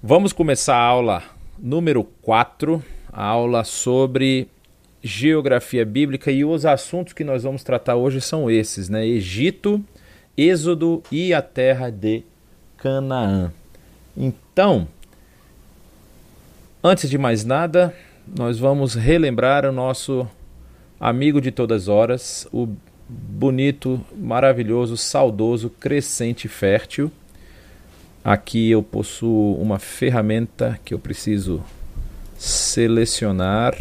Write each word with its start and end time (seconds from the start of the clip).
Vamos 0.00 0.32
começar 0.32 0.76
a 0.76 0.80
aula 0.80 1.24
número 1.58 2.04
4, 2.22 2.80
a 3.12 3.24
aula 3.24 3.64
sobre 3.64 4.46
geografia 5.02 5.84
bíblica 5.84 6.30
e 6.30 6.44
os 6.44 6.64
assuntos 6.64 7.12
que 7.12 7.24
nós 7.24 7.42
vamos 7.42 7.64
tratar 7.64 7.96
hoje 7.96 8.20
são 8.20 8.48
esses, 8.48 8.88
né? 8.88 9.04
Egito, 9.04 9.84
Êxodo 10.36 11.02
e 11.10 11.34
a 11.34 11.42
terra 11.42 11.90
de 11.90 12.22
Canaã. 12.76 13.52
Então, 14.16 14.86
antes 16.82 17.10
de 17.10 17.18
mais 17.18 17.44
nada, 17.44 17.92
nós 18.24 18.56
vamos 18.56 18.94
relembrar 18.94 19.66
o 19.66 19.72
nosso 19.72 20.28
amigo 21.00 21.40
de 21.40 21.50
todas 21.50 21.88
horas, 21.88 22.46
o 22.52 22.68
bonito, 23.08 24.00
maravilhoso, 24.16 24.96
saudoso, 24.96 25.68
crescente 25.68 26.46
fértil 26.46 27.10
Aqui 28.24 28.70
eu 28.70 28.82
possuo 28.82 29.54
uma 29.60 29.78
ferramenta 29.78 30.78
que 30.84 30.92
eu 30.92 30.98
preciso 30.98 31.62
selecionar, 32.36 33.76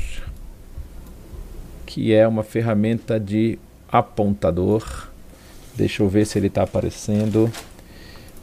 que 1.85 2.13
é 2.13 2.27
uma 2.27 2.43
ferramenta 2.43 3.19
de 3.19 3.59
apontador. 3.89 5.09
Deixa 5.75 6.01
eu 6.01 6.09
ver 6.09 6.25
se 6.25 6.37
ele 6.39 6.47
está 6.47 6.63
aparecendo. 6.63 7.51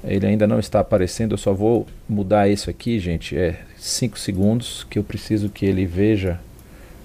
Ele 0.03 0.27
ainda 0.27 0.47
não 0.47 0.59
está 0.61 0.81
aparecendo, 0.81 1.33
eu 1.33 1.39
só 1.39 1.55
vou 1.55 1.87
mudar 2.07 2.49
isso 2.49 2.69
aqui, 2.69 2.99
gente. 2.99 3.37
É 3.37 3.63
5 3.79 4.19
segundos 4.19 4.87
que 4.91 4.99
eu 4.99 5.05
preciso 5.05 5.49
que 5.49 5.65
ele 5.65 5.87
veja 5.87 6.39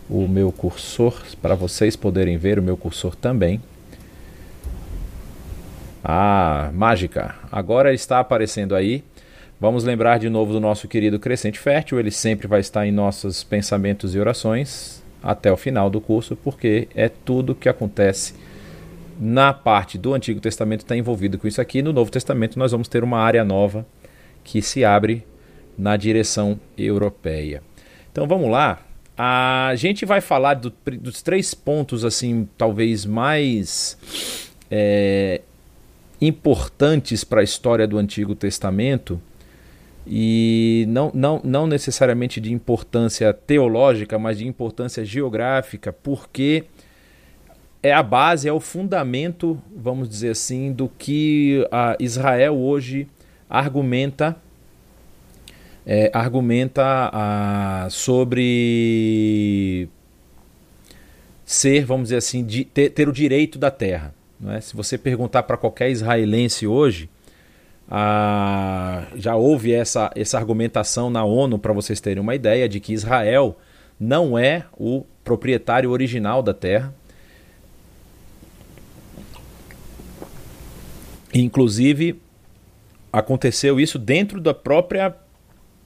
o 0.10 0.28
meu 0.28 0.52
cursor, 0.52 1.22
para 1.42 1.56
vocês 1.56 1.96
poderem 1.96 2.38
ver 2.38 2.60
o 2.60 2.64
meu 2.64 2.76
cursor 2.76 3.16
também. 3.16 3.62
Ah, 6.04 6.72
mágica! 6.74 7.36
Agora 7.52 7.94
está 7.94 8.20
aparecendo 8.20 8.76
aí. 8.76 9.04
Vamos 9.60 9.84
lembrar 9.84 10.20
de 10.20 10.30
novo 10.30 10.54
do 10.54 10.60
nosso 10.60 10.88
querido 10.88 11.20
Crescente 11.20 11.60
Fértil. 11.60 12.00
Ele 12.00 12.12
sempre 12.12 12.48
vai 12.48 12.62
estar 12.62 12.88
em 12.88 12.92
nossos 12.92 13.44
pensamentos 13.44 14.16
e 14.16 14.20
orações 14.20 15.04
até 15.22 15.52
o 15.52 15.58
final 15.58 15.90
do 15.90 16.00
curso, 16.00 16.36
porque 16.38 16.88
é 16.96 17.10
tudo 17.10 17.54
que 17.54 17.68
acontece 17.68 18.34
na 19.20 19.52
parte 19.52 19.98
do 19.98 20.14
Antigo 20.14 20.40
Testamento 20.40 20.82
está 20.82 20.96
envolvido 20.96 21.38
com 21.38 21.48
isso 21.48 21.60
aqui. 21.60 21.82
No 21.82 21.92
Novo 21.92 22.10
Testamento 22.10 22.58
nós 22.58 22.72
vamos 22.72 22.88
ter 22.88 23.04
uma 23.04 23.20
área 23.20 23.44
nova 23.44 23.86
que 24.44 24.62
se 24.62 24.86
abre 24.86 25.26
na 25.78 25.98
direção 25.98 26.58
europeia. 26.78 27.62
Então 28.12 28.26
vamos 28.26 28.50
lá. 28.50 28.80
A 29.18 29.74
gente 29.76 30.06
vai 30.06 30.22
falar 30.22 30.54
do, 30.54 30.74
dos 31.02 31.22
três 31.22 31.54
pontos 31.54 32.06
assim, 32.06 32.48
talvez 32.58 33.06
mais 33.06 33.98
é, 34.72 35.42
importantes 36.22 37.24
para 37.24 37.42
a 37.42 37.44
história 37.44 37.88
do 37.88 37.98
Antigo 37.98 38.36
Testamento 38.36 39.22
e 40.06 40.86
não, 40.88 41.12
não, 41.14 41.42
não 41.44 41.68
necessariamente 41.68 42.42
de 42.42 42.52
importância 42.52 43.34
teológica, 43.34 44.18
mas 44.18 44.38
de 44.38 44.48
importância 44.48 45.06
geográfica, 45.06 45.94
porque 45.94 46.66
é 47.82 47.94
a 47.94 48.04
base, 48.04 48.48
é 48.48 48.54
o 48.54 48.60
fundamento, 48.60 49.62
vamos 49.76 50.10
dizer 50.10 50.32
assim, 50.32 50.74
do 50.74 50.90
que 50.90 51.66
Israel 52.00 52.58
hoje 52.58 53.08
argumenta 53.50 54.36
é, 55.86 56.12
argumenta 56.14 57.10
a, 57.12 57.88
sobre 57.90 59.90
ser, 61.44 61.84
vamos 61.84 62.10
dizer 62.10 62.18
assim, 62.18 62.46
de, 62.46 62.64
ter, 62.64 62.92
ter 62.92 63.10
o 63.10 63.12
direito 63.12 63.58
da 63.58 63.72
terra. 63.72 64.14
É? 64.48 64.62
Se 64.62 64.76
você 64.76 64.98
perguntar 64.98 65.44
para 65.44 65.58
qualquer 65.58 65.90
israelense 65.90 66.66
hoje, 66.66 67.10
ah, 67.90 69.08
já 69.16 69.36
houve 69.36 69.74
essa, 69.74 70.12
essa 70.16 70.38
argumentação 70.38 71.10
na 71.10 71.24
ONU, 71.24 71.58
para 71.60 71.74
vocês 71.74 72.00
terem 72.00 72.22
uma 72.22 72.36
ideia, 72.36 72.70
de 72.70 72.80
que 72.80 72.94
Israel 72.94 73.58
não 74.00 74.38
é 74.38 74.66
o 74.78 75.04
proprietário 75.24 75.90
original 75.90 76.42
da 76.42 76.54
terra. 76.54 76.94
Inclusive, 81.34 82.20
aconteceu 83.12 83.80
isso 83.80 84.00
dentro 84.00 84.40
da 84.40 84.54
própria 84.54 85.16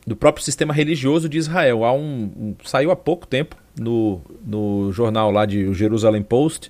do 0.06 0.18
próprio 0.18 0.44
sistema 0.44 0.74
religioso 0.74 1.30
de 1.30 1.38
Israel. 1.38 1.86
Há 1.86 1.94
um, 1.94 2.32
um, 2.38 2.56
saiu 2.66 2.92
há 2.92 2.96
pouco 2.96 3.26
tempo 3.26 3.56
no, 3.80 4.20
no 4.46 4.92
jornal 4.92 5.32
lá 5.32 5.46
de 5.46 5.74
Jerusalem 5.74 6.22
Post 6.22 6.70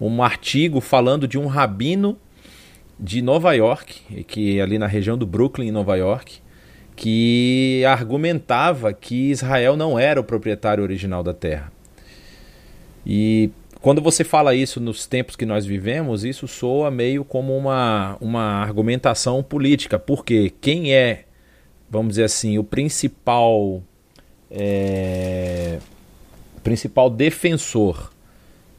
um 0.00 0.22
artigo 0.22 0.80
falando 0.80 1.26
de 1.26 1.38
um 1.38 1.46
rabino 1.46 2.16
de 2.98 3.22
Nova 3.22 3.52
York, 3.52 4.24
que 4.24 4.58
é 4.58 4.62
ali 4.62 4.78
na 4.78 4.86
região 4.86 5.16
do 5.16 5.26
Brooklyn, 5.26 5.68
em 5.68 5.72
Nova 5.72 5.96
York, 5.96 6.40
que 6.96 7.84
argumentava 7.86 8.92
que 8.92 9.30
Israel 9.30 9.76
não 9.76 9.98
era 9.98 10.20
o 10.20 10.24
proprietário 10.24 10.82
original 10.82 11.22
da 11.22 11.32
terra. 11.32 11.72
E 13.06 13.50
quando 13.80 14.02
você 14.02 14.24
fala 14.24 14.54
isso 14.54 14.80
nos 14.80 15.06
tempos 15.06 15.36
que 15.36 15.46
nós 15.46 15.64
vivemos, 15.64 16.24
isso 16.24 16.48
soa 16.48 16.90
meio 16.90 17.24
como 17.24 17.56
uma, 17.56 18.16
uma 18.20 18.62
argumentação 18.62 19.42
política, 19.42 19.98
porque 19.98 20.52
quem 20.60 20.92
é, 20.92 21.24
vamos 21.88 22.10
dizer 22.10 22.24
assim, 22.24 22.58
o 22.58 22.64
principal, 22.64 23.80
é, 24.50 25.78
principal 26.64 27.08
defensor 27.08 28.10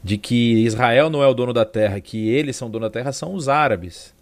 de 0.02 0.16
que 0.16 0.64
Israel 0.64 1.10
não 1.10 1.22
é 1.22 1.26
o 1.26 1.34
dono 1.34 1.52
da 1.52 1.64
terra, 1.64 2.00
que 2.00 2.28
eles 2.28 2.56
são 2.56 2.70
dono 2.70 2.86
da 2.86 2.90
terra, 2.90 3.12
são 3.12 3.34
os 3.34 3.48
árabes. 3.48 4.14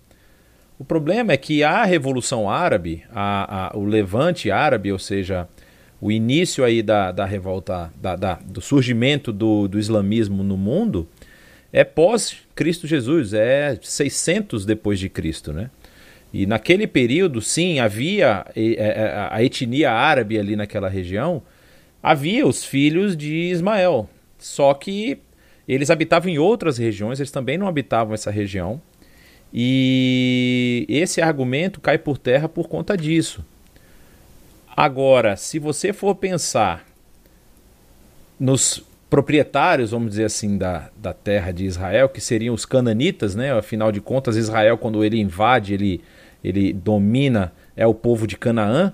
O 0.79 0.85
problema 0.85 1.33
é 1.33 1.37
que 1.37 1.63
a 1.63 1.85
Revolução 1.85 2.49
Árabe, 2.49 3.05
a, 3.11 3.69
a, 3.69 3.77
o 3.77 3.85
levante 3.85 4.51
árabe, 4.51 4.93
ou 4.93 4.99
seja, 4.99 5.49
o 6.01 6.13
início 6.13 6.65
aí 6.65 6.83
da, 6.83 7.11
da 7.11 7.25
revolta, 7.25 7.93
da, 8.01 8.15
da, 8.15 8.35
do 8.35 8.61
surgimento 8.61 9.33
do, 9.33 9.67
do 9.67 9.79
islamismo 9.79 10.45
no 10.45 10.57
mundo, 10.57 11.09
é 11.73 11.83
pós 11.83 12.37
Cristo 12.55 12.87
Jesus, 12.87 13.33
é 13.35 13.79
600 13.81 14.65
depois 14.65 14.99
de 14.99 15.09
Cristo, 15.09 15.53
né? 15.53 15.71
E 16.33 16.47
naquele 16.47 16.87
período, 16.87 17.41
sim, 17.41 17.81
havia 17.81 18.45
é, 18.55 18.75
é, 18.75 19.29
a 19.31 19.43
etnia 19.43 19.91
árabe 19.91 20.39
ali 20.39 20.55
naquela 20.57 20.89
região, 20.89 21.43
havia 22.03 22.47
os 22.47 22.65
filhos 22.65 23.17
de 23.17 23.35
Ismael. 23.35 24.09
Só 24.39 24.75
que 24.75 25.19
eles 25.75 25.91
habitavam 25.91 26.31
em 26.31 26.39
outras 26.39 26.79
regiões, 26.79 27.21
eles 27.21 27.31
também 27.31 27.59
não 27.59 27.69
habitavam 27.69 28.15
essa 28.15 28.31
região. 28.31 28.81
E 29.53 30.87
esse 30.89 31.21
argumento 31.21 31.81
cai 31.81 31.99
por 31.99 32.19
terra 32.19 32.49
por 32.49 32.69
conta 32.69 32.97
disso. 32.97 33.45
Agora, 34.77 35.37
se 35.37 35.59
você 35.59 35.93
for 35.93 36.15
pensar 36.15 36.87
nos 38.39 38.83
proprietários, 39.11 39.91
vamos 39.91 40.11
dizer 40.11 40.25
assim, 40.25 40.59
da, 40.59 40.91
da 40.97 41.13
terra 41.13 41.51
de 41.51 41.65
Israel, 41.65 42.09
que 42.09 42.21
seriam 42.21 42.55
os 42.55 42.65
cananitas, 42.65 43.35
né? 43.35 43.53
Afinal 43.53 43.91
de 43.91 44.01
contas, 44.01 44.37
Israel, 44.37 44.77
quando 44.77 45.03
ele 45.03 45.19
invade, 45.19 45.75
ele, 45.75 46.03
ele 46.45 46.73
domina, 46.73 47.53
é 47.75 47.87
o 47.87 47.95
povo 47.95 48.27
de 48.27 48.37
Canaã. 48.37 48.93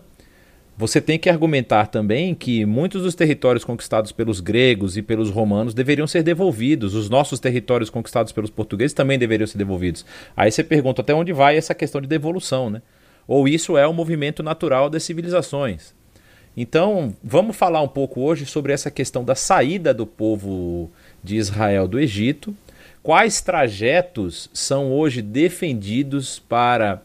Você 0.76 1.00
tem 1.00 1.20
que 1.20 1.30
argumentar 1.30 1.86
também 1.86 2.34
que 2.34 2.66
muitos 2.66 3.02
dos 3.02 3.14
territórios 3.14 3.64
conquistados 3.64 4.10
pelos 4.10 4.40
gregos 4.40 4.96
e 4.96 5.02
pelos 5.02 5.30
romanos 5.30 5.72
deveriam 5.72 6.06
ser 6.06 6.24
devolvidos. 6.24 6.94
Os 6.94 7.08
nossos 7.08 7.38
territórios 7.38 7.88
conquistados 7.88 8.32
pelos 8.32 8.50
portugueses 8.50 8.92
também 8.92 9.16
deveriam 9.16 9.46
ser 9.46 9.56
devolvidos. 9.56 10.04
Aí 10.36 10.50
você 10.50 10.64
pergunta 10.64 11.00
até 11.00 11.14
onde 11.14 11.32
vai 11.32 11.56
essa 11.56 11.76
questão 11.76 12.00
de 12.00 12.08
devolução, 12.08 12.70
né? 12.70 12.82
Ou 13.26 13.46
isso 13.46 13.78
é 13.78 13.86
o 13.86 13.90
um 13.90 13.94
movimento 13.94 14.42
natural 14.42 14.90
das 14.90 15.04
civilizações? 15.04 15.94
Então, 16.56 17.14
vamos 17.22 17.56
falar 17.56 17.80
um 17.80 17.88
pouco 17.88 18.20
hoje 18.20 18.44
sobre 18.44 18.72
essa 18.72 18.90
questão 18.90 19.24
da 19.24 19.36
saída 19.36 19.94
do 19.94 20.06
povo 20.06 20.90
de 21.22 21.36
Israel 21.36 21.86
do 21.86 22.00
Egito. 22.00 22.54
Quais 23.00 23.40
trajetos 23.40 24.50
são 24.52 24.92
hoje 24.92 25.22
defendidos 25.22 26.40
para 26.40 27.00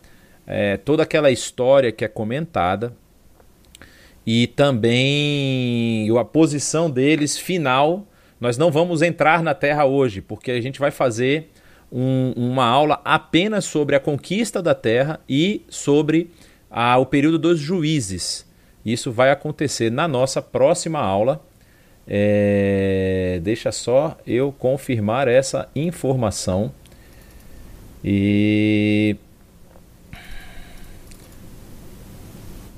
é, 0.47 0.77
toda 0.77 1.03
aquela 1.03 1.29
história 1.29 1.91
que 1.91 2.03
é 2.03 2.07
comentada? 2.07 2.93
E 4.31 4.45
também 4.45 6.07
a 6.15 6.23
posição 6.23 6.87
deles 6.87 7.35
final. 7.35 8.05
Nós 8.39 8.59
não 8.59 8.69
vamos 8.69 9.01
entrar 9.01 9.41
na 9.41 9.55
Terra 9.55 9.85
hoje, 9.85 10.21
porque 10.21 10.51
a 10.51 10.61
gente 10.61 10.79
vai 10.79 10.91
fazer 10.91 11.49
um, 11.91 12.33
uma 12.37 12.63
aula 12.63 13.01
apenas 13.03 13.65
sobre 13.65 13.95
a 13.95 13.99
conquista 13.99 14.61
da 14.61 14.75
Terra 14.75 15.19
e 15.27 15.65
sobre 15.67 16.29
a, 16.69 16.95
o 16.99 17.07
período 17.07 17.39
dos 17.39 17.59
juízes. 17.59 18.45
Isso 18.85 19.11
vai 19.11 19.31
acontecer 19.31 19.91
na 19.91 20.07
nossa 20.07 20.43
próxima 20.43 20.99
aula. 20.99 21.43
É, 22.07 23.39
deixa 23.41 23.71
só 23.71 24.15
eu 24.27 24.51
confirmar 24.51 25.27
essa 25.27 25.67
informação. 25.75 26.71
E 28.05 29.15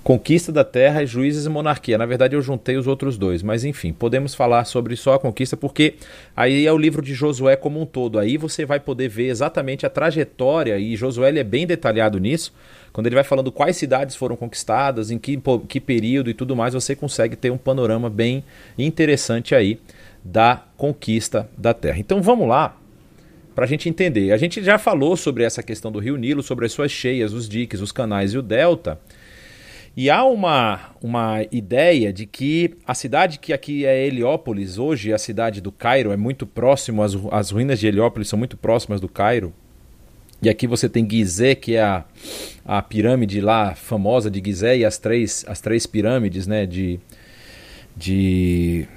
Conquista 0.03 0.51
da 0.51 0.63
Terra, 0.63 1.05
Juízes 1.05 1.45
e 1.45 1.49
Monarquia. 1.49 1.95
Na 1.95 2.07
verdade, 2.07 2.35
eu 2.35 2.41
juntei 2.41 2.75
os 2.75 2.87
outros 2.87 3.19
dois, 3.19 3.43
mas 3.43 3.63
enfim, 3.63 3.93
podemos 3.93 4.33
falar 4.33 4.65
sobre 4.65 4.95
só 4.95 5.13
a 5.13 5.19
conquista, 5.19 5.55
porque 5.55 5.93
aí 6.35 6.65
é 6.65 6.73
o 6.73 6.77
livro 6.77 7.03
de 7.03 7.13
Josué 7.13 7.55
como 7.55 7.79
um 7.79 7.85
todo. 7.85 8.17
Aí 8.17 8.35
você 8.35 8.65
vai 8.65 8.79
poder 8.79 9.07
ver 9.09 9.27
exatamente 9.27 9.85
a 9.85 9.89
trajetória, 9.91 10.79
e 10.79 10.95
Josué 10.95 11.29
é 11.37 11.43
bem 11.43 11.67
detalhado 11.67 12.19
nisso. 12.19 12.51
Quando 12.91 13.05
ele 13.05 13.15
vai 13.15 13.23
falando 13.23 13.51
quais 13.51 13.77
cidades 13.77 14.15
foram 14.15 14.35
conquistadas, 14.35 15.11
em 15.11 15.19
que, 15.19 15.39
que 15.67 15.79
período 15.79 16.31
e 16.31 16.33
tudo 16.33 16.55
mais, 16.55 16.73
você 16.73 16.95
consegue 16.95 17.35
ter 17.35 17.51
um 17.51 17.57
panorama 17.57 18.09
bem 18.09 18.43
interessante 18.79 19.53
aí 19.53 19.79
da 20.25 20.63
conquista 20.77 21.47
da 21.55 21.75
Terra. 21.75 21.99
Então 21.99 22.23
vamos 22.23 22.47
lá 22.47 22.75
para 23.53 23.65
a 23.65 23.67
gente 23.67 23.87
entender. 23.87 24.31
A 24.31 24.37
gente 24.37 24.63
já 24.63 24.79
falou 24.79 25.15
sobre 25.15 25.43
essa 25.43 25.61
questão 25.61 25.91
do 25.91 25.99
Rio 25.99 26.17
Nilo, 26.17 26.41
sobre 26.41 26.65
as 26.65 26.71
suas 26.71 26.91
cheias, 26.91 27.33
os 27.33 27.47
diques, 27.47 27.81
os 27.81 27.91
canais 27.91 28.33
e 28.33 28.37
o 28.39 28.41
delta. 28.41 28.99
E 29.95 30.09
há 30.09 30.23
uma, 30.23 30.79
uma 31.01 31.45
ideia 31.51 32.13
de 32.13 32.25
que 32.25 32.75
a 32.87 32.93
cidade 32.93 33.39
que 33.39 33.51
aqui 33.51 33.85
é 33.85 34.07
Heliópolis, 34.07 34.77
hoje 34.77 35.11
a 35.11 35.17
cidade 35.17 35.59
do 35.59 35.71
Cairo, 35.71 36.13
é 36.13 36.17
muito 36.17 36.47
próximo, 36.47 37.03
as, 37.03 37.13
as 37.29 37.51
ruínas 37.51 37.79
de 37.79 37.87
Heliópolis 37.87 38.29
são 38.29 38.39
muito 38.39 38.55
próximas 38.55 39.01
do 39.01 39.09
Cairo. 39.09 39.53
E 40.41 40.49
aqui 40.49 40.65
você 40.65 40.87
tem 40.87 41.07
Gizé, 41.07 41.55
que 41.55 41.75
é 41.75 41.81
a, 41.81 42.05
a 42.65 42.81
pirâmide 42.81 43.41
lá 43.41 43.75
famosa 43.75 44.31
de 44.31 44.41
Gizé, 44.43 44.77
e 44.77 44.85
as 44.85 44.97
três, 44.97 45.43
as 45.47 45.59
três 45.59 45.85
pirâmides 45.85 46.47
né, 46.47 46.65
de, 46.65 46.97
de 47.95 48.87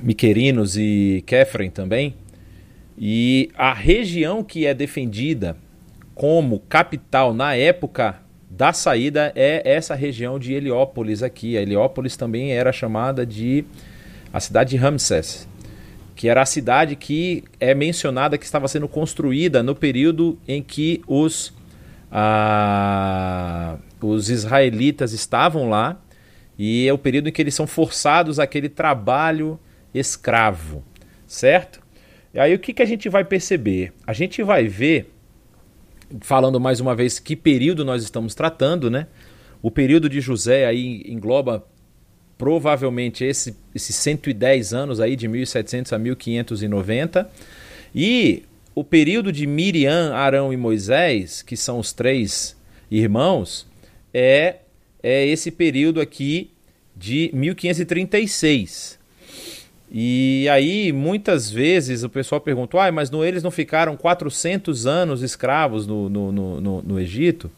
Miquerinos 0.00 0.76
e 0.78 1.22
Kefren 1.26 1.68
também. 1.68 2.14
E 2.96 3.50
a 3.56 3.74
região 3.74 4.42
que 4.44 4.66
é 4.66 4.72
defendida 4.72 5.56
como 6.14 6.60
capital 6.60 7.34
na 7.34 7.54
época 7.54 8.27
da 8.58 8.72
saída 8.72 9.32
é 9.36 9.62
essa 9.64 9.94
região 9.94 10.36
de 10.36 10.52
Heliópolis 10.52 11.22
aqui. 11.22 11.56
A 11.56 11.62
Heliópolis 11.62 12.16
também 12.16 12.50
era 12.50 12.72
chamada 12.72 13.24
de 13.24 13.64
a 14.32 14.40
cidade 14.40 14.70
de 14.70 14.76
Ramsés, 14.76 15.48
que 16.16 16.28
era 16.28 16.42
a 16.42 16.44
cidade 16.44 16.96
que 16.96 17.44
é 17.60 17.72
mencionada 17.72 18.36
que 18.36 18.44
estava 18.44 18.66
sendo 18.66 18.88
construída 18.88 19.62
no 19.62 19.76
período 19.76 20.36
em 20.46 20.60
que 20.60 21.00
os, 21.06 21.54
ah, 22.10 23.76
os 24.00 24.28
israelitas 24.28 25.12
estavam 25.12 25.68
lá 25.68 25.96
e 26.58 26.88
é 26.88 26.92
o 26.92 26.98
período 26.98 27.28
em 27.28 27.32
que 27.32 27.40
eles 27.40 27.54
são 27.54 27.64
forçados 27.64 28.40
àquele 28.40 28.68
trabalho 28.68 29.56
escravo, 29.94 30.82
certo? 31.28 31.80
E 32.34 32.40
aí 32.40 32.52
o 32.56 32.58
que, 32.58 32.72
que 32.72 32.82
a 32.82 32.86
gente 32.86 33.08
vai 33.08 33.24
perceber? 33.24 33.92
A 34.04 34.12
gente 34.12 34.42
vai 34.42 34.66
ver 34.66 35.14
falando 36.20 36.58
mais 36.58 36.80
uma 36.80 36.94
vez 36.94 37.18
que 37.18 37.36
período 37.36 37.84
nós 37.84 38.02
estamos 38.02 38.34
tratando, 38.34 38.90
né? 38.90 39.06
O 39.62 39.70
período 39.70 40.08
de 40.08 40.20
José 40.20 40.66
aí 40.66 41.02
engloba 41.06 41.64
provavelmente 42.36 43.24
esse, 43.24 43.56
esses 43.74 43.96
110 43.96 44.72
anos 44.72 45.00
aí 45.00 45.16
de 45.16 45.26
1700 45.26 45.92
a 45.92 45.98
1590 45.98 47.28
e 47.94 48.44
o 48.74 48.84
período 48.84 49.32
de 49.32 49.46
Miriam, 49.46 50.14
Arão 50.14 50.52
e 50.52 50.56
Moisés, 50.56 51.42
que 51.42 51.56
são 51.56 51.80
os 51.80 51.92
três 51.92 52.56
irmãos, 52.90 53.66
é 54.14 54.56
é 55.02 55.26
esse 55.26 55.50
período 55.50 56.00
aqui 56.00 56.50
de 56.96 57.30
1536. 57.32 58.97
E 59.90 60.46
aí, 60.50 60.92
muitas 60.92 61.50
vezes, 61.50 62.02
o 62.02 62.10
pessoal 62.10 62.40
pergunta: 62.40 62.78
ah, 62.80 62.92
mas 62.92 63.10
no, 63.10 63.24
eles 63.24 63.42
não 63.42 63.50
ficaram 63.50 63.96
400 63.96 64.86
anos 64.86 65.22
escravos 65.22 65.86
no, 65.86 66.08
no, 66.08 66.32
no, 66.32 66.82
no 66.82 67.00
Egito? 67.00 67.50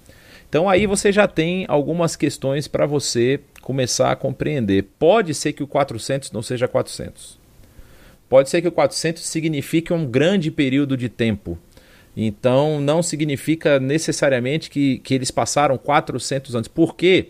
Então 0.49 0.69
aí 0.69 0.85
você 0.85 1.13
já 1.13 1.29
tem 1.29 1.65
algumas 1.69 2.17
questões 2.17 2.67
para 2.67 2.85
você 2.85 3.39
começar 3.63 4.11
a 4.11 4.17
compreender. 4.17 4.83
Pode 4.99 5.33
ser 5.33 5.53
que 5.53 5.63
o 5.63 5.67
400 5.67 6.33
não 6.33 6.43
seja 6.43 6.67
400. 6.67 7.39
Pode 8.29 8.51
ser 8.51 8.61
que 8.61 8.69
o 8.69 8.73
400 8.73 9.25
signifique 9.25 9.93
um 9.93 10.05
grande 10.05 10.51
período 10.51 10.97
de 10.97 11.09
tempo. 11.09 11.57
Então 12.17 12.81
não 12.81 13.01
significa 13.01 13.79
necessariamente 13.79 14.71
que, 14.71 14.99
que 14.99 15.15
eles 15.15 15.31
passaram 15.31 15.79
400 15.79 16.57
anos. 16.57 16.69
Por 16.69 16.97
quê? 16.97 17.29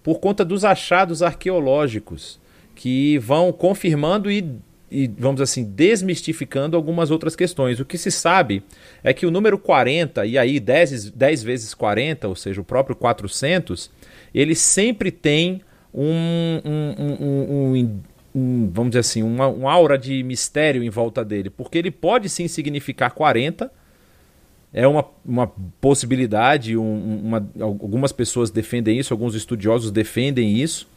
Por 0.00 0.20
conta 0.20 0.44
dos 0.44 0.64
achados 0.64 1.22
arqueológicos 1.22 2.39
que 2.80 3.18
vão 3.18 3.52
confirmando 3.52 4.30
e, 4.30 4.54
e, 4.90 5.06
vamos 5.06 5.42
assim, 5.42 5.64
desmistificando 5.64 6.78
algumas 6.78 7.10
outras 7.10 7.36
questões. 7.36 7.78
O 7.78 7.84
que 7.84 7.98
se 7.98 8.10
sabe 8.10 8.62
é 9.04 9.12
que 9.12 9.26
o 9.26 9.30
número 9.30 9.58
40, 9.58 10.24
e 10.24 10.38
aí 10.38 10.58
10, 10.58 11.10
10 11.10 11.42
vezes 11.42 11.74
40, 11.74 12.26
ou 12.26 12.34
seja, 12.34 12.58
o 12.58 12.64
próprio 12.64 12.96
400, 12.96 13.90
ele 14.34 14.54
sempre 14.54 15.10
tem 15.10 15.60
um, 15.92 16.62
um, 16.64 17.14
um, 17.20 18.00
um 18.34 18.70
vamos 18.72 18.92
dizer 18.92 19.00
assim, 19.00 19.22
uma, 19.22 19.46
uma 19.46 19.70
aura 19.70 19.98
de 19.98 20.22
mistério 20.22 20.82
em 20.82 20.88
volta 20.88 21.22
dele, 21.22 21.50
porque 21.50 21.76
ele 21.76 21.90
pode 21.90 22.30
sim 22.30 22.48
significar 22.48 23.10
40, 23.10 23.70
é 24.72 24.88
uma, 24.88 25.04
uma 25.22 25.52
possibilidade, 25.82 26.78
um, 26.78 27.20
uma, 27.26 27.46
algumas 27.60 28.10
pessoas 28.10 28.50
defendem 28.50 28.98
isso, 28.98 29.12
alguns 29.12 29.34
estudiosos 29.34 29.90
defendem 29.90 30.56
isso, 30.56 30.88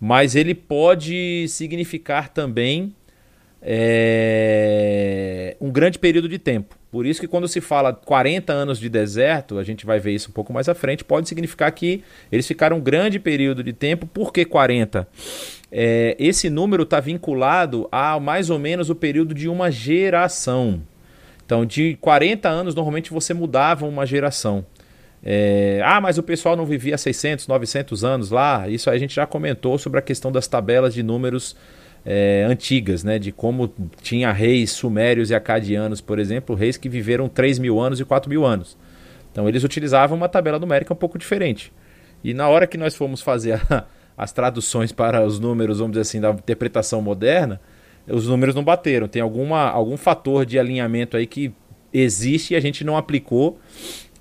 mas 0.00 0.34
ele 0.34 0.54
pode 0.54 1.46
significar 1.48 2.28
também 2.28 2.94
é, 3.60 5.56
um 5.60 5.70
grande 5.70 5.98
período 5.98 6.28
de 6.28 6.38
tempo. 6.38 6.76
Por 6.90 7.04
isso 7.04 7.20
que 7.20 7.28
quando 7.28 7.46
se 7.46 7.60
fala 7.60 7.92
40 7.92 8.52
anos 8.52 8.78
de 8.78 8.88
deserto, 8.88 9.58
a 9.58 9.64
gente 9.64 9.84
vai 9.84 9.98
ver 9.98 10.12
isso 10.12 10.30
um 10.30 10.32
pouco 10.32 10.52
mais 10.52 10.68
à 10.68 10.74
frente, 10.74 11.04
pode 11.04 11.28
significar 11.28 11.70
que 11.72 12.02
eles 12.32 12.46
ficaram 12.46 12.78
um 12.78 12.80
grande 12.80 13.18
período 13.18 13.62
de 13.62 13.72
tempo. 13.72 14.06
Por 14.06 14.32
que 14.32 14.44
40? 14.44 15.06
É, 15.70 16.16
esse 16.18 16.48
número 16.48 16.84
está 16.84 16.98
vinculado 16.98 17.86
a 17.92 18.18
mais 18.18 18.48
ou 18.48 18.58
menos 18.58 18.88
o 18.88 18.94
período 18.94 19.34
de 19.34 19.48
uma 19.48 19.70
geração. 19.70 20.80
Então, 21.44 21.66
de 21.66 21.96
40 22.00 22.48
anos, 22.48 22.74
normalmente 22.74 23.10
você 23.10 23.34
mudava 23.34 23.86
uma 23.86 24.06
geração. 24.06 24.64
É, 25.22 25.80
ah, 25.84 26.00
mas 26.00 26.18
o 26.18 26.22
pessoal 26.22 26.56
não 26.56 26.64
vivia 26.64 26.96
600, 26.96 27.46
900 27.46 28.04
anos 28.04 28.30
lá. 28.30 28.68
Isso 28.68 28.88
a 28.88 28.96
gente 28.98 29.14
já 29.14 29.26
comentou 29.26 29.78
sobre 29.78 29.98
a 29.98 30.02
questão 30.02 30.30
das 30.30 30.46
tabelas 30.46 30.94
de 30.94 31.02
números 31.02 31.56
é, 32.04 32.46
antigas, 32.48 33.04
né? 33.04 33.18
De 33.18 33.32
como 33.32 33.72
tinha 34.00 34.32
reis 34.32 34.70
sumérios 34.70 35.30
e 35.30 35.34
acadianos, 35.34 36.00
por 36.00 36.18
exemplo, 36.18 36.54
reis 36.54 36.76
que 36.76 36.88
viveram 36.88 37.28
3 37.28 37.58
mil 37.58 37.80
anos 37.80 38.00
e 38.00 38.04
4 38.04 38.28
mil 38.28 38.44
anos. 38.44 38.76
Então 39.30 39.48
eles 39.48 39.64
utilizavam 39.64 40.16
uma 40.16 40.28
tabela 40.28 40.58
numérica 40.58 40.92
um 40.92 40.96
pouco 40.96 41.18
diferente. 41.18 41.72
E 42.22 42.34
na 42.34 42.48
hora 42.48 42.66
que 42.66 42.76
nós 42.76 42.94
fomos 42.94 43.20
fazer 43.20 43.60
a, 43.70 43.84
as 44.16 44.32
traduções 44.32 44.92
para 44.92 45.24
os 45.24 45.38
números, 45.38 45.78
vamos 45.78 45.92
dizer 45.92 46.02
assim, 46.02 46.20
da 46.20 46.30
interpretação 46.30 47.00
moderna, 47.00 47.60
os 48.06 48.26
números 48.26 48.54
não 48.54 48.64
bateram. 48.64 49.06
Tem 49.06 49.22
alguma, 49.22 49.68
algum 49.68 49.96
fator 49.96 50.46
de 50.46 50.58
alinhamento 50.58 51.16
aí 51.16 51.26
que 51.26 51.52
existe 51.92 52.54
e 52.54 52.56
a 52.56 52.60
gente 52.60 52.84
não 52.84 52.96
aplicou 52.96 53.58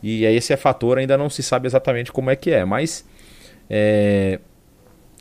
e 0.02 0.26
esse 0.26 0.54
é 0.54 0.58
fator 0.58 0.98
ainda 0.98 1.18
não 1.18 1.30
se 1.30 1.42
sabe 1.42 1.68
exatamente 1.68 2.12
como 2.12 2.30
é 2.30 2.36
que 2.36 2.52
é, 2.52 2.64
mas 2.64 3.06
é... 3.70 4.40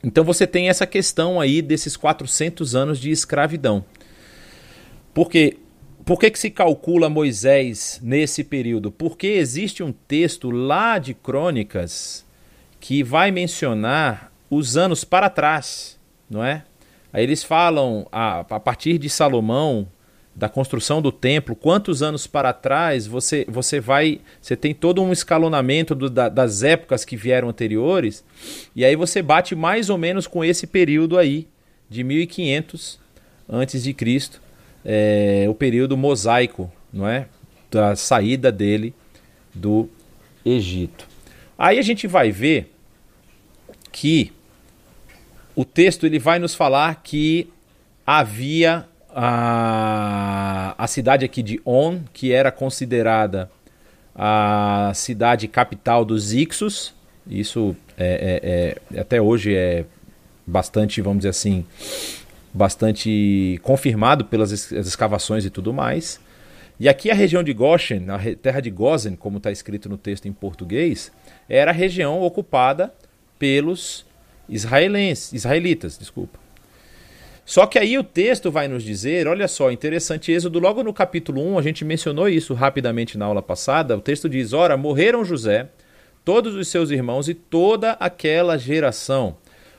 então 0.05 0.23
você 0.23 0.47
tem 0.47 0.69
essa 0.69 0.87
questão 0.87 1.41
aí 1.41 1.63
desses 1.63 1.97
400 1.97 2.75
anos 2.75 2.99
de 2.99 3.11
escravidão. 3.11 3.85
Porque 5.15 5.57
por 6.07 6.21
que, 6.21 6.31
que 6.31 6.39
se 6.39 6.51
calcula 6.51 7.11
Moisés 7.11 7.99
nesse 8.01 8.45
período? 8.45 8.93
Porque 8.93 9.27
existe 9.27 9.83
um 9.83 9.91
texto 9.91 10.51
lá 10.51 10.99
de 10.99 11.13
Crônicas 11.13 12.25
que 12.79 13.03
vai 13.03 13.33
mencionar 13.33 14.31
os 14.49 14.77
anos 14.77 15.03
para 15.03 15.29
trás, 15.29 15.99
não 16.31 16.45
é? 16.45 16.65
Aí 17.13 17.25
eles 17.25 17.43
falam 17.43 18.07
a, 18.13 18.41
a 18.41 18.61
partir 18.61 18.99
de 18.99 19.11
Salomão, 19.11 19.89
da 20.37 20.51
construção 20.51 21.01
do 21.01 21.11
templo, 21.11 21.57
quantos 21.57 22.03
anos 22.03 22.27
para 22.27 22.53
trás 22.53 23.07
você, 23.07 23.47
você 23.49 23.81
vai. 23.81 24.21
Você 24.39 24.55
tem 24.55 24.75
todo 24.75 25.03
um 25.03 25.11
escalonamento 25.11 25.95
do, 25.95 26.11
da, 26.11 26.29
das 26.29 26.63
épocas 26.63 27.07
que 27.07 27.17
vieram 27.17 27.49
anteriores, 27.49 28.23
e 28.75 28.85
aí 28.85 28.95
você 28.95 29.23
bate 29.23 29.55
mais 29.55 29.89
ou 29.89 29.97
menos 29.97 30.27
com 30.27 30.45
esse 30.45 30.67
período 30.67 31.17
aí, 31.17 31.49
de 31.89 32.05
1500 32.05 33.01
antes 33.49 33.83
de 33.83 33.95
Cristo, 33.95 34.43
é, 34.85 35.47
o 35.49 35.55
período 35.55 35.97
mosaico, 35.97 36.71
não 36.93 37.09
é? 37.09 37.29
Da 37.71 37.97
saída 37.97 38.53
dele 38.53 38.95
do 39.55 39.89
Egito. 40.45 41.09
Aí 41.59 41.79
a 41.79 41.83
gente 41.83 42.07
vai 42.07 42.31
ver 42.31 42.71
que 43.91 44.31
o 45.55 45.65
texto 45.65 46.05
ele 46.05 46.19
vai 46.19 46.39
nos 46.39 46.55
falar 46.55 47.03
que 47.03 47.49
havia 48.07 48.87
a, 49.19 50.75
a 50.77 50.87
cidade 50.87 51.25
aqui 51.25 51.43
de 51.43 51.59
On, 51.65 52.01
que 52.13 52.35
era 52.35 52.53
considerada 52.53 53.51
a 54.15 54.93
cidade 54.95 55.49
capital 55.49 56.05
dos 56.05 56.35
Ixos. 56.35 56.95
Isso 57.27 57.75
é, 57.97 58.77
é, 58.93 58.97
é, 58.99 59.01
até 59.01 59.21
hoje 59.21 59.57
é 59.57 59.87
bastante, 60.47 61.01
vamos 61.01 61.21
dizer 61.21 61.31
assim, 61.31 61.65
bastante 62.53 63.59
confirmado 63.63 64.27
pelas 64.27 64.53
escavações 64.71 65.47
e 65.47 65.51
tudo 65.51 65.73
mais. 65.73 66.21
E 66.79 66.87
aqui 66.87 67.11
a 67.11 67.15
região 67.15 67.43
de 67.43 67.55
Goshen, 67.55 68.11
a 68.11 68.19
terra 68.37 68.61
de 68.61 68.71
Gozen, 68.71 69.17
como 69.17 69.39
está 69.39 69.51
escrito 69.51 69.89
no 69.89 69.97
texto 69.97 70.29
em 70.29 70.33
português, 70.33 71.11
era 71.49 71.71
a 71.71 71.75
região 71.75 72.21
ocupada 72.21 72.93
pelos 73.39 74.05
israelenses, 74.47 75.33
israelitas, 75.33 75.97
desculpa. 75.97 76.46
Só 77.47 77.65
que 77.65 77.79
aí 77.79 77.97
o 77.97 78.03
texto 78.03 78.51
vai 78.51 78.67
nos 78.67 78.83
dizer, 78.83 79.29
olha 79.29 79.47
só, 79.47 79.71
interessante 79.71 80.33
Êxodo, 80.33 80.59
logo 80.59 80.83
no 80.83 80.93
capítulo 80.93 81.41
1, 81.53 81.59
a 81.61 81.63
gente 81.63 81.85
mencionou 81.85 82.29
isso 82.29 82.55
rapidamente 82.55 83.17
na 83.17 83.25
aula 83.25 83.41
passada, 83.41 83.97
o 83.97 84.01
texto 84.01 84.29
diz: 84.29 84.53
Ora, 84.53 84.77
morreram 84.77 85.25
José, 85.25 85.69
todos 86.25 86.57
os 86.57 86.67
seus 86.67 86.91
irmãos 86.91 87.29
e 87.29 87.35
toda 87.35 87.93
aquela 87.93 88.59
geração. 88.59 89.37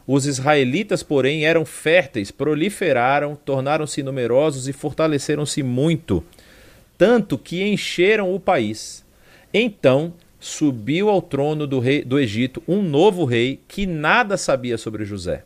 Os 0.07 0.25
israelitas, 0.25 1.03
porém, 1.03 1.45
eram 1.45 1.65
férteis, 1.65 2.31
proliferaram, 2.31 3.35
tornaram-se 3.35 4.01
numerosos 4.01 4.69
e 4.69 4.71
fortaleceram-se 4.71 5.61
muito, 5.61 6.23
tanto 6.97 7.37
que 7.37 7.61
encheram 7.61 8.33
o 8.33 8.39
país. 8.39 9.05
Então 9.53 10.13
subiu 10.39 11.09
ao 11.09 11.21
trono 11.21 11.67
do, 11.67 11.81
rei, 11.81 12.01
do 12.01 12.17
Egito 12.17 12.63
um 12.65 12.81
novo 12.81 13.25
rei 13.25 13.59
que 13.67 13.85
nada 13.85 14.37
sabia 14.37 14.77
sobre 14.77 15.03
José. 15.03 15.43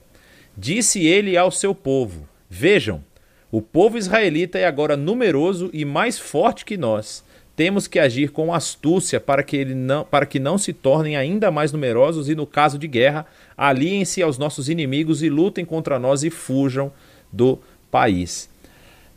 Disse 0.58 1.06
ele 1.06 1.38
ao 1.38 1.52
seu 1.52 1.74
povo: 1.74 2.28
Vejam, 2.50 3.04
o 3.52 3.62
povo 3.62 3.98
israelita 3.98 4.58
é 4.58 4.66
agora 4.66 4.96
numeroso 4.96 5.70
e 5.74 5.84
mais 5.84 6.18
forte 6.18 6.66
que 6.66 6.78
nós. 6.78 7.24
Temos 7.56 7.86
que 7.86 8.00
agir 8.00 8.32
com 8.32 8.54
astúcia 8.54 9.20
para 9.20 9.44
que, 9.44 9.58
ele 9.58 9.76
não, 9.76 10.06
para 10.06 10.26
que 10.26 10.40
não 10.40 10.58
se 10.58 10.72
tornem 10.72 11.18
ainda 11.18 11.52
mais 11.52 11.72
numerosos 11.72 12.30
e, 12.30 12.36
no 12.36 12.48
caso 12.48 12.80
de 12.80 12.88
guerra, 12.88 13.26
aliem-se 13.58 14.22
aos 14.22 14.38
nossos 14.38 14.70
inimigos 14.70 15.22
e 15.22 15.30
lutem 15.30 15.66
contra 15.66 16.00
nós 16.00 16.24
e 16.24 16.30
fujam 16.30 16.92
do 17.32 17.60
país. 17.92 18.50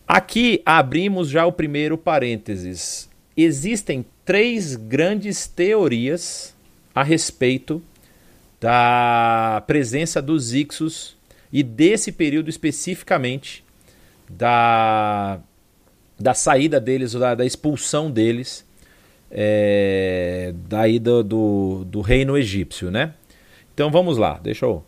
Aqui 0.06 0.60
abrimos 0.66 1.30
já 1.30 1.46
o 1.46 1.52
primeiro 1.52 1.96
parênteses. 1.96 3.08
Existem 3.36 4.04
três 4.24 4.76
grandes 4.76 5.46
teorias 5.46 6.54
a 6.94 7.02
respeito 7.02 7.82
da 8.60 9.62
presença 9.66 10.20
dos 10.20 10.52
Ixos 10.52 11.16
e 11.54 11.62
desse 11.62 12.10
período 12.10 12.50
especificamente 12.50 13.64
da, 14.28 15.38
da 16.18 16.34
saída 16.34 16.80
deles, 16.80 17.12
da, 17.12 17.36
da 17.36 17.46
expulsão 17.46 18.10
deles 18.10 18.66
é, 19.30 20.52
daí 20.68 20.98
do, 20.98 21.22
do, 21.22 21.84
do 21.84 22.00
reino 22.00 22.36
egípcio, 22.36 22.90
né? 22.90 23.14
Então 23.72 23.88
vamos 23.88 24.18
lá, 24.18 24.40
deixa 24.42 24.66
eu 24.66 24.84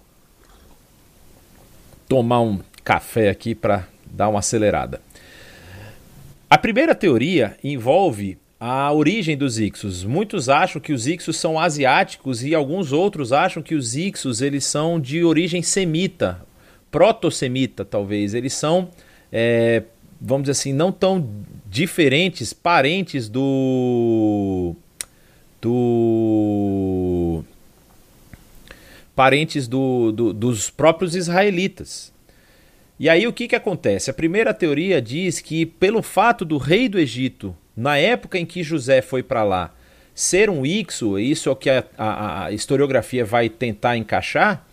tomar 2.08 2.40
um 2.40 2.58
café 2.82 3.30
aqui 3.30 3.54
para 3.54 3.86
dar 4.04 4.28
uma 4.28 4.40
acelerada. 4.40 5.00
A 6.50 6.58
primeira 6.58 6.96
teoria 6.96 7.56
envolve 7.62 8.38
a 8.58 8.92
origem 8.92 9.36
dos 9.36 9.58
Ixos. 9.58 10.02
Muitos 10.02 10.48
acham 10.48 10.80
que 10.80 10.92
os 10.92 11.06
Ixos 11.06 11.36
são 11.36 11.60
asiáticos 11.60 12.42
e 12.42 12.54
alguns 12.54 12.90
outros 12.90 13.32
acham 13.32 13.62
que 13.62 13.74
os 13.74 13.94
Ixos 13.94 14.40
eles 14.40 14.64
são 14.64 14.98
de 14.98 15.22
origem 15.22 15.62
semita, 15.62 16.45
proto-semita, 16.96 17.84
talvez. 17.84 18.32
Eles 18.32 18.54
são, 18.54 18.88
é, 19.30 19.82
vamos 20.18 20.44
dizer 20.44 20.52
assim, 20.52 20.72
não 20.72 20.90
tão 20.90 21.28
diferentes, 21.66 22.54
parentes 22.54 23.28
do. 23.28 24.74
do. 25.60 27.44
parentes 29.14 29.68
do, 29.68 30.10
do, 30.10 30.32
dos 30.32 30.70
próprios 30.70 31.14
israelitas. 31.14 32.10
E 32.98 33.10
aí 33.10 33.26
o 33.26 33.32
que, 33.32 33.46
que 33.46 33.54
acontece? 33.54 34.10
A 34.10 34.14
primeira 34.14 34.54
teoria 34.54 35.02
diz 35.02 35.38
que, 35.38 35.66
pelo 35.66 36.00
fato 36.00 36.46
do 36.46 36.56
rei 36.56 36.88
do 36.88 36.98
Egito, 36.98 37.54
na 37.76 37.98
época 37.98 38.38
em 38.38 38.46
que 38.46 38.62
José 38.62 39.02
foi 39.02 39.22
para 39.22 39.44
lá, 39.44 39.74
ser 40.14 40.48
um 40.48 40.64
Ixo, 40.64 41.18
isso 41.18 41.50
é 41.50 41.52
o 41.52 41.56
que 41.56 41.68
a, 41.68 41.84
a, 41.98 42.44
a 42.46 42.52
historiografia 42.52 43.22
vai 43.22 43.50
tentar 43.50 43.98
encaixar, 43.98 44.65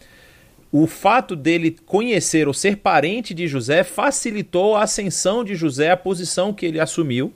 o 0.76 0.88
fato 0.88 1.36
dele 1.36 1.78
conhecer 1.86 2.48
ou 2.48 2.54
ser 2.54 2.78
parente 2.78 3.32
de 3.32 3.48
José 3.48 3.84
facilitou 3.84 4.76
a 4.76 4.82
ascensão 4.82 5.44
de 5.44 5.54
José 5.54 5.92
à 5.92 5.96
posição 5.96 6.52
que 6.52 6.66
ele 6.66 6.80
assumiu. 6.80 7.32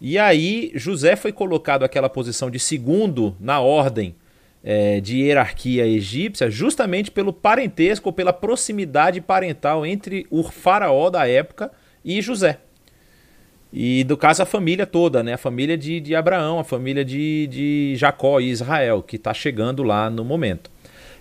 E 0.00 0.16
aí 0.16 0.70
José 0.76 1.16
foi 1.16 1.32
colocado 1.32 1.82
àquela 1.82 2.08
posição 2.08 2.48
de 2.48 2.60
segundo 2.60 3.36
na 3.40 3.58
ordem 3.58 4.14
é, 4.62 5.00
de 5.00 5.18
hierarquia 5.18 5.84
egípcia, 5.84 6.48
justamente 6.48 7.10
pelo 7.10 7.32
parentesco 7.32 8.08
ou 8.08 8.12
pela 8.12 8.32
proximidade 8.32 9.20
parental 9.20 9.84
entre 9.84 10.24
o 10.30 10.44
faraó 10.44 11.10
da 11.10 11.26
época 11.26 11.72
e 12.04 12.22
José. 12.22 12.60
E 13.72 14.04
do 14.04 14.16
caso 14.16 14.44
a 14.44 14.46
família 14.46 14.86
toda, 14.86 15.24
né? 15.24 15.32
A 15.32 15.38
família 15.38 15.76
de, 15.76 15.98
de 15.98 16.14
Abraão, 16.14 16.60
a 16.60 16.64
família 16.64 17.04
de, 17.04 17.48
de 17.48 17.94
Jacó 17.96 18.38
e 18.38 18.48
Israel, 18.48 19.02
que 19.02 19.16
está 19.16 19.34
chegando 19.34 19.82
lá 19.82 20.08
no 20.08 20.24
momento. 20.24 20.70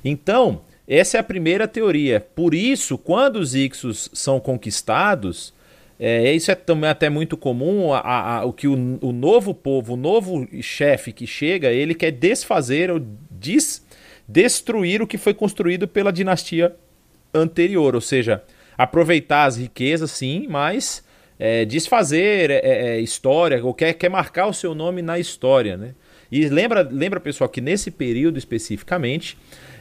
Então, 0.06 0.62
essa 0.88 1.18
é 1.18 1.20
a 1.20 1.24
primeira 1.24 1.68
teoria. 1.68 2.20
Por 2.20 2.54
isso, 2.54 2.98
quando 2.98 3.38
os 3.38 3.54
Ixos 3.54 4.10
são 4.14 4.40
conquistados, 4.40 5.54
é, 6.00 6.32
isso 6.34 6.52
é 6.52 6.56
também 6.56 6.90
até 6.90 7.10
muito 7.10 7.36
comum, 7.36 7.92
a, 7.92 8.00
a, 8.00 8.38
a, 8.38 8.46
o 8.46 8.54
que 8.54 8.68
o, 8.68 9.00
o, 9.02 9.12
novo 9.12 9.54
povo, 9.54 9.94
o 9.94 9.98
novo 9.98 10.48
chefe 10.62 11.12
que 11.12 11.26
chega, 11.26 11.72
ele 11.72 11.96
quer 11.96 12.12
desfazer 12.12 12.92
ou 12.92 13.02
des, 13.32 13.86
destruir 14.28 15.02
o 15.02 15.08
que 15.08 15.18
foi 15.18 15.34
construído 15.34 15.88
pela 15.88 16.14
dinastia 16.14 16.76
anterior, 17.34 17.96
ou 17.96 18.02
seja, 18.02 18.44
aproveitar 18.78 19.46
as 19.46 19.58
riquezas, 19.58 20.12
sim, 20.12 20.46
mas 20.48 21.04
é, 21.40 21.66
desfazer 21.66 22.52
é, 22.52 22.62
é, 22.62 23.00
história, 23.02 23.64
ou 23.64 23.74
quer, 23.74 23.94
quer 23.94 24.10
marcar 24.10 24.48
o 24.48 24.54
seu 24.54 24.76
nome 24.76 25.02
na 25.02 25.20
história. 25.20 25.76
Né? 25.76 25.96
E 26.32 26.48
lembra, 26.48 26.88
lembra, 26.90 27.20
pessoal, 27.20 27.50
que 27.50 27.62
nesse 27.62 27.90
período 27.90 28.38
especificamente, 28.38 29.38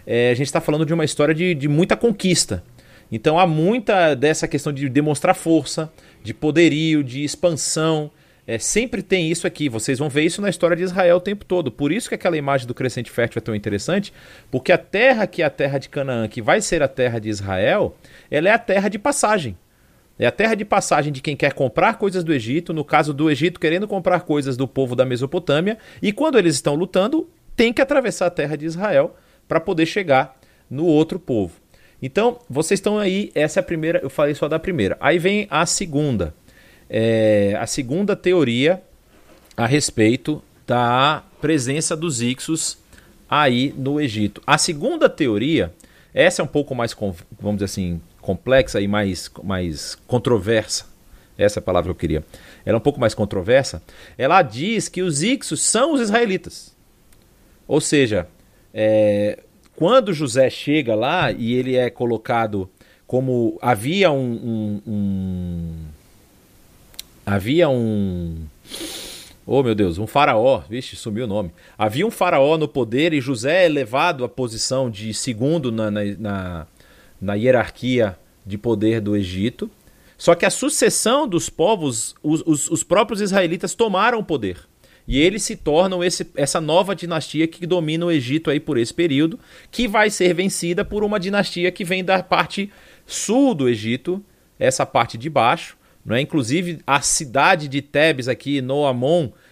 é, 0.07 0.31
a 0.31 0.35
gente 0.35 0.47
está 0.47 0.61
falando 0.61 0.87
de 0.87 0.95
uma 0.95 1.05
história 1.05 1.35
de, 1.35 1.55
de 1.55 1.69
muita 1.69 1.97
conquista. 1.97 2.63
Então 3.11 3.39
há 3.39 3.47
muita 3.47 4.15
dessa 4.15 4.47
questão 4.47 4.73
de 4.73 4.89
demonstrar 4.89 5.35
força, 5.35 5.91
de 6.23 6.33
poderio, 6.33 7.03
de 7.03 7.25
expansão. 7.25 8.11
É, 8.47 8.59
sempre 8.59 9.03
tem 9.03 9.31
isso 9.31 9.47
aqui. 9.47 9.69
Vocês 9.69 9.99
vão 9.99 10.09
ver 10.09 10.23
isso 10.23 10.41
na 10.41 10.49
história 10.49 10.77
de 10.77 10.85
Israel 10.85 11.17
o 11.17 11.21
tempo 11.21 11.45
todo. 11.45 11.71
Por 11.71 11.91
isso 11.91 12.09
que 12.09 12.15
aquela 12.15 12.37
imagem 12.37 12.67
do 12.67 12.75
crescente 12.75 13.11
fértil 13.11 13.41
é 13.41 13.43
tão 13.43 13.55
interessante, 13.55 14.13
porque 14.51 14.71
a 14.71 14.79
terra 14.79 15.27
que 15.27 15.43
é 15.43 15.45
a 15.45 15.51
terra 15.51 15.79
de 15.79 15.89
Canaã, 15.89 16.29
que 16.29 16.41
vai 16.41 16.61
ser 16.61 16.83
a 16.83 16.89
terra 16.89 17.19
de 17.19 17.29
Israel, 17.29 17.97
ela 18.31 18.49
é 18.49 18.53
a 18.53 18.59
terra 18.59 18.89
de 18.89 18.99
passagem. 18.99 19.57
É 20.19 20.27
a 20.27 20.33
terra 20.33 20.55
de 20.55 20.65
passagem 20.65 21.13
de 21.13 21.21
quem 21.21 21.37
quer 21.37 21.53
comprar 21.53 21.99
coisas 21.99 22.25
do 22.25 22.33
Egito, 22.33 22.73
no 22.73 22.85
caso 22.85 23.13
do 23.13 23.31
Egito 23.31 23.61
querendo 23.61 23.87
comprar 23.87 24.21
coisas 24.21 24.57
do 24.57 24.67
povo 24.67 24.97
da 24.97 25.05
Mesopotâmia, 25.05 25.77
e 26.01 26.11
quando 26.11 26.39
eles 26.39 26.55
estão 26.55 26.75
lutando, 26.75 27.29
tem 27.55 27.73
que 27.73 27.83
atravessar 27.83 28.27
a 28.27 28.31
terra 28.31 28.57
de 28.57 28.65
Israel 28.65 29.15
para 29.49 29.61
poder 29.61 29.87
chegar 29.87 30.39
no 30.71 30.85
outro 30.85 31.19
povo. 31.19 31.55
Então, 32.01 32.39
vocês 32.49 32.79
estão 32.79 32.99
aí, 32.99 33.31
essa 33.35 33.61
é 33.61 33.63
a 33.63 33.65
primeira, 33.65 34.01
eu 34.01 34.11
falei 34.11 34.35
só 34.35 34.49
da 34.49 34.59
primeira. 34.59 34.97
Aí 35.01 35.19
vem 35.19 35.47
a 35.51 35.65
segunda. 35.65 36.35
É, 36.89 37.57
a 37.59 37.67
segunda 37.67 38.15
teoria 38.15 38.83
a 39.57 39.67
respeito 39.67 40.43
da 40.67 41.25
presença 41.41 41.97
dos 41.97 42.21
Ixos 42.21 42.79
aí 43.29 43.75
no 43.77 44.01
Egito. 44.01 44.43
A 44.47 44.59
segunda 44.59 45.09
teoria, 45.09 45.73
essa 46.13 46.43
é 46.43 46.45
um 46.45 46.49
pouco 46.49 46.75
mais, 46.75 46.95
vamos 47.41 47.57
dizer 47.57 47.65
assim, 47.65 48.01
complexa 48.21 48.81
e 48.81 48.87
mais, 48.87 49.31
mais 49.43 49.97
controversa. 50.07 50.87
Essa 51.39 51.59
é 51.59 51.61
a 51.61 51.63
palavra 51.63 51.89
que 51.89 51.91
eu 51.91 52.01
queria. 52.01 52.25
Ela 52.65 52.77
é 52.77 52.79
um 52.79 52.83
pouco 52.83 53.01
mais 53.01 53.15
controversa. 53.15 53.83
Ela 54.17 54.43
diz 54.43 54.89
que 54.89 55.03
os 55.03 55.23
Ixos 55.23 55.63
são 55.63 55.93
os 55.93 56.01
israelitas. 56.01 56.75
Ou 57.69 57.81
seja, 57.81 58.27
é, 58.79 59.39
quando 59.75 60.13
José 60.13 60.51
chega 60.51 60.95
lá 60.95 61.33
e 61.33 61.55
ele 61.55 61.77
é 61.77 61.89
colocado 61.89 62.69
como 63.07 63.59
havia 63.63 64.13
um, 64.13 64.83
um, 64.87 64.93
um 64.93 65.75
havia 67.25 67.71
um 67.71 68.37
Oh 69.47 69.63
meu 69.63 69.75
Deus, 69.75 69.97
um 69.97 70.07
faraó, 70.07 70.63
vixe, 70.69 70.97
sumiu 70.97 71.25
o 71.25 71.29
nome. 71.29 71.53
Havia 71.79 72.07
um 72.07 72.11
faraó 72.11 72.59
no 72.59 72.69
poder 72.69 73.15
e 73.15 73.21
José 73.21 73.65
é 73.65 73.69
levado 73.69 74.25
à 74.25 74.29
posição 74.29 74.91
de 74.91 75.15
segundo 75.15 75.73
na, 75.73 75.91
na, 75.91 76.03
na, 76.19 76.67
na 77.21 77.35
hierarquia 77.35 78.19
de 78.45 78.59
poder 78.59 79.01
do 79.01 79.17
Egito. 79.17 79.71
Só 80.19 80.35
que 80.35 80.45
a 80.45 80.51
sucessão 80.51 81.29
dos 81.29 81.49
povos, 81.49 82.15
os, 82.23 82.43
os, 82.45 82.71
os 82.71 82.83
próprios 82.83 83.21
israelitas 83.21 83.75
tomaram 83.75 84.19
o 84.19 84.25
poder. 84.25 84.59
E 85.07 85.21
eles 85.21 85.43
se 85.43 85.55
tornam 85.55 86.03
esse, 86.03 86.27
essa 86.35 86.61
nova 86.61 86.95
dinastia 86.95 87.47
que 87.47 87.67
domina 87.67 88.07
o 88.07 88.11
Egito 88.11 88.51
aí 88.51 88.59
por 88.59 88.77
esse 88.77 88.93
período, 88.93 89.39
que 89.71 89.87
vai 89.87 90.11
ser 90.11 90.35
vencida 90.35 90.85
por 90.85 91.05
uma 91.05 91.21
dinastia 91.21 91.71
que 91.71 91.85
vem 91.85 92.05
da 92.05 92.23
parte 92.23 92.71
sul 93.07 93.55
do 93.55 93.69
Egito, 93.69 94.25
essa 94.59 94.85
parte 94.85 95.17
de 95.17 95.31
baixo. 95.31 95.77
Não 96.05 96.15
é? 96.15 96.21
Inclusive, 96.21 96.79
a 96.87 97.01
cidade 97.01 97.67
de 97.67 97.83
Tebes 97.83 98.29
aqui 98.29 98.61
no 98.61 98.85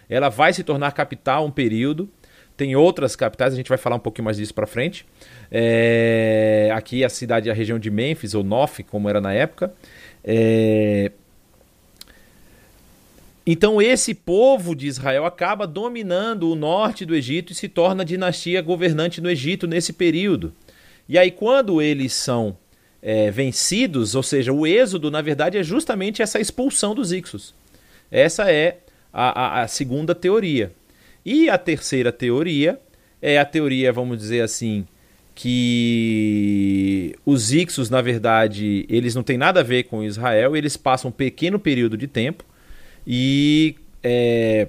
ela 0.07 0.29
vai 0.29 0.53
se 0.53 0.63
tornar 0.63 0.91
capital 0.93 1.45
um 1.45 1.51
período. 1.51 2.09
Tem 2.55 2.75
outras 2.75 3.15
capitais, 3.15 3.53
a 3.53 3.57
gente 3.57 3.67
vai 3.67 3.77
falar 3.77 3.97
um 3.97 3.99
pouquinho 3.99 4.23
mais 4.23 4.37
disso 4.37 4.53
para 4.53 4.65
frente. 4.65 5.05
É... 5.51 6.69
Aqui 6.73 7.03
a 7.03 7.09
cidade, 7.09 7.49
a 7.49 7.53
região 7.53 7.77
de 7.77 7.91
Memphis, 7.91 8.33
ou 8.33 8.43
Nof, 8.43 8.81
como 8.83 9.09
era 9.09 9.19
na 9.19 9.33
época. 9.33 9.73
É... 10.23 11.11
Então 13.45 13.79
esse 13.79 14.15
povo 14.15 14.75
de 14.75 14.87
Israel 14.87 15.23
acaba 15.23 15.67
dominando 15.67 16.49
o 16.49 16.55
norte 16.55 17.05
do 17.05 17.15
Egito 17.15 17.51
e 17.51 17.55
se 17.55 17.69
torna 17.69 18.01
a 18.01 18.05
dinastia 18.05 18.59
governante 18.61 19.21
no 19.21 19.29
Egito 19.29 19.67
nesse 19.67 19.93
período. 19.93 20.51
E 21.07 21.17
aí 21.17 21.29
quando 21.29 21.79
eles 21.79 22.13
são 22.13 22.57
é, 23.01 23.29
vencidos, 23.29 24.15
ou 24.15 24.23
seja, 24.23 24.51
o 24.51 24.65
êxodo 24.65 25.11
na 25.11 25.21
verdade 25.21 25.59
é 25.59 25.63
justamente 25.63 26.23
essa 26.23 26.39
expulsão 26.39 26.95
dos 26.95 27.11
Ixos. 27.11 27.53
Essa 28.09 28.51
é 28.51 28.79
a, 29.13 29.59
a, 29.59 29.61
a 29.61 29.67
segunda 29.67 30.15
teoria. 30.15 30.71
E 31.23 31.47
a 31.47 31.57
terceira 31.57 32.11
teoria 32.11 32.79
é 33.21 33.37
a 33.37 33.45
teoria, 33.45 33.93
vamos 33.93 34.17
dizer 34.17 34.41
assim, 34.41 34.87
que 35.35 37.15
os 37.23 37.53
Ixos, 37.53 37.91
na 37.91 38.01
verdade, 38.01 38.87
eles 38.89 39.13
não 39.13 39.21
têm 39.21 39.37
nada 39.37 39.59
a 39.59 39.63
ver 39.63 39.83
com 39.83 40.03
Israel, 40.03 40.55
eles 40.55 40.75
passam 40.75 41.09
um 41.09 41.11
pequeno 41.11 41.59
período 41.59 41.95
de 41.95 42.07
tempo 42.07 42.43
e 43.05 43.75
é, 44.03 44.67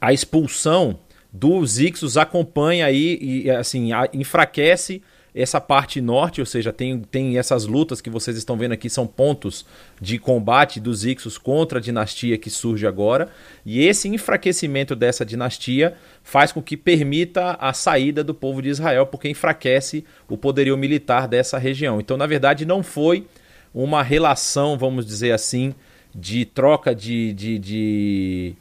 a 0.00 0.12
expulsão 0.12 0.98
dos 1.32 1.78
Ixos 1.78 2.16
acompanha 2.16 2.86
aí 2.86 3.18
e 3.20 3.50
assim 3.50 3.90
enfraquece 4.12 5.02
essa 5.34 5.60
parte 5.60 6.00
norte, 6.00 6.40
ou 6.40 6.46
seja, 6.46 6.72
tem, 6.72 7.00
tem 7.02 7.38
essas 7.38 7.64
lutas 7.66 8.00
que 8.00 8.10
vocês 8.10 8.36
estão 8.36 8.56
vendo 8.56 8.72
aqui, 8.72 8.90
são 8.90 9.06
pontos 9.06 9.64
de 10.00 10.18
combate 10.18 10.80
dos 10.80 11.04
Ixos 11.04 11.38
contra 11.38 11.78
a 11.78 11.82
dinastia 11.82 12.36
que 12.36 12.50
surge 12.50 12.86
agora, 12.86 13.28
e 13.64 13.86
esse 13.86 14.08
enfraquecimento 14.08 14.96
dessa 14.96 15.24
dinastia 15.24 15.94
faz 16.22 16.50
com 16.50 16.60
que 16.60 16.76
permita 16.76 17.56
a 17.60 17.72
saída 17.72 18.24
do 18.24 18.34
povo 18.34 18.60
de 18.60 18.70
Israel, 18.70 19.06
porque 19.06 19.28
enfraquece 19.28 20.04
o 20.28 20.36
poderio 20.36 20.76
militar 20.76 21.28
dessa 21.28 21.58
região. 21.58 22.00
Então, 22.00 22.16
na 22.16 22.26
verdade, 22.26 22.66
não 22.66 22.82
foi 22.82 23.26
uma 23.72 24.02
relação, 24.02 24.76
vamos 24.76 25.06
dizer 25.06 25.30
assim, 25.30 25.74
de 26.14 26.44
troca 26.44 26.94
de, 26.94 27.32
de, 27.32 27.58
de, 27.58 28.54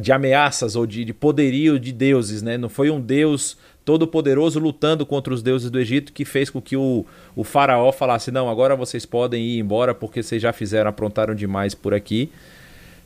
de 0.00 0.12
ameaças 0.12 0.76
ou 0.76 0.86
de, 0.86 1.04
de 1.04 1.14
poderio 1.14 1.78
de 1.78 1.92
deuses, 1.92 2.42
né? 2.42 2.58
Não 2.58 2.68
foi 2.68 2.90
um 2.90 3.00
deus 3.00 3.56
todo-poderoso 3.84 4.58
lutando 4.58 5.04
contra 5.04 5.32
os 5.32 5.42
deuses 5.42 5.70
do 5.70 5.78
Egito 5.78 6.12
que 6.12 6.24
fez 6.24 6.48
com 6.48 6.60
que 6.60 6.76
o, 6.76 7.04
o 7.36 7.44
faraó 7.44 7.92
falasse: 7.92 8.30
não, 8.30 8.48
agora 8.48 8.74
vocês 8.74 9.04
podem 9.04 9.44
ir 9.44 9.58
embora 9.58 9.94
porque 9.94 10.22
vocês 10.22 10.40
já 10.40 10.52
fizeram, 10.52 10.90
aprontaram 10.90 11.34
demais 11.34 11.74
por 11.74 11.94
aqui. 11.94 12.30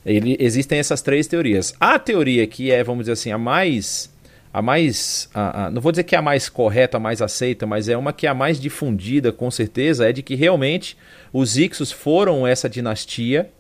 Ele, 0.06 0.37
existem 0.38 0.78
essas 0.78 1.02
três 1.02 1.26
teorias. 1.26 1.75
A 1.78 1.99
teoria 1.99 2.47
que 2.47 2.70
é, 2.70 2.82
vamos 2.82 3.02
dizer 3.02 3.12
assim, 3.12 3.32
a 3.32 3.38
mais. 3.38 4.11
A 4.52 4.62
mais. 4.62 5.28
A, 5.35 5.67
a, 5.67 5.71
não 5.71 5.81
vou 5.81 5.93
dizer 5.93 6.05
que 6.05 6.14
é 6.14 6.19
a 6.19 6.23
mais 6.23 6.49
correta, 6.49 6.97
a 6.97 7.00
mais 7.00 7.21
aceita, 7.21 7.67
mas 7.67 7.88
é 7.88 7.97
uma 7.97 8.12
que 8.12 8.26
é 8.26 8.31
a 8.31 8.35
mais 8.35 8.61
difundida, 8.61 9.33
com 9.33 9.50
certeza, 9.50 10.09
é 10.09 10.12
de 10.12 10.23
que 10.23 10.35
realmente 10.35 10.97
os 11.33 11.57
Ixos 11.57 11.93
foram 11.93 12.47
essa 12.47 12.69
dinastia. 12.69 13.50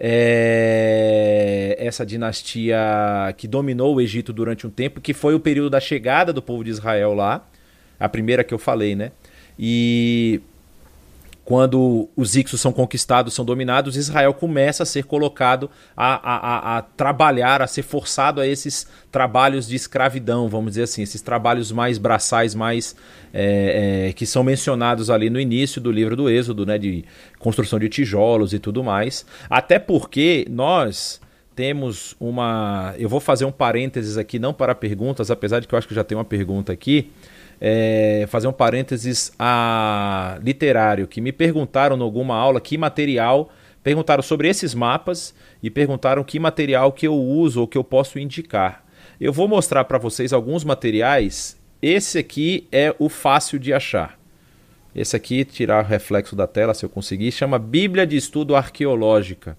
É, 0.00 1.76
essa 1.76 2.06
dinastia 2.06 2.78
que 3.36 3.48
dominou 3.48 3.96
o 3.96 4.00
Egito 4.00 4.32
durante 4.32 4.64
um 4.64 4.70
tempo, 4.70 5.00
que 5.00 5.12
foi 5.12 5.34
o 5.34 5.40
período 5.40 5.70
da 5.70 5.80
chegada 5.80 6.32
do 6.32 6.40
povo 6.40 6.62
de 6.62 6.70
Israel 6.70 7.14
lá, 7.14 7.44
a 7.98 8.08
primeira 8.08 8.44
que 8.44 8.54
eu 8.54 8.60
falei, 8.60 8.94
né? 8.94 9.10
E 9.58 10.40
quando 11.48 12.10
os 12.14 12.36
Ixos 12.36 12.60
são 12.60 12.74
conquistados, 12.74 13.32
são 13.32 13.42
dominados, 13.42 13.96
Israel 13.96 14.34
começa 14.34 14.82
a 14.82 14.86
ser 14.86 15.04
colocado 15.04 15.70
a, 15.96 16.16
a, 16.16 16.76
a, 16.76 16.82
trabalhar, 16.82 17.62
a 17.62 17.66
ser 17.66 17.80
forçado 17.80 18.38
a 18.38 18.46
esses 18.46 18.86
trabalhos 19.10 19.66
de 19.66 19.74
escravidão, 19.74 20.46
vamos 20.46 20.72
dizer 20.72 20.82
assim, 20.82 21.00
esses 21.00 21.22
trabalhos 21.22 21.72
mais 21.72 21.96
braçais, 21.96 22.54
mais 22.54 22.94
é, 23.32 24.08
é, 24.08 24.12
que 24.12 24.26
são 24.26 24.44
mencionados 24.44 25.08
ali 25.08 25.30
no 25.30 25.40
início 25.40 25.80
do 25.80 25.90
livro 25.90 26.14
do 26.14 26.28
Êxodo, 26.28 26.66
né, 26.66 26.76
de 26.76 27.02
construção 27.38 27.78
de 27.78 27.88
tijolos 27.88 28.52
e 28.52 28.58
tudo 28.58 28.84
mais. 28.84 29.24
Até 29.48 29.78
porque 29.78 30.46
nós 30.50 31.18
temos 31.56 32.14
uma. 32.20 32.94
Eu 32.98 33.08
vou 33.08 33.20
fazer 33.20 33.46
um 33.46 33.50
parênteses 33.50 34.18
aqui, 34.18 34.38
não 34.38 34.52
para 34.52 34.74
perguntas, 34.74 35.30
apesar 35.30 35.60
de 35.60 35.66
que 35.66 35.74
eu 35.74 35.78
acho 35.78 35.88
que 35.88 35.94
já 35.94 36.04
tem 36.04 36.16
uma 36.16 36.26
pergunta 36.26 36.74
aqui 36.74 37.10
é, 37.60 38.26
fazer 38.28 38.46
um 38.46 38.52
parênteses 38.52 39.32
a 39.38 40.38
literário, 40.42 41.06
que 41.06 41.20
me 41.20 41.32
perguntaram 41.32 41.96
em 41.96 42.02
alguma 42.02 42.36
aula 42.36 42.60
que 42.60 42.78
material, 42.78 43.50
perguntaram 43.82 44.22
sobre 44.22 44.48
esses 44.48 44.74
mapas 44.74 45.34
e 45.62 45.70
perguntaram 45.70 46.22
que 46.22 46.38
material 46.38 46.92
que 46.92 47.06
eu 47.06 47.14
uso 47.14 47.60
ou 47.60 47.68
que 47.68 47.78
eu 47.78 47.84
posso 47.84 48.18
indicar. 48.18 48.84
Eu 49.20 49.32
vou 49.32 49.48
mostrar 49.48 49.84
para 49.84 49.98
vocês 49.98 50.32
alguns 50.32 50.62
materiais. 50.62 51.58
Esse 51.82 52.18
aqui 52.18 52.68
é 52.70 52.94
o 52.98 53.08
fácil 53.08 53.58
de 53.58 53.72
achar. 53.72 54.18
Esse 54.94 55.16
aqui, 55.16 55.44
tirar 55.44 55.84
o 55.84 55.86
reflexo 55.86 56.34
da 56.34 56.46
tela 56.46 56.74
se 56.74 56.84
eu 56.84 56.88
conseguir, 56.88 57.30
chama 57.30 57.58
Bíblia 57.58 58.06
de 58.06 58.16
Estudo 58.16 58.56
Arqueológica. 58.56 59.56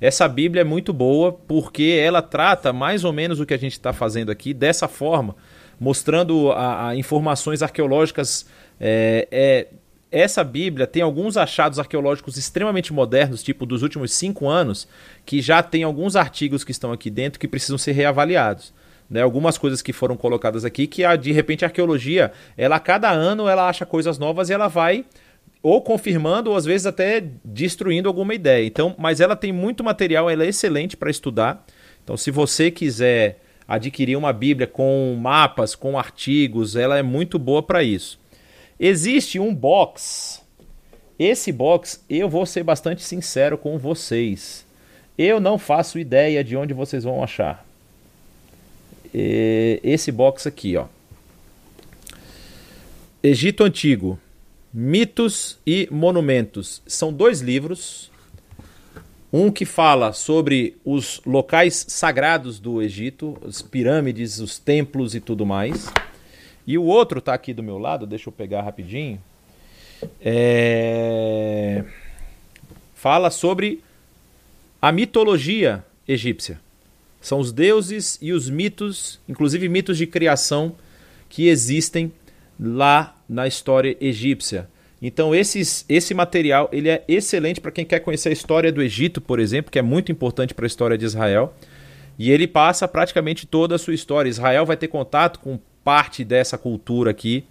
Essa 0.00 0.28
Bíblia 0.28 0.62
é 0.62 0.64
muito 0.64 0.92
boa 0.92 1.32
porque 1.32 1.98
ela 2.02 2.20
trata 2.20 2.72
mais 2.72 3.04
ou 3.04 3.12
menos 3.12 3.40
o 3.40 3.46
que 3.46 3.54
a 3.54 3.58
gente 3.58 3.72
está 3.72 3.92
fazendo 3.92 4.30
aqui 4.30 4.52
dessa 4.52 4.88
forma 4.88 5.36
mostrando 5.78 6.50
a, 6.52 6.88
a 6.88 6.96
informações 6.96 7.62
arqueológicas. 7.62 8.46
É, 8.80 9.28
é, 9.30 9.66
essa 10.10 10.44
Bíblia 10.44 10.86
tem 10.86 11.02
alguns 11.02 11.36
achados 11.36 11.78
arqueológicos 11.80 12.36
extremamente 12.36 12.92
modernos, 12.92 13.42
tipo 13.42 13.66
dos 13.66 13.82
últimos 13.82 14.12
cinco 14.12 14.48
anos, 14.48 14.86
que 15.26 15.42
já 15.42 15.60
tem 15.60 15.82
alguns 15.82 16.14
artigos 16.14 16.62
que 16.62 16.70
estão 16.70 16.92
aqui 16.92 17.10
dentro 17.10 17.40
que 17.40 17.48
precisam 17.48 17.76
ser 17.76 17.92
reavaliados. 17.92 18.72
Né, 19.10 19.20
algumas 19.20 19.58
coisas 19.58 19.82
que 19.82 19.92
foram 19.92 20.16
colocadas 20.16 20.64
aqui 20.64 20.86
que 20.86 21.02
de 21.18 21.30
repente 21.30 21.62
a 21.62 21.68
arqueologia 21.68 22.32
ela 22.56 22.76
a 22.76 22.80
cada 22.80 23.10
ano 23.10 23.46
ela 23.46 23.68
acha 23.68 23.84
coisas 23.84 24.16
novas 24.16 24.48
e 24.48 24.54
ela 24.54 24.66
vai 24.66 25.04
ou 25.62 25.82
confirmando 25.82 26.50
ou 26.50 26.56
às 26.56 26.64
vezes 26.64 26.86
até 26.86 27.22
destruindo 27.44 28.08
alguma 28.08 28.34
ideia 28.34 28.64
então 28.64 28.94
mas 28.98 29.20
ela 29.20 29.36
tem 29.36 29.52
muito 29.52 29.84
material 29.84 30.30
ela 30.30 30.42
é 30.42 30.48
excelente 30.48 30.96
para 30.96 31.10
estudar 31.10 31.66
então 32.02 32.16
se 32.16 32.30
você 32.30 32.70
quiser 32.70 33.43
adquirir 33.66 34.16
uma 34.16 34.32
Bíblia 34.32 34.66
com 34.66 35.16
mapas, 35.20 35.74
com 35.74 35.98
artigos, 35.98 36.76
ela 36.76 36.98
é 36.98 37.02
muito 37.02 37.38
boa 37.38 37.62
para 37.62 37.82
isso. 37.82 38.18
Existe 38.78 39.38
um 39.38 39.54
box. 39.54 40.42
Esse 41.18 41.52
box, 41.52 42.04
eu 42.10 42.28
vou 42.28 42.44
ser 42.44 42.62
bastante 42.62 43.02
sincero 43.02 43.56
com 43.56 43.78
vocês. 43.78 44.66
Eu 45.16 45.38
não 45.40 45.58
faço 45.58 45.98
ideia 45.98 46.42
de 46.42 46.56
onde 46.56 46.74
vocês 46.74 47.04
vão 47.04 47.22
achar. 47.22 47.64
Esse 49.12 50.10
box 50.10 50.48
aqui, 50.48 50.76
ó. 50.76 50.86
Egito 53.22 53.62
Antigo, 53.62 54.18
Mitos 54.72 55.56
e 55.64 55.88
Monumentos. 55.90 56.82
São 56.86 57.12
dois 57.12 57.40
livros 57.40 58.10
um 59.36 59.50
que 59.50 59.64
fala 59.64 60.12
sobre 60.12 60.76
os 60.84 61.20
locais 61.26 61.86
sagrados 61.88 62.60
do 62.60 62.80
Egito, 62.80 63.36
as 63.44 63.60
pirâmides, 63.60 64.38
os 64.38 64.60
templos 64.60 65.12
e 65.12 65.18
tudo 65.18 65.44
mais. 65.44 65.92
E 66.64 66.78
o 66.78 66.84
outro 66.84 67.18
está 67.18 67.34
aqui 67.34 67.52
do 67.52 67.60
meu 67.60 67.76
lado, 67.76 68.06
deixa 68.06 68.28
eu 68.28 68.32
pegar 68.32 68.62
rapidinho. 68.62 69.20
É... 70.20 71.84
Fala 72.94 73.28
sobre 73.28 73.82
a 74.80 74.92
mitologia 74.92 75.84
egípcia. 76.06 76.60
São 77.20 77.40
os 77.40 77.50
deuses 77.50 78.16
e 78.22 78.30
os 78.32 78.48
mitos, 78.48 79.18
inclusive 79.28 79.68
mitos 79.68 79.98
de 79.98 80.06
criação, 80.06 80.76
que 81.28 81.48
existem 81.48 82.12
lá 82.56 83.20
na 83.28 83.48
história 83.48 83.96
egípcia. 84.00 84.70
Então 85.06 85.34
esses, 85.34 85.84
esse 85.86 86.14
material 86.14 86.66
ele 86.72 86.88
é 86.88 87.04
excelente 87.06 87.60
para 87.60 87.70
quem 87.70 87.84
quer 87.84 88.00
conhecer 88.00 88.30
a 88.30 88.32
história 88.32 88.72
do 88.72 88.80
Egito, 88.80 89.20
por 89.20 89.38
exemplo, 89.38 89.70
que 89.70 89.78
é 89.78 89.82
muito 89.82 90.10
importante 90.10 90.54
para 90.54 90.64
a 90.64 90.66
história 90.66 90.96
de 90.96 91.04
Israel. 91.04 91.52
E 92.18 92.30
ele 92.30 92.46
passa 92.46 92.88
praticamente 92.88 93.46
toda 93.46 93.74
a 93.74 93.78
sua 93.78 93.92
história. 93.92 94.30
Israel 94.30 94.64
vai 94.64 94.78
ter 94.78 94.88
contato 94.88 95.40
com 95.40 95.60
parte 95.84 96.24
dessa 96.24 96.56
cultura 96.56 97.10
aqui 97.10 97.44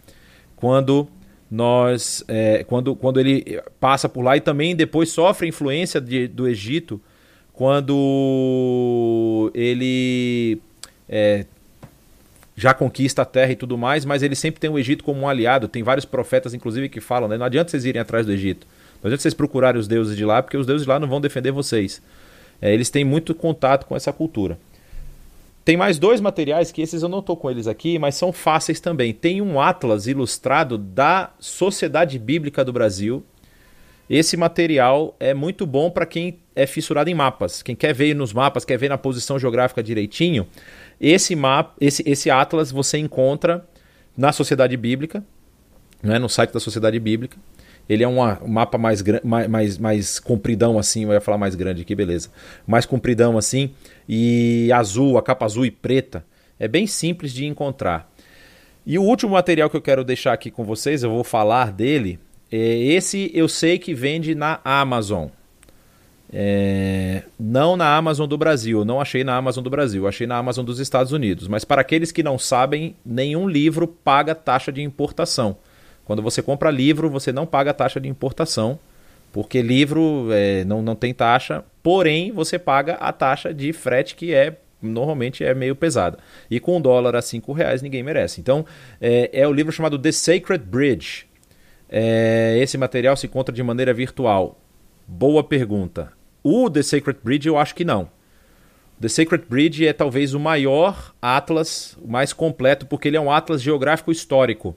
quando 0.55 1.07
nós 1.51 2.25
é, 2.27 2.63
quando, 2.63 2.95
quando 2.95 3.19
ele 3.19 3.61
passa 3.79 4.09
por 4.09 4.23
lá 4.23 4.35
e 4.35 4.41
também 4.41 4.75
depois 4.75 5.09
sofre 5.09 5.47
influência 5.47 6.01
de, 6.01 6.27
do 6.27 6.47
Egito 6.47 6.99
quando 7.53 9.51
ele 9.53 10.59
é, 11.07 11.45
já 12.55 12.73
conquista 12.73 13.23
a 13.23 13.25
terra 13.25 13.51
e 13.51 13.55
tudo 13.55 13.77
mais, 13.77 14.05
mas 14.05 14.21
ele 14.21 14.35
sempre 14.35 14.59
tem 14.59 14.69
o 14.69 14.77
Egito 14.77 15.03
como 15.03 15.21
um 15.21 15.27
aliado. 15.27 15.67
Tem 15.67 15.81
vários 15.81 16.05
profetas, 16.05 16.53
inclusive, 16.53 16.89
que 16.89 17.01
falam: 17.01 17.27
né? 17.27 17.37
não 17.37 17.45
adianta 17.45 17.71
vocês 17.71 17.85
irem 17.85 18.01
atrás 18.01 18.25
do 18.25 18.31
Egito. 18.31 18.67
Não 19.01 19.07
adianta 19.07 19.21
vocês 19.21 19.33
procurarem 19.33 19.79
os 19.79 19.87
deuses 19.87 20.15
de 20.15 20.23
lá, 20.23 20.41
porque 20.41 20.57
os 20.57 20.65
deuses 20.65 20.83
de 20.83 20.89
lá 20.89 20.99
não 20.99 21.07
vão 21.07 21.19
defender 21.19 21.51
vocês. 21.51 22.01
É, 22.61 22.73
eles 22.73 22.89
têm 22.89 23.03
muito 23.03 23.33
contato 23.33 23.85
com 23.85 23.95
essa 23.95 24.13
cultura. 24.13 24.57
Tem 25.65 25.77
mais 25.77 25.97
dois 25.97 26.19
materiais 26.19 26.71
que 26.71 26.81
esses 26.81 27.01
eu 27.01 27.09
não 27.09 27.19
estou 27.19 27.37
com 27.37 27.49
eles 27.49 27.67
aqui, 27.67 27.97
mas 27.97 28.15
são 28.15 28.33
fáceis 28.33 28.79
também. 28.79 29.13
Tem 29.13 29.41
um 29.41 29.59
atlas 29.59 30.07
ilustrado 30.07 30.77
da 30.77 31.31
Sociedade 31.39 32.19
Bíblica 32.19 32.65
do 32.65 32.73
Brasil. 32.73 33.23
Esse 34.09 34.35
material 34.35 35.15
é 35.19 35.33
muito 35.33 35.65
bom 35.65 35.89
para 35.89 36.05
quem 36.05 36.37
é 36.53 36.67
fissurado 36.67 37.09
em 37.09 37.13
mapas. 37.13 37.63
Quem 37.63 37.75
quer 37.75 37.93
ver 37.93 38.13
nos 38.13 38.33
mapas, 38.33 38.65
quer 38.65 38.77
ver 38.77 38.89
na 38.89 38.97
posição 38.97 39.39
geográfica 39.39 39.81
direitinho, 39.81 40.45
esse 41.03 41.35
mapa, 41.35 41.75
esse, 41.81 42.01
esse 42.07 42.31
atlas 42.31 42.71
você 42.71 42.97
encontra 42.97 43.67
na 44.15 44.31
Sociedade 44.31 44.77
Bíblica, 44.77 45.21
né, 46.01 46.17
no 46.17 46.29
site 46.29 46.53
da 46.53 46.61
Sociedade 46.61 46.97
Bíblica. 46.97 47.37
Ele 47.89 48.01
é 48.01 48.07
um, 48.07 48.21
um 48.21 48.47
mapa 48.47 48.77
mais, 48.77 49.03
mais, 49.21 49.47
mais, 49.49 49.77
mais 49.77 50.19
compridão 50.19 50.79
assim, 50.79 51.03
eu 51.03 51.11
ia 51.11 51.19
falar 51.19 51.37
mais 51.37 51.55
grande 51.55 51.81
aqui, 51.81 51.93
beleza. 51.93 52.29
Mais 52.65 52.85
compridão 52.85 53.37
assim, 53.37 53.71
e 54.07 54.71
azul, 54.71 55.17
a 55.17 55.21
capa 55.21 55.43
azul 55.43 55.65
e 55.65 55.71
preta. 55.71 56.25
É 56.57 56.69
bem 56.69 56.87
simples 56.87 57.33
de 57.33 57.45
encontrar. 57.45 58.09
E 58.85 58.97
o 58.97 59.03
último 59.03 59.33
material 59.33 59.69
que 59.69 59.75
eu 59.75 59.81
quero 59.81 60.05
deixar 60.05 60.31
aqui 60.31 60.49
com 60.49 60.63
vocês, 60.63 61.03
eu 61.03 61.09
vou 61.09 61.25
falar 61.25 61.73
dele. 61.73 62.17
É 62.49 62.57
esse 62.57 63.29
eu 63.33 63.49
sei 63.49 63.77
que 63.77 63.93
vende 63.93 64.33
na 64.33 64.61
Amazon. 64.63 65.27
É, 66.36 67.22
não 67.39 67.78
na 67.78 67.96
Amazon 67.96 68.28
do 68.28 68.39
Brasil, 68.39 68.84
não 68.84 69.00
achei 69.00 69.24
na 69.24 69.36
Amazon 69.36 69.63
do 69.63 69.69
Brasil, 69.69 70.08
achei 70.08 70.26
na 70.26 70.36
Amazon 70.36 70.65
dos 70.65 70.80
Estados 70.80 71.12
Unidos. 71.12 71.48
Mas 71.48 71.63
para 71.63 71.82
aqueles 71.82 72.12
que 72.12 72.24
não 72.24 72.39
sabem, 72.39 72.96
nenhum 73.06 73.48
livro 73.48 73.88
paga 73.88 74.34
taxa 74.34 74.72
de 74.72 74.82
importação. 74.82 75.56
Quando 76.04 76.24
você 76.24 76.41
compra 76.41 76.72
livro, 76.72 77.08
você 77.08 77.32
não 77.32 77.46
paga 77.46 77.72
taxa 77.72 78.00
de 78.00 78.10
importação, 78.10 78.80
porque 79.32 79.62
livro 79.62 80.28
é, 80.32 80.65
não, 80.65 80.82
não 80.82 80.96
tem 80.96 81.13
taxa, 81.13 81.63
porém 81.84 82.32
você 82.32 82.58
paga 82.58 82.93
a 82.96 83.13
taxa 83.13 83.54
de 83.54 83.72
frete 83.72 84.15
que 84.15 84.34
é 84.34 84.58
normalmente 84.82 85.43
é 85.43 85.54
meio 85.54 85.76
pesada. 85.76 86.17
E 86.50 86.60
com 86.60 86.78
um 86.78 86.82
dólar 86.82 87.15
a 87.15 87.22
cinco 87.22 87.54
reais 87.54 87.84
ninguém 87.84 88.02
merece. 88.02 88.41
Então 88.41 88.65
é, 89.00 89.30
é 89.32 89.48
o 89.48 89.54
livro 89.54 89.72
chamado 89.72 90.00
The 90.00 90.12
Sacred 90.12 90.65
Bridge. 90.65 91.28
É, 91.88 92.58
esse 92.60 92.76
material 92.76 93.15
se 93.15 93.28
encontra 93.28 93.54
de 93.54 93.62
maneira 93.62 93.93
virtual. 93.93 94.60
Boa 95.08 95.43
pergunta. 95.43 96.12
O 96.43 96.69
The 96.69 96.84
Sacred 96.84 97.19
Bridge 97.23 97.47
eu 97.47 97.58
acho 97.58 97.73
que 97.73 97.86
não. 97.86 98.10
The 98.99 99.08
Sacred 99.08 99.45
Bridge 99.49 99.88
é 99.88 99.93
talvez 99.93 100.34
o 100.34 100.39
maior 100.39 101.13
atlas, 101.21 101.97
o 102.01 102.08
mais 102.08 102.34
completo, 102.34 102.86
porque 102.86 103.08
ele 103.08 103.17
é 103.17 103.21
um 103.21 103.32
atlas 103.32 103.62
geográfico 103.62 104.12
histórico. 104.12 104.75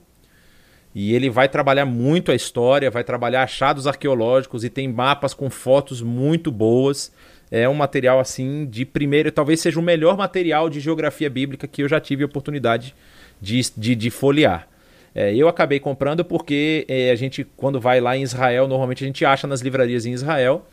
E 0.95 1.13
ele 1.13 1.29
vai 1.29 1.47
trabalhar 1.47 1.85
muito 1.85 2.31
a 2.31 2.35
história, 2.35 2.89
vai 2.89 3.03
trabalhar 3.03 3.43
achados 3.43 3.85
arqueológicos 3.85 4.63
e 4.63 4.69
tem 4.69 4.87
mapas 4.87 5.33
com 5.33 5.49
fotos 5.49 6.01
muito 6.01 6.51
boas. 6.51 7.11
É 7.51 7.69
um 7.69 7.73
material 7.73 8.19
assim 8.19 8.65
de 8.65 8.83
primeiro, 8.83 9.31
talvez 9.31 9.61
seja 9.61 9.79
o 9.79 9.83
melhor 9.83 10.17
material 10.17 10.69
de 10.69 10.79
geografia 10.79 11.29
bíblica 11.29 11.67
que 11.67 11.83
eu 11.83 11.87
já 11.87 11.99
tive 11.99 12.23
a 12.23 12.25
oportunidade 12.25 12.95
de, 13.41 13.61
de, 13.77 13.95
de 13.95 14.09
folhear. 14.09 14.67
É, 15.13 15.33
eu 15.35 15.47
acabei 15.47 15.79
comprando 15.79 16.25
porque 16.25 16.85
é, 16.87 17.11
a 17.11 17.15
gente, 17.15 17.43
quando 17.55 17.79
vai 17.79 18.01
lá 18.01 18.17
em 18.17 18.23
Israel, 18.23 18.67
normalmente 18.67 19.03
a 19.03 19.07
gente 19.07 19.23
acha 19.23 19.47
nas 19.47 19.61
livrarias 19.61 20.05
em 20.05 20.11
Israel. 20.11 20.65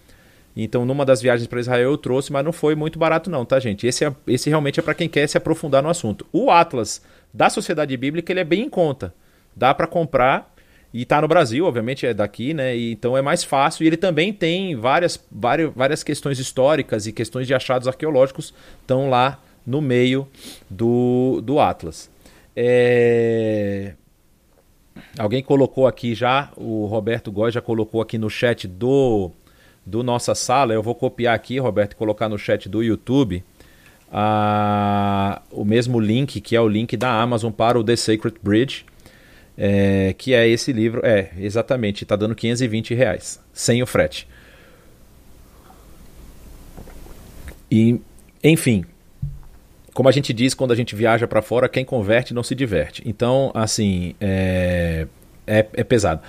Então, 0.57 0.85
numa 0.85 1.05
das 1.05 1.21
viagens 1.21 1.49
para 1.49 1.59
Israel 1.59 1.91
eu 1.91 1.99
trouxe, 1.99 2.33
mas 2.33 2.45
não 2.45 2.53
foi 2.53 2.75
muito 2.75 2.99
barato 2.99 3.29
não, 3.29 3.45
tá, 3.45 3.59
gente? 3.59 3.87
Esse, 3.87 4.05
é, 4.05 4.15
esse 4.27 4.49
realmente 4.49 4.79
é 4.79 4.83
para 4.83 4.95
quem 4.95 5.09
quer 5.09 5.27
se 5.29 5.37
aprofundar 5.37 5.83
no 5.83 5.89
assunto. 5.89 6.25
O 6.33 6.51
Atlas 6.51 7.03
da 7.33 7.51
Sociedade 7.51 7.97
Bíblica, 7.97 8.33
ele 8.33 8.41
é 8.41 8.45
bem 8.45 8.63
em 8.63 8.69
conta. 8.69 9.13
Dá 9.57 9.75
para 9.75 9.87
comprar 9.87 10.55
e 10.93 11.03
está 11.03 11.21
no 11.21 11.27
Brasil, 11.27 11.67
obviamente 11.67 12.07
é 12.07 12.15
daqui, 12.15 12.55
né? 12.55 12.77
E, 12.77 12.93
então 12.93 13.17
é 13.17 13.23
mais 13.23 13.43
fácil. 13.43 13.83
E 13.83 13.89
ele 13.89 13.97
também 13.97 14.33
tem 14.33 14.77
várias, 14.77 15.21
várias, 15.31 15.73
várias 15.75 16.05
questões 16.05 16.39
históricas 16.39 17.09
e 17.09 17.13
questões 17.13 17.49
de 17.49 17.55
achados 17.55 17.89
arqueológicos 17.89 18.55
estão 18.81 19.11
lá 19.11 19.41
no 19.67 19.81
meio 19.81 20.29
do, 20.71 21.41
do 21.43 21.59
Atlas. 21.59 22.09
É... 22.55 23.95
Alguém 25.19 25.43
colocou 25.43 25.89
aqui 25.89 26.15
já, 26.15 26.53
o 26.57 26.87
Roberto 26.87 27.33
Góes 27.33 27.55
já 27.55 27.61
colocou 27.61 28.01
aqui 28.01 28.17
no 28.17 28.31
chat 28.31 28.69
do 28.69 29.33
do 29.87 30.03
nossa 30.03 30.35
sala, 30.35 30.73
eu 30.73 30.83
vou 30.83 30.95
copiar 30.95 31.35
aqui, 31.35 31.59
Roberto, 31.59 31.93
e 31.93 31.97
colocar 31.97 32.29
no 32.29 32.39
chat 32.39 32.69
do 32.69 32.83
YouTube 32.83 33.45
a, 34.11 35.43
o 35.51 35.65
mesmo 35.65 35.99
link, 35.99 36.41
que 36.41 36.55
é 36.55 36.61
o 36.61 36.69
link 36.69 36.97
da 36.97 37.11
Amazon 37.21 37.51
para 37.51 37.79
o 37.79 37.85
The 37.85 37.97
Sacred 37.97 38.37
Bridge, 38.43 38.87
é, 39.59 40.15
que 40.17 40.33
é 40.33 40.49
esse 40.49 40.73
livro. 40.73 41.01
É, 41.05 41.31
exatamente, 41.39 42.05
está 42.05 42.17
dando 42.17 42.35
520 42.35 42.95
reais, 42.95 43.41
sem 43.53 43.83
o 43.83 43.87
frete. 43.87 44.29
E, 47.71 48.01
enfim, 48.43 48.85
como 49.93 50.09
a 50.09 50.13
gente 50.13 50.33
diz 50.33 50.55
quando 50.55 50.73
a 50.73 50.77
gente 50.77 50.95
viaja 50.95 51.27
para 51.27 51.43
fora, 51.43 51.69
quem 51.69 51.85
converte 51.85 52.33
não 52.33 52.43
se 52.43 52.55
diverte. 52.55 53.03
Então, 53.05 53.51
assim, 53.55 54.15
é, 54.21 55.07
é, 55.47 55.67
é 55.73 55.85
pesado. 55.85 56.23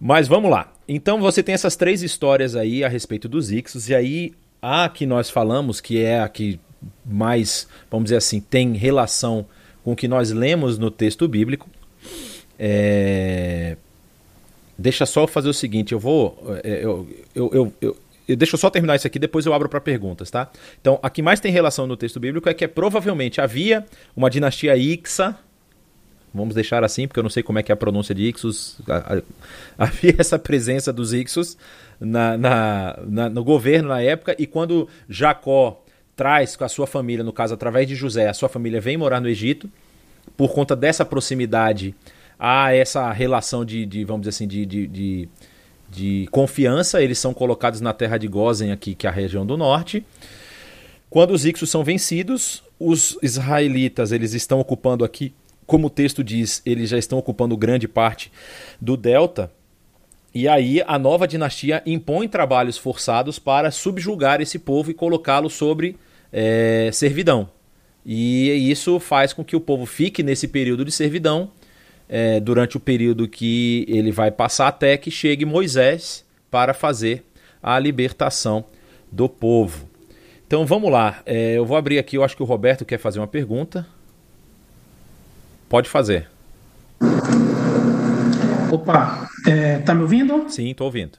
Mas 0.00 0.28
vamos 0.28 0.50
lá. 0.50 0.72
Então 0.86 1.20
você 1.20 1.42
tem 1.42 1.54
essas 1.54 1.76
três 1.76 2.02
histórias 2.02 2.56
aí 2.56 2.82
a 2.82 2.88
respeito 2.88 3.28
dos 3.28 3.50
Ixos, 3.50 3.88
e 3.88 3.94
aí 3.94 4.32
a 4.60 4.88
que 4.88 5.06
nós 5.06 5.30
falamos, 5.30 5.80
que 5.80 6.02
é 6.02 6.20
a 6.20 6.28
que 6.28 6.58
mais, 7.04 7.68
vamos 7.90 8.04
dizer 8.04 8.16
assim, 8.16 8.40
tem 8.40 8.74
relação 8.74 9.46
com 9.82 9.92
o 9.92 9.96
que 9.96 10.08
nós 10.08 10.30
lemos 10.30 10.78
no 10.78 10.90
texto 10.90 11.26
bíblico. 11.26 11.68
É... 12.58 13.76
Deixa 14.76 15.04
só 15.06 15.22
eu 15.22 15.26
fazer 15.26 15.48
o 15.48 15.54
seguinte, 15.54 15.92
eu 15.92 15.98
vou. 15.98 16.38
É, 16.62 16.84
eu, 16.84 17.08
eu, 17.34 17.72
eu, 17.80 17.96
eu, 18.28 18.36
deixa 18.36 18.54
eu 18.54 18.58
só 18.58 18.70
terminar 18.70 18.94
isso 18.94 19.06
aqui, 19.06 19.18
depois 19.18 19.44
eu 19.44 19.52
abro 19.52 19.68
para 19.68 19.80
perguntas, 19.80 20.30
tá? 20.30 20.48
Então, 20.80 21.00
a 21.02 21.10
que 21.10 21.20
mais 21.20 21.40
tem 21.40 21.50
relação 21.50 21.84
no 21.86 21.96
texto 21.96 22.20
bíblico 22.20 22.48
é 22.48 22.54
que 22.54 22.64
é, 22.64 22.68
provavelmente 22.68 23.40
havia 23.40 23.84
uma 24.14 24.30
dinastia 24.30 24.76
Ixa, 24.76 25.36
Vamos 26.32 26.54
deixar 26.54 26.84
assim, 26.84 27.08
porque 27.08 27.18
eu 27.18 27.22
não 27.22 27.30
sei 27.30 27.42
como 27.42 27.58
é 27.58 27.62
que 27.62 27.72
é 27.72 27.74
a 27.74 27.76
pronúncia 27.76 28.14
de 28.14 28.24
Ixos. 28.24 28.78
Havia 29.78 30.14
essa 30.18 30.38
presença 30.38 30.92
dos 30.92 31.12
Ixos 31.12 31.56
na, 32.00 32.36
na, 32.36 32.98
na, 33.06 33.28
no 33.28 33.42
governo 33.42 33.88
na 33.88 34.00
época, 34.00 34.36
e 34.38 34.46
quando 34.46 34.88
Jacó 35.08 35.82
traz 36.14 36.56
com 36.56 36.64
a 36.64 36.68
sua 36.68 36.86
família, 36.86 37.24
no 37.24 37.32
caso 37.32 37.54
através 37.54 37.86
de 37.86 37.94
José, 37.94 38.28
a 38.28 38.34
sua 38.34 38.48
família 38.48 38.80
vem 38.80 38.96
morar 38.96 39.20
no 39.20 39.28
Egito, 39.28 39.70
por 40.36 40.52
conta 40.52 40.76
dessa 40.76 41.04
proximidade, 41.04 41.94
há 42.38 42.72
essa 42.74 43.10
relação 43.12 43.64
de, 43.64 43.86
de 43.86 44.04
vamos 44.04 44.22
dizer 44.22 44.30
assim, 44.30 44.46
de, 44.46 44.66
de, 44.66 44.86
de, 44.86 45.28
de 45.90 46.28
confiança, 46.30 47.02
eles 47.02 47.18
são 47.18 47.32
colocados 47.32 47.80
na 47.80 47.92
terra 47.92 48.18
de 48.18 48.28
Gozen 48.28 48.70
aqui, 48.72 48.94
que 48.94 49.06
é 49.06 49.10
a 49.10 49.12
região 49.12 49.46
do 49.46 49.56
norte. 49.56 50.04
Quando 51.10 51.32
os 51.32 51.46
Ixos 51.46 51.70
são 51.70 51.82
vencidos, 51.82 52.62
os 52.78 53.18
israelitas 53.22 54.12
eles 54.12 54.34
estão 54.34 54.60
ocupando 54.60 55.04
aqui 55.04 55.32
como 55.68 55.88
o 55.88 55.90
texto 55.90 56.24
diz, 56.24 56.62
eles 56.64 56.88
já 56.88 56.96
estão 56.96 57.18
ocupando 57.18 57.54
grande 57.54 57.86
parte 57.86 58.32
do 58.80 58.96
delta. 58.96 59.52
E 60.34 60.48
aí 60.48 60.82
a 60.86 60.98
nova 60.98 61.28
dinastia 61.28 61.82
impõe 61.84 62.26
trabalhos 62.26 62.78
forçados 62.78 63.38
para 63.38 63.70
subjugar 63.70 64.40
esse 64.40 64.58
povo 64.58 64.90
e 64.90 64.94
colocá-lo 64.94 65.50
sobre 65.50 65.94
é, 66.32 66.88
servidão. 66.90 67.50
E 68.04 68.70
isso 68.70 68.98
faz 68.98 69.34
com 69.34 69.44
que 69.44 69.54
o 69.54 69.60
povo 69.60 69.84
fique 69.84 70.22
nesse 70.22 70.48
período 70.48 70.86
de 70.86 70.90
servidão 70.90 71.50
é, 72.08 72.40
durante 72.40 72.78
o 72.78 72.80
período 72.80 73.28
que 73.28 73.84
ele 73.88 74.10
vai 74.10 74.30
passar 74.30 74.68
até 74.68 74.96
que 74.96 75.10
chegue 75.10 75.44
Moisés 75.44 76.24
para 76.50 76.72
fazer 76.72 77.24
a 77.62 77.78
libertação 77.78 78.64
do 79.12 79.28
povo. 79.28 79.86
Então 80.46 80.64
vamos 80.64 80.90
lá, 80.90 81.20
é, 81.26 81.58
eu 81.58 81.66
vou 81.66 81.76
abrir 81.76 81.98
aqui, 81.98 82.16
eu 82.16 82.24
acho 82.24 82.34
que 82.34 82.42
o 82.42 82.46
Roberto 82.46 82.86
quer 82.86 82.96
fazer 82.96 83.18
uma 83.18 83.28
pergunta. 83.28 83.86
Pode 85.68 85.88
fazer. 85.88 86.28
Opa, 88.72 89.28
é, 89.46 89.78
tá 89.78 89.94
me 89.94 90.02
ouvindo? 90.02 90.48
Sim, 90.48 90.70
estou 90.70 90.86
ouvindo. 90.86 91.18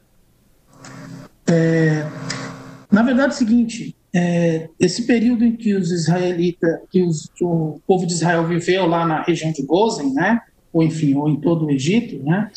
É, 1.47 2.05
na 2.91 3.03
verdade 3.03 3.31
é 3.31 3.35
o 3.35 3.37
seguinte, 3.37 3.95
é, 4.13 4.69
esse 4.79 5.05
período 5.05 5.43
em 5.43 5.55
que 5.55 5.73
os 5.73 5.91
israelitas, 5.91 6.79
que, 6.91 7.01
os, 7.01 7.29
o 7.41 7.79
povo 7.85 8.05
de 8.05 8.13
Israel 8.13 8.45
viveu 8.47 8.85
lá 8.85 9.05
na 9.05 9.21
região 9.21 9.51
de 9.51 9.63
Gozen, 9.63 10.13
né, 10.13 10.41
ou 10.73 10.83
enfim, 10.83 11.15
ou 11.15 11.29
em 11.29 11.35
todo 11.35 11.65
o 11.65 11.71
Egito, 11.71 12.23
né, 12.23 12.51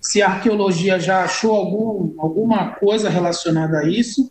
se 0.00 0.22
a 0.22 0.28
arqueologia 0.28 0.98
já 0.98 1.24
achou 1.24 1.54
algum, 1.54 2.14
alguma 2.18 2.72
coisa 2.72 3.08
relacionada 3.08 3.80
a 3.80 3.88
isso, 3.88 4.30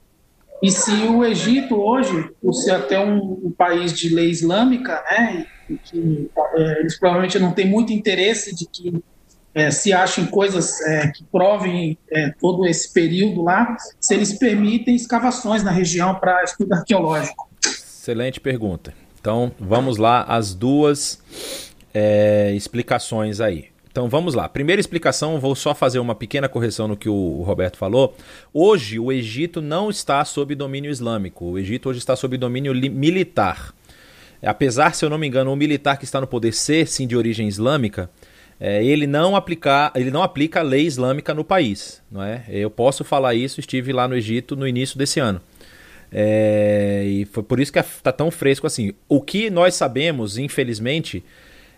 e 0.62 0.72
se 0.72 0.92
o 0.92 1.24
Egito 1.24 1.76
hoje, 1.76 2.32
por 2.42 2.54
ser 2.54 2.72
até 2.72 3.00
um, 3.00 3.40
um 3.44 3.52
país 3.52 3.94
de 3.94 4.14
lei 4.14 4.30
islâmica, 4.30 5.04
né, 5.12 5.46
que 5.76 6.30
é, 6.56 6.80
eles 6.80 6.98
provavelmente 6.98 7.38
não 7.40 7.52
têm 7.52 7.68
muito 7.68 7.92
interesse 7.92 8.56
de 8.56 8.66
que 8.66 9.04
é, 9.54 9.72
se 9.72 9.92
achem 9.92 10.26
coisas 10.28 10.80
é, 10.82 11.08
que 11.08 11.24
provem 11.24 11.98
é, 12.12 12.30
todo 12.40 12.66
esse 12.66 12.94
período 12.94 13.44
lá, 13.44 13.76
se 14.00 14.14
eles 14.14 14.38
permitem 14.38 14.96
escavações 14.96 15.64
na 15.64 15.72
região 15.72 16.14
para 16.16 16.44
estudo 16.44 16.74
arqueológico. 16.74 17.50
Excelente 17.66 18.40
pergunta. 18.40 18.94
Então 19.20 19.52
vamos 19.60 19.98
lá 19.98 20.22
as 20.24 20.54
duas 20.54 21.20
é, 21.94 22.54
explicações 22.56 23.42
aí. 23.42 23.66
Então 23.98 24.08
vamos 24.08 24.36
lá. 24.36 24.48
Primeira 24.48 24.80
explicação, 24.80 25.40
vou 25.40 25.56
só 25.56 25.74
fazer 25.74 25.98
uma 25.98 26.14
pequena 26.14 26.48
correção 26.48 26.88
no 26.88 26.96
que 26.96 27.10
o 27.10 27.42
Roberto 27.42 27.78
falou. 27.78 28.16
Hoje 28.54 29.00
o 29.00 29.12
Egito 29.12 29.60
não 29.60 29.90
está 29.90 30.24
sob 30.24 30.54
domínio 30.54 30.92
islâmico. 30.92 31.46
O 31.46 31.58
Egito 31.58 31.90
hoje 31.90 31.98
está 31.98 32.16
sob 32.16 32.38
domínio 32.38 32.76
militar. 32.76 33.74
Apesar, 34.42 34.94
se 34.94 35.04
eu 35.04 35.10
não 35.10 35.18
me 35.18 35.28
engano, 35.28 35.52
o 35.52 35.56
militar 35.56 35.98
que 35.98 36.06
está 36.06 36.22
no 36.22 36.28
poder 36.28 36.54
ser 36.54 36.88
sim 36.88 37.08
de 37.08 37.16
origem 37.16 37.48
islâmica, 37.48 38.10
é, 38.60 38.84
ele 38.84 39.06
não 39.06 39.36
aplicar, 39.36 39.92
ele 39.96 40.10
não 40.10 40.24
aplica 40.24 40.60
a 40.60 40.64
lei 40.64 40.86
islâmica 40.86 41.34
no 41.34 41.44
país, 41.44 42.02
não 42.12 42.24
é? 42.24 42.44
Eu 42.50 42.70
posso 42.70 43.04
falar 43.04 43.36
isso. 43.36 43.60
Estive 43.60 43.94
lá 43.94 44.08
no 44.08 44.16
Egito 44.16 44.56
no 44.56 44.68
início 44.68 44.98
desse 44.98 45.20
ano. 45.20 45.42
É, 46.12 47.04
e 47.06 47.26
foi 47.26 47.44
por 47.44 47.60
isso 47.60 47.72
que 47.72 47.80
está 47.80 48.12
tão 48.12 48.32
fresco 48.32 48.66
assim. 48.66 48.94
O 49.08 49.22
que 49.22 49.50
nós 49.50 49.76
sabemos, 49.76 50.38
infelizmente, 50.38 51.24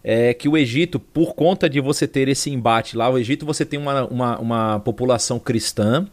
é 0.03 0.33
que 0.33 0.47
o 0.47 0.57
Egito, 0.57 0.99
por 0.99 1.33
conta 1.35 1.69
de 1.69 1.81
você 1.81 2.07
ter 2.07 2.27
esse 2.27 2.49
embate 2.49 2.95
lá, 2.95 3.09
o 3.09 3.17
Egito 3.17 3.45
você 3.45 3.65
tem 3.65 3.79
uma, 3.79 4.05
uma, 4.05 4.39
uma 4.39 4.79
população 4.79 5.39
cristã, 5.39 6.07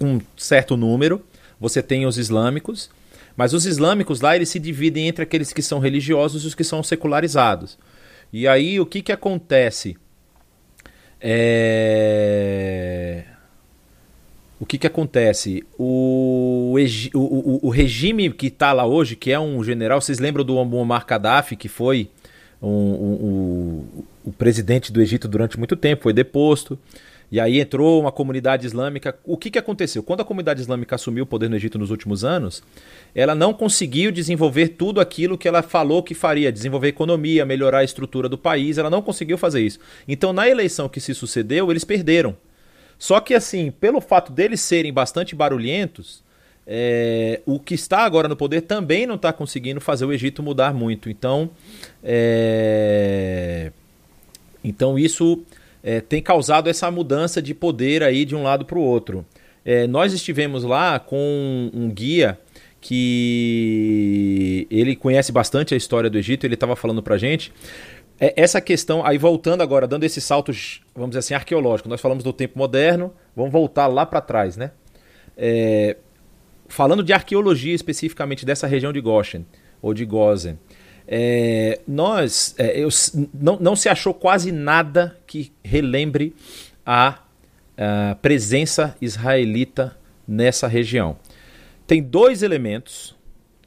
um 0.00 0.20
certo 0.36 0.76
número, 0.76 1.22
você 1.60 1.82
tem 1.82 2.06
os 2.06 2.18
islâmicos, 2.18 2.90
mas 3.36 3.52
os 3.52 3.66
islâmicos 3.66 4.20
lá 4.20 4.36
eles 4.36 4.48
se 4.48 4.58
dividem 4.58 5.08
entre 5.08 5.22
aqueles 5.22 5.52
que 5.52 5.62
são 5.62 5.78
religiosos 5.78 6.44
e 6.44 6.46
os 6.46 6.54
que 6.54 6.64
são 6.64 6.82
secularizados. 6.82 7.78
E 8.32 8.48
aí 8.48 8.80
o 8.80 8.86
que, 8.86 9.02
que 9.02 9.12
acontece? 9.12 9.96
É... 11.20 13.24
O 14.60 14.66
que, 14.66 14.78
que 14.78 14.86
acontece? 14.86 15.64
O, 15.76 16.76
o, 17.14 17.18
o, 17.18 17.66
o 17.66 17.70
regime 17.70 18.30
que 18.30 18.46
está 18.46 18.72
lá 18.72 18.86
hoje, 18.86 19.16
que 19.16 19.30
é 19.30 19.38
um 19.38 19.62
general, 19.62 20.00
vocês 20.00 20.18
lembram 20.18 20.44
do 20.44 20.64
Muammar 20.64 21.04
Gaddafi, 21.04 21.56
que 21.56 21.68
foi 21.68 22.08
um, 22.62 22.68
um, 22.68 23.84
o 24.24 24.32
presidente 24.32 24.92
do 24.92 25.02
Egito 25.02 25.28
durante 25.28 25.58
muito 25.58 25.76
tempo, 25.76 26.04
foi 26.04 26.12
deposto. 26.12 26.78
E 27.34 27.40
aí 27.40 27.58
entrou 27.58 28.00
uma 28.00 28.12
comunidade 28.12 28.64
islâmica. 28.64 29.18
O 29.24 29.36
que, 29.36 29.50
que 29.50 29.58
aconteceu? 29.58 30.04
Quando 30.04 30.20
a 30.20 30.24
comunidade 30.24 30.60
islâmica 30.60 30.94
assumiu 30.94 31.24
o 31.24 31.26
poder 31.26 31.50
no 31.50 31.56
Egito 31.56 31.76
nos 31.76 31.90
últimos 31.90 32.24
anos, 32.24 32.62
ela 33.12 33.34
não 33.34 33.52
conseguiu 33.52 34.12
desenvolver 34.12 34.68
tudo 34.68 35.00
aquilo 35.00 35.36
que 35.36 35.48
ela 35.48 35.60
falou 35.60 36.00
que 36.00 36.14
faria, 36.14 36.52
desenvolver 36.52 36.86
economia, 36.86 37.44
melhorar 37.44 37.78
a 37.78 37.84
estrutura 37.84 38.28
do 38.28 38.38
país, 38.38 38.78
ela 38.78 38.88
não 38.88 39.02
conseguiu 39.02 39.36
fazer 39.36 39.62
isso. 39.62 39.80
Então, 40.06 40.32
na 40.32 40.48
eleição 40.48 40.88
que 40.88 41.00
se 41.00 41.12
sucedeu, 41.12 41.72
eles 41.72 41.82
perderam. 41.82 42.36
Só 43.00 43.18
que, 43.18 43.34
assim, 43.34 43.72
pelo 43.72 44.00
fato 44.00 44.30
deles 44.30 44.60
serem 44.60 44.92
bastante 44.92 45.34
barulhentos, 45.34 46.22
é, 46.64 47.40
o 47.44 47.58
que 47.58 47.74
está 47.74 48.04
agora 48.04 48.28
no 48.28 48.36
poder 48.36 48.60
também 48.60 49.08
não 49.08 49.16
está 49.16 49.32
conseguindo 49.32 49.80
fazer 49.80 50.04
o 50.04 50.12
Egito 50.12 50.40
mudar 50.40 50.72
muito. 50.72 51.10
Então, 51.10 51.50
é, 52.00 53.72
então 54.62 54.96
isso 54.96 55.44
é, 55.84 56.00
tem 56.00 56.22
causado 56.22 56.70
essa 56.70 56.90
mudança 56.90 57.42
de 57.42 57.52
poder 57.52 58.02
aí 58.02 58.24
de 58.24 58.34
um 58.34 58.42
lado 58.42 58.64
para 58.64 58.78
o 58.78 58.80
outro. 58.80 59.24
É, 59.62 59.86
nós 59.86 60.14
estivemos 60.14 60.64
lá 60.64 60.98
com 60.98 61.70
um 61.74 61.90
guia 61.90 62.38
que 62.80 64.66
ele 64.70 64.96
conhece 64.96 65.30
bastante 65.30 65.74
a 65.74 65.76
história 65.76 66.08
do 66.08 66.18
Egito, 66.18 66.46
ele 66.46 66.54
estava 66.54 66.74
falando 66.74 67.02
para 67.02 67.18
gente. 67.18 67.52
É, 68.18 68.32
essa 68.36 68.60
questão, 68.60 69.04
aí 69.04 69.18
voltando 69.18 69.62
agora, 69.62 69.86
dando 69.86 70.04
esses 70.04 70.24
saltos, 70.24 70.80
vamos 70.94 71.10
dizer 71.10 71.20
assim, 71.20 71.34
arqueológicos, 71.34 71.90
nós 71.90 72.00
falamos 72.00 72.24
do 72.24 72.32
tempo 72.32 72.58
moderno, 72.58 73.12
vamos 73.36 73.52
voltar 73.52 73.86
lá 73.86 74.06
para 74.06 74.20
trás, 74.22 74.56
né? 74.56 74.70
É, 75.36 75.96
falando 76.66 77.02
de 77.02 77.12
arqueologia 77.12 77.74
especificamente 77.74 78.46
dessa 78.46 78.66
região 78.66 78.92
de 78.92 79.00
Goshen, 79.00 79.44
ou 79.82 79.92
de 79.92 80.04
Gozen, 80.04 80.58
é, 81.06 81.80
nós 81.86 82.54
é, 82.58 82.78
eu, 82.78 82.88
não, 83.32 83.58
não 83.58 83.76
se 83.76 83.88
achou 83.88 84.14
quase 84.14 84.50
nada 84.50 85.18
que 85.26 85.52
relembre 85.62 86.34
a, 86.84 87.18
a 87.76 88.16
presença 88.20 88.96
israelita 89.00 89.96
nessa 90.26 90.66
região. 90.66 91.16
Tem 91.86 92.02
dois 92.02 92.42
elementos. 92.42 93.14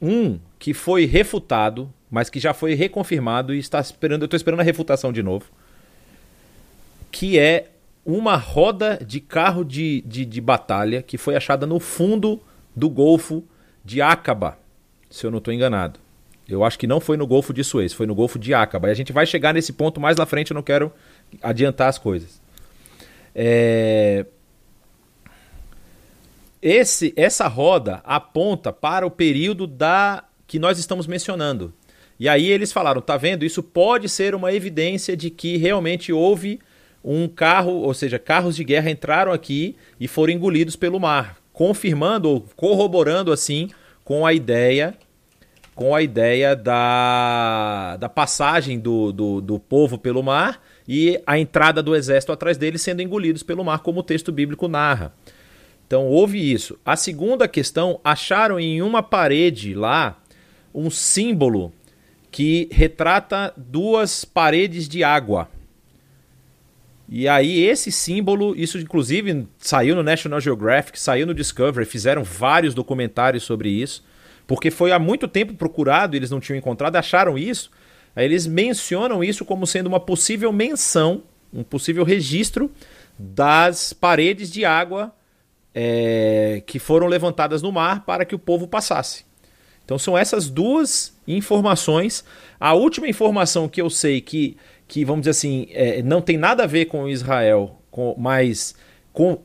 Um 0.00 0.38
que 0.60 0.72
foi 0.72 1.06
refutado, 1.06 1.92
mas 2.10 2.30
que 2.30 2.38
já 2.38 2.54
foi 2.54 2.74
reconfirmado 2.74 3.54
e 3.54 3.58
está 3.58 3.80
esperando. 3.80 4.22
Eu 4.22 4.26
estou 4.26 4.36
esperando 4.36 4.60
a 4.60 4.64
refutação 4.64 5.12
de 5.12 5.22
novo. 5.22 5.46
Que 7.10 7.38
é 7.38 7.70
uma 8.04 8.36
roda 8.36 8.98
de 9.04 9.20
carro 9.20 9.64
de, 9.64 10.02
de, 10.06 10.24
de 10.24 10.40
batalha 10.40 11.02
que 11.02 11.18
foi 11.18 11.36
achada 11.36 11.66
no 11.66 11.78
fundo 11.78 12.40
do 12.74 12.88
Golfo 12.88 13.44
de 13.84 14.00
Acaba, 14.00 14.58
se 15.10 15.26
eu 15.26 15.30
não 15.30 15.38
estou 15.38 15.52
enganado. 15.52 15.98
Eu 16.48 16.64
acho 16.64 16.78
que 16.78 16.86
não 16.86 16.98
foi 16.98 17.16
no 17.18 17.26
Golfo 17.26 17.52
de 17.52 17.62
Suez, 17.62 17.92
foi 17.92 18.06
no 18.06 18.14
Golfo 18.14 18.38
de 18.38 18.54
Acaba. 18.54 18.88
E 18.88 18.90
a 18.90 18.94
gente 18.94 19.12
vai 19.12 19.26
chegar 19.26 19.52
nesse 19.52 19.72
ponto 19.72 20.00
mais 20.00 20.16
na 20.16 20.24
frente, 20.24 20.50
eu 20.50 20.54
não 20.54 20.62
quero 20.62 20.90
adiantar 21.42 21.88
as 21.88 21.98
coisas. 21.98 22.40
É... 23.34 24.24
Esse, 26.60 27.12
essa 27.16 27.46
roda 27.46 28.00
aponta 28.02 28.72
para 28.72 29.06
o 29.06 29.10
período 29.10 29.66
da 29.66 30.24
que 30.46 30.58
nós 30.58 30.78
estamos 30.78 31.06
mencionando. 31.06 31.72
E 32.18 32.28
aí 32.28 32.48
eles 32.48 32.72
falaram, 32.72 33.00
tá 33.00 33.16
vendo? 33.16 33.44
Isso 33.44 33.62
pode 33.62 34.08
ser 34.08 34.34
uma 34.34 34.52
evidência 34.52 35.16
de 35.16 35.30
que 35.30 35.56
realmente 35.58 36.12
houve 36.12 36.58
um 37.04 37.28
carro, 37.28 37.72
ou 37.72 37.94
seja, 37.94 38.18
carros 38.18 38.56
de 38.56 38.64
guerra 38.64 38.90
entraram 38.90 39.30
aqui 39.32 39.76
e 40.00 40.08
foram 40.08 40.32
engolidos 40.32 40.74
pelo 40.74 40.98
mar, 40.98 41.36
confirmando 41.52 42.28
ou 42.28 42.40
corroborando 42.56 43.30
assim 43.30 43.68
com 44.02 44.26
a 44.26 44.32
ideia 44.32 44.96
com 45.78 45.94
a 45.94 46.02
ideia 46.02 46.56
da, 46.56 47.96
da 47.98 48.08
passagem 48.08 48.80
do, 48.80 49.12
do, 49.12 49.40
do 49.40 49.60
povo 49.60 49.96
pelo 49.96 50.24
mar 50.24 50.60
e 50.88 51.22
a 51.24 51.38
entrada 51.38 51.80
do 51.80 51.94
exército 51.94 52.32
atrás 52.32 52.58
deles 52.58 52.82
sendo 52.82 53.00
engolidos 53.00 53.44
pelo 53.44 53.62
mar, 53.62 53.78
como 53.78 54.00
o 54.00 54.02
texto 54.02 54.32
bíblico 54.32 54.66
narra. 54.66 55.14
Então 55.86 56.08
houve 56.08 56.52
isso. 56.52 56.76
A 56.84 56.96
segunda 56.96 57.46
questão, 57.46 58.00
acharam 58.02 58.58
em 58.58 58.82
uma 58.82 59.04
parede 59.04 59.72
lá 59.72 60.20
um 60.74 60.90
símbolo 60.90 61.72
que 62.28 62.68
retrata 62.72 63.54
duas 63.56 64.24
paredes 64.24 64.88
de 64.88 65.04
água. 65.04 65.48
E 67.08 67.28
aí 67.28 67.64
esse 67.64 67.92
símbolo, 67.92 68.52
isso 68.56 68.80
inclusive 68.80 69.46
saiu 69.58 69.94
no 69.94 70.02
National 70.02 70.40
Geographic, 70.40 70.98
saiu 70.98 71.24
no 71.24 71.32
Discovery, 71.32 71.86
fizeram 71.86 72.24
vários 72.24 72.74
documentários 72.74 73.44
sobre 73.44 73.68
isso 73.68 74.02
porque 74.48 74.70
foi 74.70 74.90
há 74.90 74.98
muito 74.98 75.28
tempo 75.28 75.52
procurado, 75.54 76.16
eles 76.16 76.30
não 76.30 76.40
tinham 76.40 76.56
encontrado, 76.56 76.96
acharam 76.96 77.36
isso. 77.36 77.70
Aí 78.16 78.24
eles 78.24 78.46
mencionam 78.46 79.22
isso 79.22 79.44
como 79.44 79.66
sendo 79.66 79.88
uma 79.88 80.00
possível 80.00 80.50
menção, 80.50 81.22
um 81.52 81.62
possível 81.62 82.02
registro 82.02 82.72
das 83.18 83.92
paredes 83.92 84.50
de 84.50 84.64
água 84.64 85.14
é, 85.74 86.62
que 86.66 86.78
foram 86.78 87.06
levantadas 87.06 87.60
no 87.60 87.70
mar 87.70 88.06
para 88.06 88.24
que 88.24 88.34
o 88.34 88.38
povo 88.38 88.66
passasse. 88.66 89.26
Então 89.84 89.98
são 89.98 90.16
essas 90.16 90.48
duas 90.48 91.14
informações. 91.26 92.24
A 92.58 92.72
última 92.72 93.06
informação 93.06 93.68
que 93.68 93.82
eu 93.82 93.90
sei 93.90 94.22
que, 94.22 94.56
que 94.88 95.04
vamos 95.04 95.22
dizer 95.22 95.32
assim, 95.32 95.66
é, 95.72 96.02
não 96.02 96.22
tem 96.22 96.38
nada 96.38 96.64
a 96.64 96.66
ver 96.66 96.86
com 96.86 97.06
Israel, 97.06 97.78
com, 97.90 98.14
mas 98.16 98.74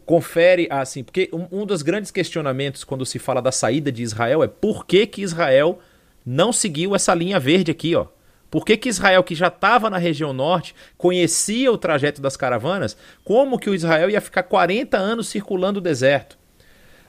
confere 0.05 0.67
assim, 0.69 1.03
porque 1.03 1.29
um, 1.33 1.61
um 1.61 1.65
dos 1.65 1.81
grandes 1.81 2.11
questionamentos 2.11 2.83
quando 2.83 3.05
se 3.05 3.17
fala 3.17 3.41
da 3.41 3.51
saída 3.51 3.91
de 3.91 4.03
Israel 4.03 4.43
é 4.43 4.47
por 4.47 4.85
que, 4.85 5.07
que 5.07 5.23
Israel 5.23 5.79
não 6.25 6.53
seguiu 6.53 6.95
essa 6.95 7.13
linha 7.13 7.39
verde 7.39 7.71
aqui, 7.71 7.95
ó. 7.95 8.05
Por 8.51 8.63
que, 8.65 8.77
que 8.77 8.87
Israel, 8.87 9.23
que 9.23 9.33
já 9.33 9.47
estava 9.47 9.89
na 9.89 9.97
região 9.97 10.31
norte, 10.31 10.75
conhecia 10.95 11.71
o 11.71 11.77
trajeto 11.77 12.21
das 12.21 12.37
caravanas, 12.37 12.95
como 13.23 13.57
que 13.57 13.67
o 13.67 13.73
Israel 13.73 14.11
ia 14.11 14.21
ficar 14.21 14.43
40 14.43 14.95
anos 14.95 15.27
circulando 15.27 15.79
o 15.79 15.81
deserto? 15.81 16.37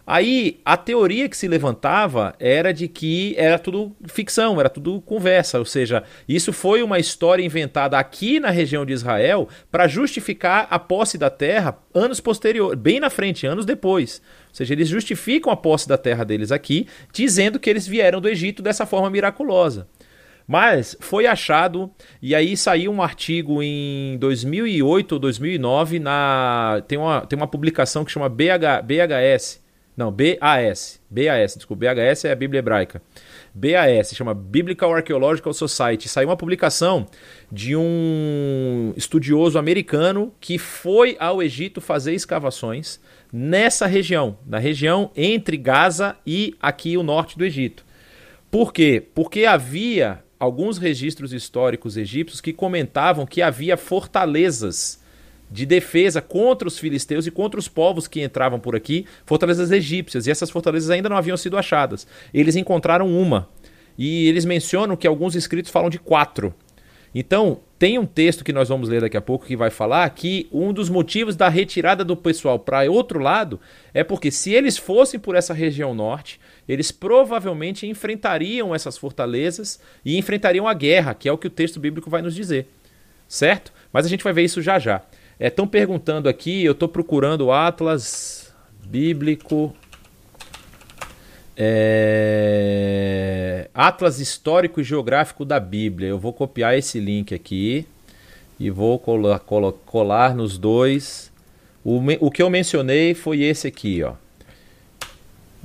Aí 0.06 0.60
a 0.64 0.76
teoria 0.76 1.28
que 1.30 1.36
se 1.36 1.48
levantava 1.48 2.34
era 2.38 2.74
de 2.74 2.88
que 2.88 3.34
era 3.38 3.58
tudo 3.58 3.96
ficção, 4.06 4.60
era 4.60 4.68
tudo 4.68 5.00
conversa, 5.00 5.58
ou 5.58 5.64
seja, 5.64 6.02
isso 6.28 6.52
foi 6.52 6.82
uma 6.82 6.98
história 6.98 7.42
inventada 7.42 7.98
aqui 7.98 8.38
na 8.38 8.50
região 8.50 8.84
de 8.84 8.92
Israel 8.92 9.48
para 9.70 9.88
justificar 9.88 10.66
a 10.70 10.78
posse 10.78 11.16
da 11.16 11.30
terra 11.30 11.78
anos 11.94 12.20
posteriores, 12.20 12.78
bem 12.78 13.00
na 13.00 13.08
frente, 13.08 13.46
anos 13.46 13.64
depois. 13.64 14.20
Ou 14.50 14.54
seja, 14.54 14.74
eles 14.74 14.88
justificam 14.88 15.50
a 15.50 15.56
posse 15.56 15.88
da 15.88 15.96
terra 15.96 16.22
deles 16.22 16.52
aqui, 16.52 16.86
dizendo 17.10 17.58
que 17.58 17.70
eles 17.70 17.86
vieram 17.86 18.20
do 18.20 18.28
Egito 18.28 18.62
dessa 18.62 18.84
forma 18.84 19.08
miraculosa. 19.08 19.88
Mas 20.46 20.94
foi 21.00 21.26
achado, 21.26 21.90
e 22.20 22.34
aí 22.34 22.54
saiu 22.58 22.92
um 22.92 23.00
artigo 23.00 23.62
em 23.62 24.18
2008 24.18 25.12
ou 25.12 25.18
2009, 25.18 25.98
na, 25.98 26.82
tem, 26.86 26.98
uma, 26.98 27.22
tem 27.22 27.36
uma 27.38 27.48
publicação 27.48 28.04
que 28.04 28.12
chama 28.12 28.28
BH, 28.28 28.84
BHS, 28.84 29.63
não, 29.96 30.10
BAS. 30.10 31.00
BAS, 31.08 31.54
desculpa. 31.54 31.86
BHS 31.86 32.24
é 32.24 32.32
a 32.32 32.34
Bíblia 32.34 32.58
Hebraica. 32.58 33.00
BAS, 33.54 34.12
chama 34.14 34.34
Biblical 34.34 34.92
Archaeological 34.92 35.52
Society. 35.52 36.08
Saiu 36.08 36.28
uma 36.28 36.36
publicação 36.36 37.06
de 37.50 37.76
um 37.76 38.92
estudioso 38.96 39.56
americano 39.56 40.32
que 40.40 40.58
foi 40.58 41.16
ao 41.20 41.40
Egito 41.40 41.80
fazer 41.80 42.12
escavações 42.12 42.98
nessa 43.32 43.86
região, 43.86 44.36
na 44.44 44.58
região 44.58 45.10
entre 45.16 45.56
Gaza 45.56 46.16
e 46.26 46.56
aqui 46.60 46.96
o 46.96 47.02
norte 47.04 47.38
do 47.38 47.44
Egito. 47.44 47.84
Por 48.50 48.72
quê? 48.72 49.02
Porque 49.14 49.44
havia 49.44 50.24
alguns 50.38 50.76
registros 50.76 51.32
históricos 51.32 51.96
egípcios 51.96 52.40
que 52.40 52.52
comentavam 52.52 53.26
que 53.26 53.40
havia 53.40 53.76
fortalezas 53.76 55.03
de 55.54 55.64
defesa 55.64 56.20
contra 56.20 56.66
os 56.66 56.80
filisteus 56.80 57.28
e 57.28 57.30
contra 57.30 57.60
os 57.60 57.68
povos 57.68 58.08
que 58.08 58.20
entravam 58.20 58.58
por 58.58 58.74
aqui, 58.74 59.06
fortalezas 59.24 59.70
egípcias, 59.70 60.26
e 60.26 60.30
essas 60.32 60.50
fortalezas 60.50 60.90
ainda 60.90 61.08
não 61.08 61.16
haviam 61.16 61.36
sido 61.36 61.56
achadas. 61.56 62.08
Eles 62.34 62.56
encontraram 62.56 63.06
uma, 63.06 63.48
e 63.96 64.26
eles 64.26 64.44
mencionam 64.44 64.96
que 64.96 65.06
alguns 65.06 65.36
escritos 65.36 65.70
falam 65.70 65.88
de 65.88 66.00
quatro. 66.00 66.52
Então, 67.14 67.60
tem 67.78 68.00
um 68.00 68.04
texto 68.04 68.42
que 68.42 68.52
nós 68.52 68.68
vamos 68.68 68.88
ler 68.88 69.02
daqui 69.02 69.16
a 69.16 69.20
pouco 69.20 69.46
que 69.46 69.54
vai 69.54 69.70
falar 69.70 70.10
que 70.10 70.48
um 70.50 70.72
dos 70.72 70.88
motivos 70.88 71.36
da 71.36 71.48
retirada 71.48 72.04
do 72.04 72.16
pessoal 72.16 72.58
para 72.58 72.90
outro 72.90 73.20
lado 73.20 73.60
é 73.92 74.02
porque 74.02 74.32
se 74.32 74.52
eles 74.52 74.76
fossem 74.76 75.20
por 75.20 75.36
essa 75.36 75.54
região 75.54 75.94
norte, 75.94 76.40
eles 76.68 76.90
provavelmente 76.90 77.86
enfrentariam 77.86 78.74
essas 78.74 78.98
fortalezas 78.98 79.78
e 80.04 80.18
enfrentariam 80.18 80.66
a 80.66 80.74
guerra, 80.74 81.14
que 81.14 81.28
é 81.28 81.32
o 81.32 81.38
que 81.38 81.46
o 81.46 81.50
texto 81.50 81.78
bíblico 81.78 82.10
vai 82.10 82.22
nos 82.22 82.34
dizer. 82.34 82.66
Certo? 83.28 83.72
Mas 83.92 84.04
a 84.04 84.08
gente 84.08 84.24
vai 84.24 84.32
ver 84.32 84.42
isso 84.42 84.60
já 84.60 84.80
já. 84.80 85.00
Estão 85.38 85.64
é, 85.64 85.68
perguntando 85.68 86.28
aqui, 86.28 86.64
eu 86.64 86.72
estou 86.72 86.88
procurando 86.88 87.46
o 87.46 87.52
Atlas 87.52 88.52
Bíblico. 88.86 89.74
É, 91.56 92.44
Atlas 93.74 94.18
Histórico 94.20 94.80
e 94.80 94.84
Geográfico 94.84 95.44
da 95.44 95.58
Bíblia. 95.58 96.08
Eu 96.08 96.18
vou 96.18 96.32
copiar 96.32 96.76
esse 96.78 97.00
link 97.00 97.34
aqui 97.34 97.86
e 98.58 98.70
vou 98.70 98.98
colar, 98.98 99.38
colar, 99.40 99.72
colar 99.84 100.34
nos 100.34 100.56
dois. 100.58 101.32
O, 101.84 102.00
o 102.20 102.30
que 102.30 102.42
eu 102.42 102.48
mencionei 102.48 103.14
foi 103.14 103.42
esse 103.42 103.66
aqui, 103.66 104.02
ó. 104.02 104.14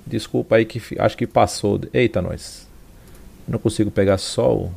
Desculpa 0.05 0.55
aí 0.55 0.65
que 0.65 0.81
acho 0.99 1.15
que 1.15 1.27
passou. 1.27 1.79
Eita, 1.93 2.21
nós. 2.21 2.67
Não 3.47 3.59
consigo 3.59 3.91
pegar 3.91 4.17
só 4.17 4.53
o. 4.55 4.71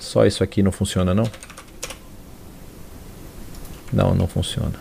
Só 0.00 0.26
isso 0.26 0.42
aqui 0.42 0.62
não 0.62 0.72
funciona, 0.72 1.14
não? 1.14 1.30
Não, 3.92 4.14
não 4.14 4.26
funciona. 4.26 4.74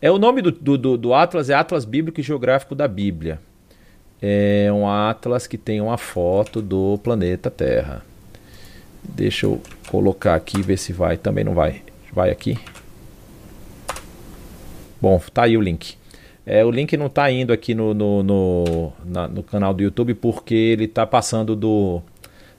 É 0.00 0.10
o 0.10 0.18
nome 0.18 0.42
do, 0.42 0.50
do, 0.50 0.96
do 0.96 1.14
Atlas 1.14 1.48
é 1.48 1.54
Atlas 1.54 1.84
Bíblico 1.84 2.20
e 2.20 2.22
Geográfico 2.22 2.74
da 2.74 2.88
Bíblia. 2.88 3.38
É 4.20 4.68
um 4.72 4.88
Atlas 4.88 5.46
que 5.46 5.56
tem 5.56 5.80
uma 5.80 5.96
foto 5.96 6.60
do 6.60 6.98
planeta 6.98 7.50
Terra. 7.50 8.02
Deixa 9.02 9.46
eu 9.46 9.60
colocar 9.88 10.34
aqui 10.34 10.60
ver 10.62 10.76
se 10.76 10.92
vai. 10.92 11.16
Também 11.16 11.44
não 11.44 11.54
vai. 11.54 11.82
Vai 12.12 12.30
aqui. 12.30 12.58
Bom, 15.00 15.20
tá 15.32 15.44
aí 15.44 15.56
o 15.56 15.60
link. 15.60 15.96
É, 16.44 16.64
o 16.64 16.70
link 16.70 16.96
não 16.96 17.06
está 17.06 17.30
indo 17.30 17.52
aqui 17.52 17.74
no, 17.74 17.94
no, 17.94 18.22
no, 18.22 18.92
na, 19.04 19.28
no, 19.28 19.42
canal 19.42 19.72
do 19.72 19.82
YouTube 19.82 20.14
porque 20.14 20.54
ele 20.54 20.84
está 20.84 21.06
passando 21.06 21.54
do, 21.54 22.02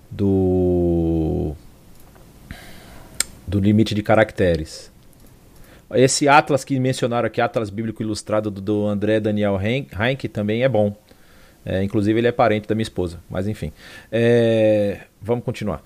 do, 0.09 1.53
do 3.45 3.59
limite 3.59 3.93
de 3.93 4.01
caracteres. 4.01 4.92
Esse 5.95 6.27
Atlas 6.27 6.63
que 6.63 6.79
mencionaram 6.79 7.27
aqui, 7.27 7.41
Atlas 7.41 7.69
Bíblico 7.69 8.01
Ilustrado 8.01 8.49
do, 8.49 8.87
André 8.87 9.19
Daniel 9.19 9.59
Heinck, 9.59 10.27
também 10.27 10.63
é 10.63 10.69
bom. 10.69 10.95
É, 11.65 11.81
inclusive 11.81 12.19
ele 12.19 12.27
é 12.27 12.31
parente 12.31 12.67
da 12.67 12.75
minha 12.75 12.83
esposa, 12.83 13.21
mas 13.29 13.47
enfim. 13.47 13.71
É, 14.11 15.01
vamos 15.21 15.45
continuar. 15.45 15.83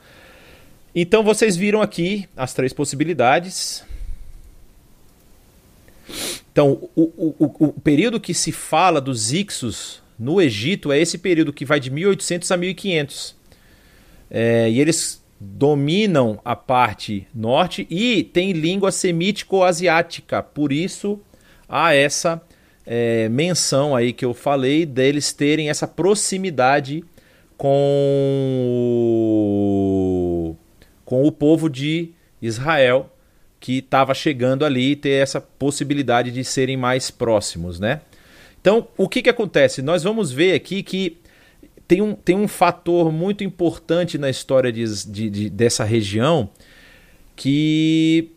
Então 0.96 1.24
vocês 1.24 1.56
viram 1.56 1.82
aqui 1.82 2.28
as 2.36 2.54
três 2.54 2.74
possibilidades. 2.74 3.84
Então, 6.52 6.90
o, 6.96 7.36
o, 7.38 7.68
o, 7.68 7.74
período 7.82 8.20
que 8.20 8.34
se 8.34 8.52
fala 8.52 9.00
dos 9.00 9.32
Ixos 9.32 10.02
no 10.18 10.42
Egito 10.42 10.92
é 10.92 11.00
esse 11.00 11.20
período 11.20 11.54
que 11.54 11.64
vai 11.64 11.80
de 11.80 11.92
1800 11.92 12.52
a 12.52 12.58
1500. 12.58 13.36
É, 14.32 14.68
e 14.70 14.82
eles 14.82 15.22
dominam 15.40 16.40
a 16.44 16.56
parte 16.56 17.28
norte 17.34 17.86
e 17.90 18.24
tem 18.24 18.52
língua 18.52 18.92
semítico-asiática. 18.92 20.42
Por 20.42 20.74
isso 20.74 21.20
há 21.70 21.94
essa 21.94 22.42
é, 22.86 23.30
menção 23.30 23.96
aí 23.96 24.14
que 24.14 24.26
eu 24.26 24.34
falei 24.34 24.86
deles 24.86 25.32
terem 25.34 25.70
essa 25.70 25.88
proximidade 25.88 27.04
com 27.58 27.76
o, 30.52 30.56
com 31.04 31.24
o 31.26 31.32
povo 31.32 31.70
de 31.70 32.12
Israel 32.42 33.12
que 33.60 33.80
estava 33.80 34.14
chegando 34.14 34.64
ali 34.64 34.92
e 34.92 34.96
ter 34.96 35.22
essa 35.22 35.42
possibilidade 35.42 36.32
de 36.32 36.44
serem 36.44 36.78
mais 36.78 37.10
próximos, 37.10 37.80
né? 37.80 38.02
Então, 38.62 38.88
o 38.98 39.10
que, 39.10 39.22
que 39.22 39.30
acontece? 39.30 39.82
Nós 39.82 40.04
vamos 40.04 40.32
ver 40.32 40.54
aqui 40.54 40.84
que 40.84 41.18
tem 41.88 42.02
um, 42.02 42.14
tem 42.14 42.36
um 42.36 42.48
fator 42.48 43.12
muito 43.12 43.44
importante 43.44 44.18
na 44.18 44.30
história 44.30 44.72
de, 44.72 44.84
de, 45.06 45.30
de 45.30 45.50
dessa 45.50 45.84
região 45.84 46.50
que 47.36 48.32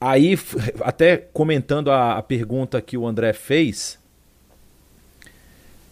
aí, 0.00 0.38
até 0.80 1.16
comentando 1.16 1.90
a, 1.90 2.18
a 2.18 2.22
pergunta 2.22 2.80
que 2.80 2.96
o 2.96 3.06
André 3.06 3.32
fez, 3.32 3.98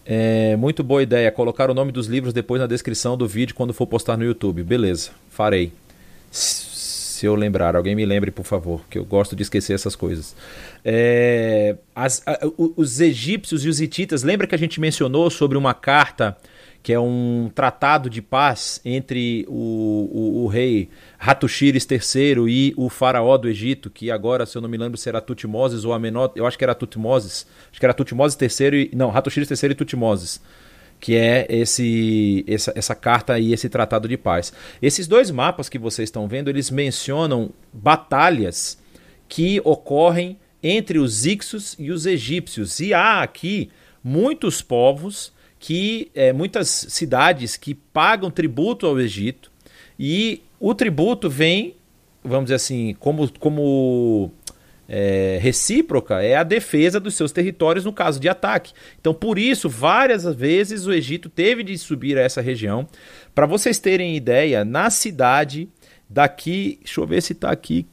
é 0.05 0.57
muito 0.57 0.83
boa 0.83 1.03
ideia 1.03 1.31
colocar 1.31 1.71
o 1.71 1.75
nome 1.75 1.93
dos 1.93 2.07
livros 2.07 2.33
depois 2.33 2.61
na 2.61 2.67
descrição 2.67 3.17
do 3.17 3.29
vídeo 3.29 3.55
quando 3.55 3.73
for 3.73 3.87
postar 3.87 4.17
no 4.17 4.25
YouTube. 4.25 4.63
Beleza, 4.63 5.11
farei 5.31 5.73
se 6.31 7.27
eu 7.27 7.35
lembrar. 7.35 7.77
Alguém 7.77 7.95
me 7.95 8.07
lembre, 8.07 8.31
por 8.31 8.45
favor, 8.45 8.83
que 8.89 8.99
eu 8.99 9.05
gosto 9.05 9.37
de 9.37 9.43
esquecer 9.43 9.75
essas 9.75 9.95
coisas. 9.95 10.35
É, 10.85 11.77
as, 11.95 12.23
a, 12.27 12.39
os 12.57 13.01
egípcios 13.01 13.65
e 13.65 13.69
os 13.69 13.81
hititas, 13.81 14.23
lembra 14.23 14.47
que 14.47 14.55
a 14.55 14.59
gente 14.59 14.81
mencionou 14.81 15.29
sobre 15.29 15.59
uma 15.59 15.75
carta 15.75 16.37
que 16.89 16.93
é 16.95 16.99
um 16.99 17.51
tratado 17.55 18.09
de 18.09 18.23
paz 18.23 18.81
entre 18.83 19.45
o, 19.47 20.09
o, 20.11 20.45
o 20.45 20.47
rei 20.47 20.89
Hattushires 21.19 21.87
III 21.87 22.47
e 22.49 22.73
o 22.79 22.89
faraó 22.89 23.37
do 23.37 23.47
Egito, 23.47 23.91
que 23.91 24.11
agora, 24.11 24.47
se 24.47 24.57
eu 24.57 24.63
não 24.63 24.71
me 24.71 24.79
lembro, 24.79 24.97
será 24.97 25.21
Tutmoses 25.21 25.85
ou 25.85 25.93
Amenhotep, 25.93 26.39
eu 26.39 26.47
acho 26.47 26.57
que 26.57 26.65
era 26.65 26.75
Tutmoses, 26.75 27.47
acho 27.71 27.79
que 27.79 27.85
era 27.85 27.93
Tutmoses 27.93 28.39
III, 28.41 28.89
e, 28.91 28.97
não, 28.97 29.15
Hattushires 29.15 29.51
III 29.51 29.73
e 29.73 29.75
Tutmoses 29.75 30.41
que 30.99 31.15
é 31.15 31.47
esse 31.51 32.43
essa, 32.49 32.73
essa 32.75 32.95
carta 32.95 33.39
e 33.39 33.53
esse 33.53 33.69
tratado 33.69 34.09
de 34.09 34.17
paz. 34.17 34.51
Esses 34.81 35.07
dois 35.07 35.31
mapas 35.31 35.69
que 35.69 35.79
vocês 35.79 36.07
estão 36.07 36.27
vendo, 36.27 36.49
eles 36.49 36.71
mencionam 36.71 37.51
batalhas 37.71 38.79
que 39.29 39.61
ocorrem 39.63 40.39
entre 40.63 40.99
os 40.99 41.27
Ixos 41.27 41.77
e 41.79 41.91
os 41.91 42.07
egípcios. 42.07 42.81
E 42.81 42.95
há 42.95 43.23
aqui 43.23 43.69
muitos 44.03 44.63
povos 44.63 45.37
que 45.59 46.11
é, 46.15 46.33
muitas 46.33 46.69
cidades 46.69 47.57
que 47.57 47.75
pagam 47.75 48.31
tributo 48.31 48.87
ao 48.87 48.99
Egito 49.01 49.51
e 49.99 50.43
o 50.61 50.75
tributo 50.75 51.29
vem, 51.29 51.77
vamos 52.23 52.45
dizer 52.45 52.55
assim, 52.55 52.97
como, 52.99 53.31
como 53.39 54.33
é, 54.89 55.39
recíproca 55.41 56.23
é 56.23 56.35
a 56.37 56.43
defesa 56.43 56.99
dos 56.99 57.15
seus 57.15 57.31
territórios 57.31 57.85
no 57.85 57.93
caso 57.93 58.19
de 58.19 58.29
ataque. 58.29 58.73
Então, 59.01 59.13
por 59.13 59.39
isso, 59.39 59.69
várias 59.69 60.25
vezes 60.35 60.87
o 60.87 60.93
Egito 60.93 61.29
teve 61.29 61.63
de 61.63 61.77
subir 61.77 62.17
a 62.17 62.23
essa 62.23 62.41
região. 62.41 62.87
Para 63.35 63.47
vocês 63.47 63.79
terem 63.79 64.17
ideia, 64.17 64.65
na 64.65 64.89
cidade 64.91 65.69
daqui, 66.09 66.79
deixa 66.83 67.01
eu 67.01 67.07
ver 67.07 67.21
se 67.21 67.33
está 67.35 67.51
aqui, 67.51 67.87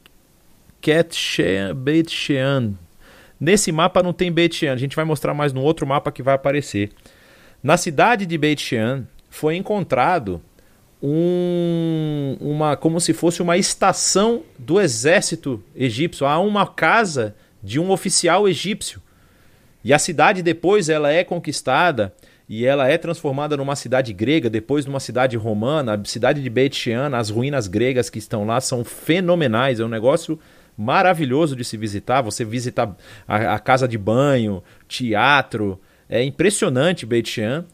Ket 0.80 1.14
Shean. 1.14 2.74
Nesse 3.38 3.70
mapa 3.70 4.02
não 4.02 4.14
tem 4.14 4.32
Beit 4.32 4.54
Shean, 4.54 4.72
a 4.72 4.76
gente 4.76 4.96
vai 4.96 5.04
mostrar 5.04 5.34
mais 5.34 5.52
no 5.52 5.60
outro 5.60 5.86
mapa 5.86 6.10
que 6.10 6.22
vai 6.22 6.34
aparecer. 6.34 6.90
Na 7.62 7.76
cidade 7.76 8.26
de 8.26 8.38
Beit 8.38 8.62
Shean 8.62 9.06
foi 9.28 9.56
encontrado 9.56 10.40
um, 11.02 12.36
uma 12.40 12.76
como 12.76 13.00
se 13.00 13.12
fosse 13.12 13.42
uma 13.42 13.56
estação 13.56 14.42
do 14.58 14.80
exército 14.80 15.62
egípcio, 15.74 16.26
há 16.26 16.38
uma 16.38 16.66
casa 16.66 17.34
de 17.62 17.78
um 17.78 17.90
oficial 17.90 18.48
egípcio. 18.48 19.02
E 19.84 19.92
a 19.92 19.98
cidade 19.98 20.42
depois 20.42 20.88
ela 20.88 21.12
é 21.12 21.22
conquistada 21.22 22.12
e 22.48 22.64
ela 22.64 22.88
é 22.88 22.96
transformada 22.96 23.56
numa 23.56 23.76
cidade 23.76 24.12
grega, 24.12 24.48
depois 24.48 24.86
numa 24.86 25.00
cidade 25.00 25.36
romana, 25.36 25.94
a 25.94 26.04
cidade 26.04 26.42
de 26.42 26.48
Beit 26.48 26.76
Shean, 26.76 27.16
as 27.16 27.30
ruínas 27.30 27.66
gregas 27.66 28.08
que 28.08 28.18
estão 28.18 28.46
lá 28.46 28.60
são 28.60 28.84
fenomenais, 28.84 29.80
é 29.80 29.84
um 29.84 29.88
negócio 29.88 30.38
maravilhoso 30.76 31.56
de 31.56 31.64
se 31.64 31.76
visitar, 31.76 32.20
você 32.20 32.44
visita 32.44 32.96
a, 33.26 33.54
a 33.54 33.58
casa 33.58 33.88
de 33.88 33.98
banho, 33.98 34.62
teatro, 34.86 35.80
é 36.08 36.22
impressionante 36.22 37.06
Beit 37.06 37.28
Shean, 37.28 37.64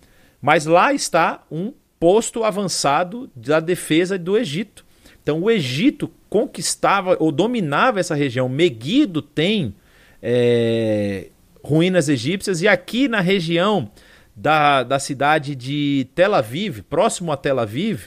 mas 0.40 0.66
lá 0.66 0.92
está 0.92 1.44
um 1.50 1.72
posto 2.00 2.42
avançado 2.42 3.30
da 3.34 3.60
defesa 3.60 4.18
do 4.18 4.36
Egito. 4.36 4.84
Então 5.22 5.40
o 5.40 5.50
Egito 5.50 6.10
conquistava 6.28 7.16
ou 7.20 7.30
dominava 7.30 8.00
essa 8.00 8.14
região. 8.14 8.48
Meguido 8.48 9.22
tem 9.22 9.74
é, 10.20 11.28
ruínas 11.62 12.08
egípcias 12.08 12.60
e 12.60 12.66
aqui 12.66 13.06
na 13.06 13.20
região 13.20 13.90
da, 14.34 14.82
da 14.82 14.98
cidade 14.98 15.54
de 15.54 16.08
Tel 16.14 16.34
Aviv, 16.34 16.82
próximo 16.82 17.30
a 17.30 17.36
Tel 17.36 17.60
Aviv, 17.60 18.04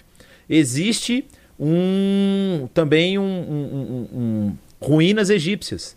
existe 0.49 1.25
um 1.57 2.67
também 2.73 3.17
um, 3.17 3.23
um, 3.23 4.07
um, 4.13 4.57
ruínas 4.81 5.29
egípcias. 5.29 5.95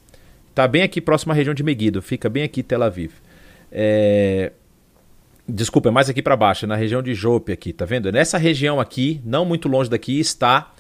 Está 0.50 0.68
bem 0.68 0.82
aqui 0.82 1.00
próximo 1.00 1.32
à 1.32 1.34
região 1.34 1.54
de 1.54 1.62
Meguido, 1.62 2.00
fica 2.02 2.28
bem 2.28 2.42
aqui 2.44 2.62
Tel 2.62 2.82
Aviv. 2.82 3.12
É, 3.70 4.52
Desculpa, 5.50 5.88
é 5.88 5.90
mais 5.90 6.10
aqui 6.10 6.20
para 6.20 6.36
baixo, 6.36 6.66
na 6.66 6.76
região 6.76 7.02
de 7.02 7.14
Jope 7.14 7.50
aqui, 7.52 7.72
tá 7.72 7.86
vendo? 7.86 8.12
Nessa 8.12 8.36
região 8.36 8.78
aqui, 8.78 9.18
não 9.24 9.46
muito 9.46 9.66
longe 9.66 9.88
daqui, 9.88 10.20
está 10.20 10.70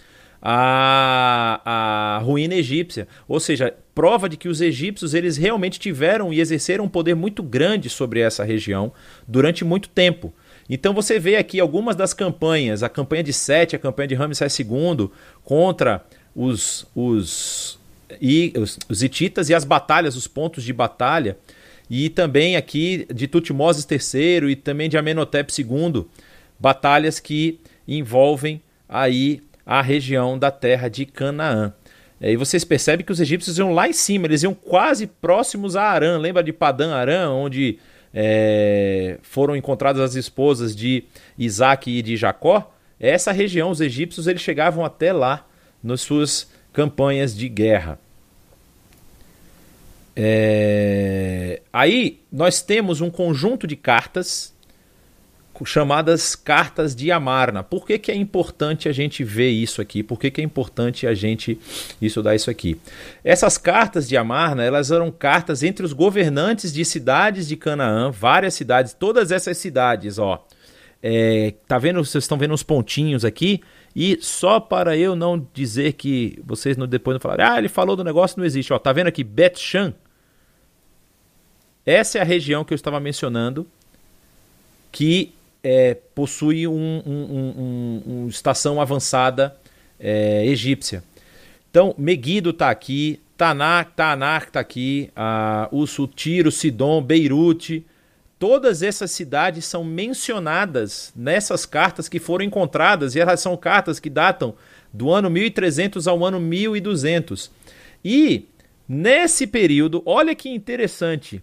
a, 0.42 1.62
a 1.64 2.18
ruína 2.18 2.54
egípcia. 2.54 3.08
Ou 3.26 3.40
seja, 3.40 3.74
prova 3.94 4.28
de 4.28 4.36
que 4.36 4.46
os 4.46 4.60
egípcios 4.60 5.14
eles 5.14 5.38
realmente 5.38 5.80
tiveram 5.80 6.34
e 6.34 6.40
exerceram 6.40 6.84
um 6.84 6.88
poder 6.88 7.14
muito 7.14 7.42
grande 7.42 7.88
sobre 7.88 8.20
essa 8.20 8.44
região 8.44 8.92
durante 9.26 9.64
muito 9.64 9.88
tempo. 9.88 10.34
Então 10.68 10.92
você 10.92 11.18
vê 11.18 11.36
aqui 11.36 11.58
algumas 11.58 11.96
das 11.96 12.12
campanhas, 12.12 12.82
a 12.82 12.90
campanha 12.90 13.22
de 13.22 13.32
Sete, 13.32 13.74
a 13.74 13.78
campanha 13.78 14.08
de 14.08 14.14
Ramsés 14.14 14.58
II 14.58 15.10
contra 15.42 16.04
os, 16.36 16.86
os, 16.94 17.78
e, 18.20 18.52
os, 18.54 18.78
os 18.86 19.02
hititas 19.02 19.48
e 19.48 19.54
as 19.54 19.64
batalhas, 19.64 20.14
os 20.14 20.28
pontos 20.28 20.62
de 20.62 20.74
batalha 20.74 21.38
e 21.90 22.08
também 22.08 22.56
aqui 22.56 23.06
de 23.12 23.26
Tutmoses 23.26 23.86
III 23.90 24.50
e 24.50 24.56
também 24.56 24.88
de 24.88 24.98
Amenhotep 24.98 25.52
II, 25.58 26.06
batalhas 26.58 27.18
que 27.18 27.60
envolvem 27.86 28.60
aí 28.88 29.42
a 29.64 29.82
região 29.82 30.38
da 30.38 30.50
terra 30.50 30.88
de 30.88 31.06
Canaã. 31.06 31.72
E 32.20 32.36
vocês 32.36 32.64
percebem 32.64 33.06
que 33.06 33.12
os 33.12 33.20
egípcios 33.20 33.58
iam 33.58 33.72
lá 33.72 33.88
em 33.88 33.92
cima, 33.92 34.26
eles 34.26 34.42
iam 34.42 34.54
quase 34.54 35.06
próximos 35.06 35.76
a 35.76 35.84
Arã. 35.84 36.18
Lembra 36.18 36.42
de 36.42 36.52
Padã 36.52 36.94
Arã, 36.94 37.30
onde 37.30 37.78
é, 38.12 39.18
foram 39.22 39.54
encontradas 39.54 40.02
as 40.02 40.14
esposas 40.16 40.74
de 40.74 41.04
Isaac 41.38 41.90
e 41.90 42.02
de 42.02 42.16
Jacó? 42.16 42.74
Essa 42.98 43.30
região, 43.30 43.70
os 43.70 43.80
egípcios, 43.80 44.26
eles 44.26 44.42
chegavam 44.42 44.84
até 44.84 45.12
lá 45.12 45.46
nas 45.82 46.00
suas 46.00 46.50
campanhas 46.72 47.36
de 47.36 47.48
guerra. 47.48 48.00
É... 50.20 51.62
Aí 51.72 52.20
nós 52.30 52.60
temos 52.60 53.00
um 53.00 53.08
conjunto 53.08 53.68
de 53.68 53.76
cartas 53.76 54.52
chamadas 55.64 56.36
cartas 56.36 56.94
de 56.94 57.10
Amarna. 57.10 57.62
Por 57.64 57.84
que, 57.84 57.98
que 57.98 58.12
é 58.12 58.14
importante 58.14 58.88
a 58.88 58.92
gente 58.92 59.24
ver 59.24 59.50
isso 59.50 59.80
aqui? 59.80 60.02
Por 60.02 60.18
que, 60.18 60.30
que 60.30 60.40
é 60.40 60.44
importante 60.44 61.06
a 61.06 61.14
gente 61.14 61.58
estudar 62.00 62.34
isso 62.34 62.50
aqui? 62.50 62.80
Essas 63.24 63.58
cartas 63.58 64.08
de 64.08 64.16
Amarna, 64.16 64.62
elas 64.62 64.90
eram 64.90 65.10
cartas 65.10 65.62
entre 65.62 65.84
os 65.84 65.92
governantes 65.92 66.72
de 66.72 66.84
cidades 66.84 67.48
de 67.48 67.56
Canaã, 67.56 68.10
várias 68.10 68.54
cidades, 68.54 68.92
todas 68.92 69.32
essas 69.32 69.56
cidades, 69.58 70.18
ó. 70.18 70.44
É, 71.02 71.54
tá 71.66 71.78
vendo? 71.78 72.04
Vocês 72.04 72.24
estão 72.24 72.38
vendo 72.38 72.54
os 72.54 72.62
pontinhos 72.62 73.24
aqui? 73.24 73.60
E 73.94 74.18
só 74.20 74.60
para 74.60 74.96
eu 74.96 75.16
não 75.16 75.44
dizer 75.52 75.94
que 75.94 76.38
vocês 76.44 76.76
depois 76.88 77.14
não 77.14 77.20
falarem, 77.20 77.46
ah, 77.46 77.58
ele 77.58 77.68
falou 77.68 77.96
do 77.96 78.04
negócio, 78.04 78.38
não 78.38 78.44
existe. 78.44 78.72
Ó, 78.72 78.78
tá 78.78 78.92
vendo 78.92 79.08
aqui 79.08 79.24
Bet 79.24 79.58
Shan? 79.58 79.94
Essa 81.88 82.18
é 82.18 82.20
a 82.20 82.24
região 82.24 82.66
que 82.66 82.74
eu 82.74 82.76
estava 82.76 83.00
mencionando, 83.00 83.66
que 84.92 85.32
é, 85.64 85.94
possui 86.14 86.66
uma 86.66 86.76
um, 86.76 87.02
um, 87.06 88.02
um, 88.06 88.28
estação 88.28 88.78
avançada 88.78 89.56
é, 89.98 90.44
egípcia. 90.44 91.02
Então, 91.70 91.94
Meguido 91.96 92.50
está 92.50 92.68
aqui, 92.68 93.22
Tanak, 93.38 93.92
Tanak 93.96 94.48
está 94.48 94.60
aqui, 94.60 95.10
a, 95.16 95.66
o 95.72 95.86
Sidon, 95.86 97.00
Beirute, 97.00 97.86
todas 98.38 98.82
essas 98.82 99.10
cidades 99.10 99.64
são 99.64 99.82
mencionadas 99.82 101.10
nessas 101.16 101.64
cartas 101.64 102.06
que 102.06 102.18
foram 102.18 102.44
encontradas, 102.44 103.14
e 103.14 103.20
elas 103.20 103.40
são 103.40 103.56
cartas 103.56 103.98
que 103.98 104.10
datam 104.10 104.54
do 104.92 105.10
ano 105.10 105.30
1300 105.30 106.06
ao 106.06 106.22
ano 106.22 106.38
1200. 106.38 107.50
E 108.04 108.44
nesse 108.86 109.46
período, 109.46 110.02
olha 110.04 110.34
que 110.34 110.50
interessante, 110.50 111.42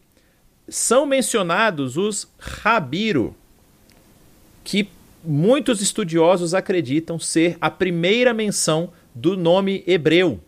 são 0.68 1.06
mencionados 1.06 1.98
os 1.98 2.28
Rabiro, 2.40 3.36
que 4.64 4.90
muitos 5.24 5.82
estudiosos 5.82 6.54
acreditam 6.54 7.20
ser 7.20 7.58
a 7.60 7.70
primeira 7.70 8.34
menção 8.34 8.92
do 9.14 9.38
nome 9.38 9.84
hebreu. 9.88 10.40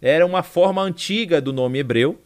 Era 0.00 0.26
uma 0.26 0.42
forma 0.42 0.82
antiga 0.82 1.40
do 1.40 1.52
nome 1.52 1.78
hebreu, 1.78 2.18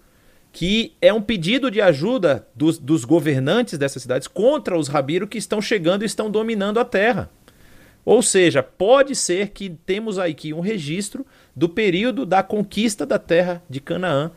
que 0.53 0.95
é 1.03 1.13
um 1.13 1.21
pedido 1.21 1.71
de 1.71 1.83
ajuda 1.83 2.47
dos, 2.55 2.79
dos 2.79 3.05
governantes 3.05 3.79
dessas 3.79 4.03
cidades 4.03 4.27
contra 4.27 4.79
os 4.79 4.89
Rabiro 4.89 5.29
que 5.29 5.37
estão 5.37 5.61
chegando 5.61 6.03
e 6.03 6.07
estão 6.07 6.31
dominando 6.31 6.81
a 6.81 6.85
terra. 6.85 7.31
Ou 8.05 8.23
seja, 8.23 8.63
pode 8.63 9.15
ser 9.15 9.51
que 9.51 9.69
temos 9.69 10.19
aqui 10.19 10.55
um 10.55 10.61
registro 10.61 11.27
do 11.55 11.69
período 11.69 12.25
da 12.25 12.43
conquista 12.43 13.05
da 13.05 13.19
terra 13.19 13.63
de 13.69 13.81
Canaã 13.81 14.31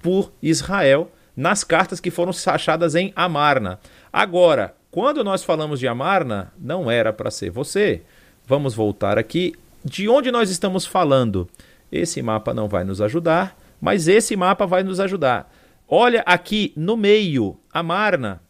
por 0.00 0.30
Israel 0.42 1.10
nas 1.36 1.64
cartas 1.64 2.00
que 2.00 2.10
foram 2.10 2.32
achadas 2.46 2.94
em 2.94 3.12
Amarna. 3.16 3.80
Agora, 4.12 4.74
quando 4.90 5.24
nós 5.24 5.42
falamos 5.42 5.80
de 5.80 5.88
Amarna, 5.88 6.52
não 6.58 6.90
era 6.90 7.12
para 7.12 7.30
ser 7.30 7.50
você. 7.50 8.02
Vamos 8.46 8.74
voltar 8.74 9.18
aqui. 9.18 9.54
De 9.84 10.08
onde 10.08 10.30
nós 10.30 10.50
estamos 10.50 10.86
falando? 10.86 11.48
Esse 11.90 12.22
mapa 12.22 12.54
não 12.54 12.68
vai 12.68 12.84
nos 12.84 13.00
ajudar, 13.00 13.58
mas 13.80 14.08
esse 14.08 14.36
mapa 14.36 14.66
vai 14.66 14.82
nos 14.82 15.00
ajudar. 15.00 15.52
Olha 15.88 16.22
aqui 16.26 16.72
no 16.76 16.96
meio, 16.96 17.58
Amarna 17.72 18.40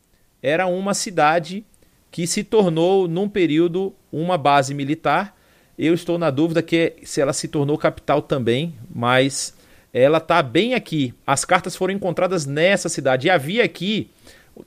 era 0.44 0.66
uma 0.66 0.92
cidade 0.92 1.64
que 2.10 2.26
se 2.26 2.44
tornou, 2.44 3.08
num 3.08 3.26
período, 3.26 3.94
uma 4.12 4.36
base 4.36 4.74
militar. 4.74 5.34
Eu 5.78 5.94
estou 5.94 6.18
na 6.18 6.28
dúvida 6.28 6.62
que 6.62 6.96
se 7.02 7.18
ela 7.18 7.32
se 7.32 7.48
tornou 7.48 7.78
capital 7.78 8.20
também, 8.20 8.74
mas 8.94 9.53
ela 9.94 10.18
está 10.18 10.42
bem 10.42 10.74
aqui. 10.74 11.14
As 11.24 11.44
cartas 11.44 11.76
foram 11.76 11.94
encontradas 11.94 12.44
nessa 12.44 12.88
cidade. 12.88 13.28
E 13.28 13.30
havia 13.30 13.62
aqui 13.62 14.10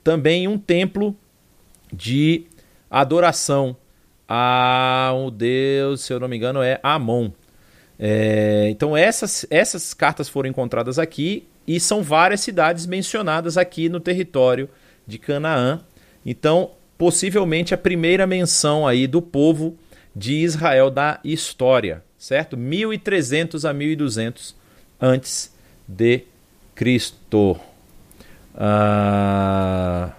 também 0.02 0.48
um 0.48 0.56
templo 0.58 1.14
de 1.92 2.46
adoração 2.90 3.76
a 4.26 5.12
um 5.14 5.30
deus, 5.30 6.00
se 6.00 6.14
eu 6.14 6.18
não 6.18 6.28
me 6.28 6.36
engano, 6.36 6.62
é 6.62 6.80
Amon. 6.82 7.30
É, 7.98 8.68
então 8.70 8.96
essas, 8.96 9.44
essas 9.50 9.92
cartas 9.92 10.28
foram 10.28 10.48
encontradas 10.48 10.98
aqui 10.98 11.46
e 11.66 11.78
são 11.78 12.02
várias 12.02 12.40
cidades 12.40 12.86
mencionadas 12.86 13.58
aqui 13.58 13.90
no 13.90 14.00
território 14.00 14.68
de 15.06 15.18
Canaã. 15.18 15.80
Então, 16.24 16.70
possivelmente 16.96 17.74
a 17.74 17.78
primeira 17.78 18.26
menção 18.26 18.86
aí 18.86 19.06
do 19.06 19.20
povo 19.20 19.76
de 20.16 20.36
Israel 20.36 20.90
da 20.90 21.20
história, 21.22 22.02
certo? 22.16 22.56
1300 22.56 23.66
a 23.66 23.72
1200 23.74 24.57
antes 25.00 25.52
de 25.86 26.24
Cristo. 26.74 27.58
Ah... 28.54 30.12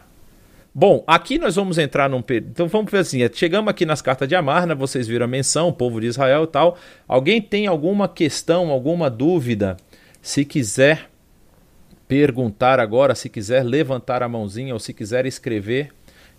Bom, 0.74 1.04
aqui 1.06 1.38
nós 1.38 1.56
vamos 1.56 1.78
entrar 1.78 2.10
num. 2.10 2.24
Então 2.30 2.68
vamos 2.68 2.90
ver 2.92 3.00
assim: 3.00 3.20
chegamos 3.34 3.70
aqui 3.70 3.86
nas 3.86 4.02
cartas 4.02 4.28
de 4.30 4.36
Amarna, 4.36 4.76
vocês 4.76 5.08
viram 5.08 5.26
a 5.26 5.28
menção, 5.28 5.74
povo 5.74 6.00
de 6.00 6.08
Israel 6.08 6.44
e 6.44 6.48
tal. 6.48 6.78
Alguém 7.08 7.42
tem 7.42 7.68
alguma 7.68 8.08
questão, 8.08 8.70
alguma 8.70 9.10
dúvida? 9.10 9.76
Se 10.22 10.46
quiser 10.46 11.10
perguntar 12.08 12.80
agora, 12.80 13.14
se 13.14 13.30
quiser 13.30 13.64
levantar 13.64 14.24
a 14.24 14.30
mãozinha 14.30 14.74
ou 14.74 14.80
se 14.80 14.94
quiser 14.94 15.26
escrever, 15.26 15.92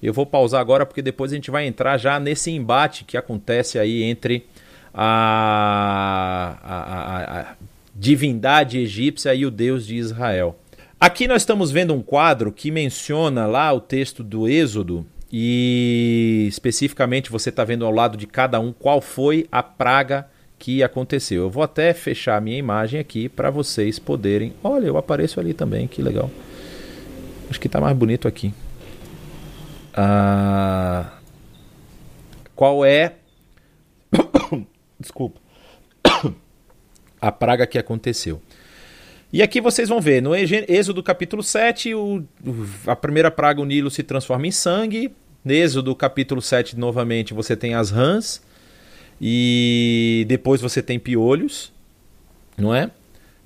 eu 0.02 0.12
vou 0.14 0.24
pausar 0.24 0.60
agora 0.60 0.86
porque 0.86 1.02
depois 1.02 1.32
a 1.32 1.34
gente 1.34 1.50
vai 1.50 1.66
entrar 1.66 1.98
já 1.98 2.18
nesse 2.18 2.50
embate 2.50 3.04
que 3.04 3.16
acontece 3.16 3.78
aí 3.78 4.02
entre 4.02 4.46
a, 4.94 6.56
a, 6.62 6.78
a, 6.78 7.40
a 7.40 7.54
divindade 8.00 8.78
egípcia 8.78 9.34
e 9.34 9.44
o 9.44 9.50
Deus 9.50 9.86
de 9.86 9.94
Israel. 9.94 10.58
Aqui 10.98 11.28
nós 11.28 11.42
estamos 11.42 11.70
vendo 11.70 11.92
um 11.92 12.00
quadro 12.00 12.50
que 12.50 12.70
menciona 12.70 13.46
lá 13.46 13.70
o 13.74 13.78
texto 13.78 14.24
do 14.24 14.48
Êxodo 14.48 15.04
e 15.30 16.46
especificamente 16.48 17.30
você 17.30 17.50
está 17.50 17.62
vendo 17.62 17.84
ao 17.84 17.92
lado 17.92 18.16
de 18.16 18.26
cada 18.26 18.58
um 18.58 18.72
qual 18.72 19.02
foi 19.02 19.46
a 19.52 19.62
praga 19.62 20.26
que 20.58 20.82
aconteceu. 20.82 21.42
Eu 21.42 21.50
vou 21.50 21.62
até 21.62 21.92
fechar 21.92 22.38
a 22.38 22.40
minha 22.40 22.56
imagem 22.56 22.98
aqui 22.98 23.28
para 23.28 23.50
vocês 23.50 23.98
poderem. 23.98 24.54
Olha, 24.64 24.86
eu 24.86 24.96
apareço 24.96 25.38
ali 25.38 25.52
também, 25.52 25.86
que 25.86 26.00
legal. 26.00 26.30
Acho 27.50 27.60
que 27.60 27.66
está 27.66 27.82
mais 27.82 27.94
bonito 27.94 28.26
aqui. 28.26 28.54
Ah, 29.92 31.18
qual 32.56 32.82
é. 32.82 33.16
Desculpa 34.98 35.38
a 37.20 37.30
praga 37.30 37.66
que 37.66 37.78
aconteceu. 37.78 38.40
E 39.32 39.42
aqui 39.42 39.60
vocês 39.60 39.88
vão 39.88 40.00
ver, 40.00 40.20
no 40.20 40.32
Êxodo 40.34 41.02
capítulo 41.02 41.42
7, 41.42 41.94
o, 41.94 42.24
a 42.86 42.96
primeira 42.96 43.30
praga, 43.30 43.60
o 43.60 43.64
Nilo, 43.64 43.90
se 43.90 44.02
transforma 44.02 44.46
em 44.46 44.50
sangue. 44.50 45.12
No 45.44 45.52
Êxodo 45.52 45.94
capítulo 45.94 46.42
7, 46.42 46.76
novamente, 46.76 47.32
você 47.32 47.54
tem 47.56 47.74
as 47.74 47.90
rãs. 47.90 48.42
E 49.20 50.24
depois 50.28 50.60
você 50.60 50.82
tem 50.82 50.98
piolhos, 50.98 51.72
não 52.58 52.74
é? 52.74 52.90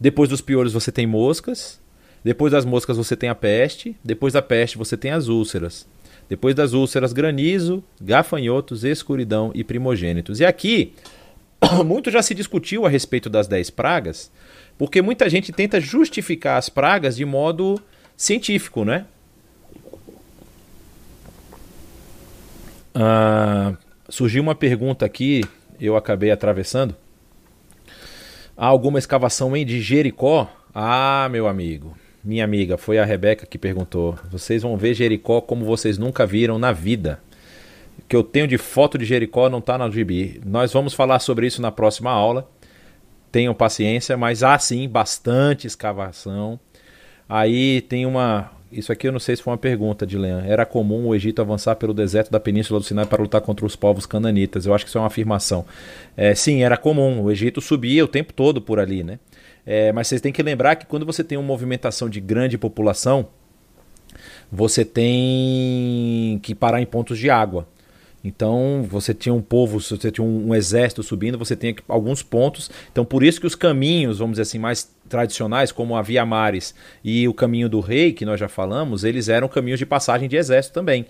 Depois 0.01 0.29
dos 0.29 0.41
piolhos 0.41 0.73
você 0.73 0.91
tem 0.91 1.07
moscas. 1.07 1.81
Depois 2.23 2.53
das 2.53 2.65
moscas 2.65 2.97
você 2.97 3.15
tem 3.15 3.29
a 3.29 3.35
peste. 3.35 3.95
Depois 4.03 4.33
da 4.33 4.41
peste 4.41 4.79
você 4.79 4.97
tem 4.97 5.11
as 5.11 5.29
úlceras. 5.29 5.87
Depois 6.29 6.55
das 6.55 6.73
úlceras, 6.73 7.13
granizo, 7.13 7.85
gafanhotos, 8.01 8.85
escuridão 8.85 9.51
e 9.55 9.63
primogênitos. 9.63 10.41
E 10.41 10.45
aqui 10.45 10.95
muito 11.85 12.11
já 12.11 12.23
se 12.23 12.35
discutiu 12.35 12.87
a 12.87 12.89
respeito 12.89 13.29
das 13.31 13.47
10 13.47 13.71
pragas, 13.71 14.31
porque 14.79 15.03
muita 15.03 15.29
gente 15.29 15.53
tenta 15.53 15.81
justificar 15.81 16.59
as 16.59 16.69
pragas 16.69 17.17
de 17.17 17.25
modo 17.25 17.81
científico, 18.17 18.85
né? 18.85 19.07
Ah, 22.95 23.75
surgiu 24.09 24.43
uma 24.43 24.55
pergunta 24.55 25.05
aqui, 25.05 25.43
eu 25.81 25.97
acabei 25.97 26.31
atravessando. 26.31 26.95
Há 28.57 28.67
alguma 28.67 28.99
escavação 28.99 29.57
em 29.57 29.67
de 29.67 29.81
Jericó? 29.81 30.49
Ah, 30.73 31.29
meu 31.31 31.49
amigo, 31.49 31.97
minha 32.23 32.45
amiga, 32.45 32.79
foi 32.79 32.99
a 32.99 33.05
Rebeca 33.05 33.47
que 33.47 33.59
perguntou. 33.59 34.17
Vocês 34.31 34.63
vão 34.63 34.77
ver 34.77 34.95
Jericó 34.95 35.41
como 35.41 35.65
vocês 35.65 35.99
nunca 35.99 36.25
viram 36.25 36.59
na 36.59 36.71
vida 36.71 37.21
que 38.09 38.15
eu 38.15 38.23
tenho 38.23 38.47
de 38.47 38.59
foto 38.59 38.99
de 38.99 39.05
Jericó 39.05 39.49
não 39.49 39.59
está 39.59 39.79
na 39.79 39.89
GB. 39.91 40.41
Nós 40.45 40.73
vamos 40.73 40.95
falar 40.95 41.19
sobre 41.19 41.47
isso 41.47 41.63
na 41.63 41.73
próxima 41.73 42.11
aula. 42.11 42.49
Tenham 43.33 43.55
paciência, 43.55 44.17
mas 44.17 44.43
há 44.43 44.59
sim 44.59 44.89
bastante 44.89 45.67
escavação. 45.67 46.59
Aí 47.29 47.81
tem 47.83 48.07
uma. 48.07 48.53
isso 48.71 48.93
aqui 48.93 49.09
eu 49.09 49.13
não 49.13 49.19
sei 49.19 49.35
se 49.35 49.43
foi 49.43 49.53
uma 49.53 49.59
pergunta 49.59 50.07
de 50.07 50.17
Leão. 50.17 50.41
Era 50.41 50.65
comum 50.67 51.07
o 51.07 51.15
Egito 51.15 51.41
avançar 51.41 51.77
pelo 51.77 51.95
deserto 51.95 52.31
da 52.31 52.39
Península 52.39 52.79
do 52.79 52.87
Sinai 52.87 53.07
para 53.07 53.23
lutar 53.23 53.41
contra 53.41 53.65
os 53.65 53.75
povos 53.75 54.07
cananitas. 54.07 54.67
Eu 54.67 54.75
acho 54.75 54.85
que 54.85 54.89
isso 54.91 54.99
é 54.99 55.01
uma 55.01 55.07
afirmação. 55.07 55.65
É, 56.17 56.35
sim, 56.35 56.63
era 56.63 56.77
comum. 56.77 57.23
O 57.23 57.31
Egito 57.31 57.61
subia 57.61 58.05
o 58.05 58.09
tempo 58.09 58.33
todo 58.33 58.61
por 58.61 58.79
ali, 58.79 59.03
né? 59.03 59.19
É, 59.67 59.93
mas 59.93 60.09
vocês 60.09 60.21
têm 60.21 60.33
que 60.33 60.43
lembrar 60.43 60.77
que 60.77 60.87
quando 60.87 61.07
você 61.07 61.25
tem 61.25 61.39
uma 61.39 61.47
movimentação 61.47 62.09
de 62.09 62.21
grande 62.21 62.59
população, 62.59 63.29
você 64.53 64.85
tem 64.85 66.39
que 66.43 66.55
parar 66.55 66.81
em 66.81 66.87
pontos 66.87 67.19
de 67.19 67.31
água. 67.31 67.67
Então 68.25 68.83
você 68.89 69.13
tinha 69.13 69.35
um 69.35 69.43
povo, 69.43 69.79
você 69.79 70.11
tinha 70.11 70.27
um, 70.27 70.55
exército 70.55 71.03
subindo, 71.03 71.37
você 71.37 71.55
tinha 71.55 71.77
alguns 71.87 72.23
pontos. 72.23 72.71
Então 72.91 73.05
por 73.05 73.23
isso 73.23 73.39
que 73.39 73.47
os 73.47 73.55
caminhos, 73.55 74.19
vamos 74.19 74.33
dizer 74.33 74.43
assim, 74.43 74.59
mais 74.59 74.91
tradicionais, 75.11 75.71
como 75.71 75.95
a 75.95 76.01
Via 76.01 76.25
Mares 76.25 76.75
e 77.05 77.29
o 77.29 77.35
caminho 77.35 77.69
do 77.69 77.81
rei, 77.81 78.15
que 78.15 78.25
nós 78.25 78.41
já 78.41 78.49
falamos, 78.49 79.05
eles 79.05 79.29
eram 79.29 79.47
caminhos 79.47 79.79
de 79.79 79.85
passagem 79.85 80.27
de 80.27 80.37
exército 80.37 80.73
também, 80.73 81.05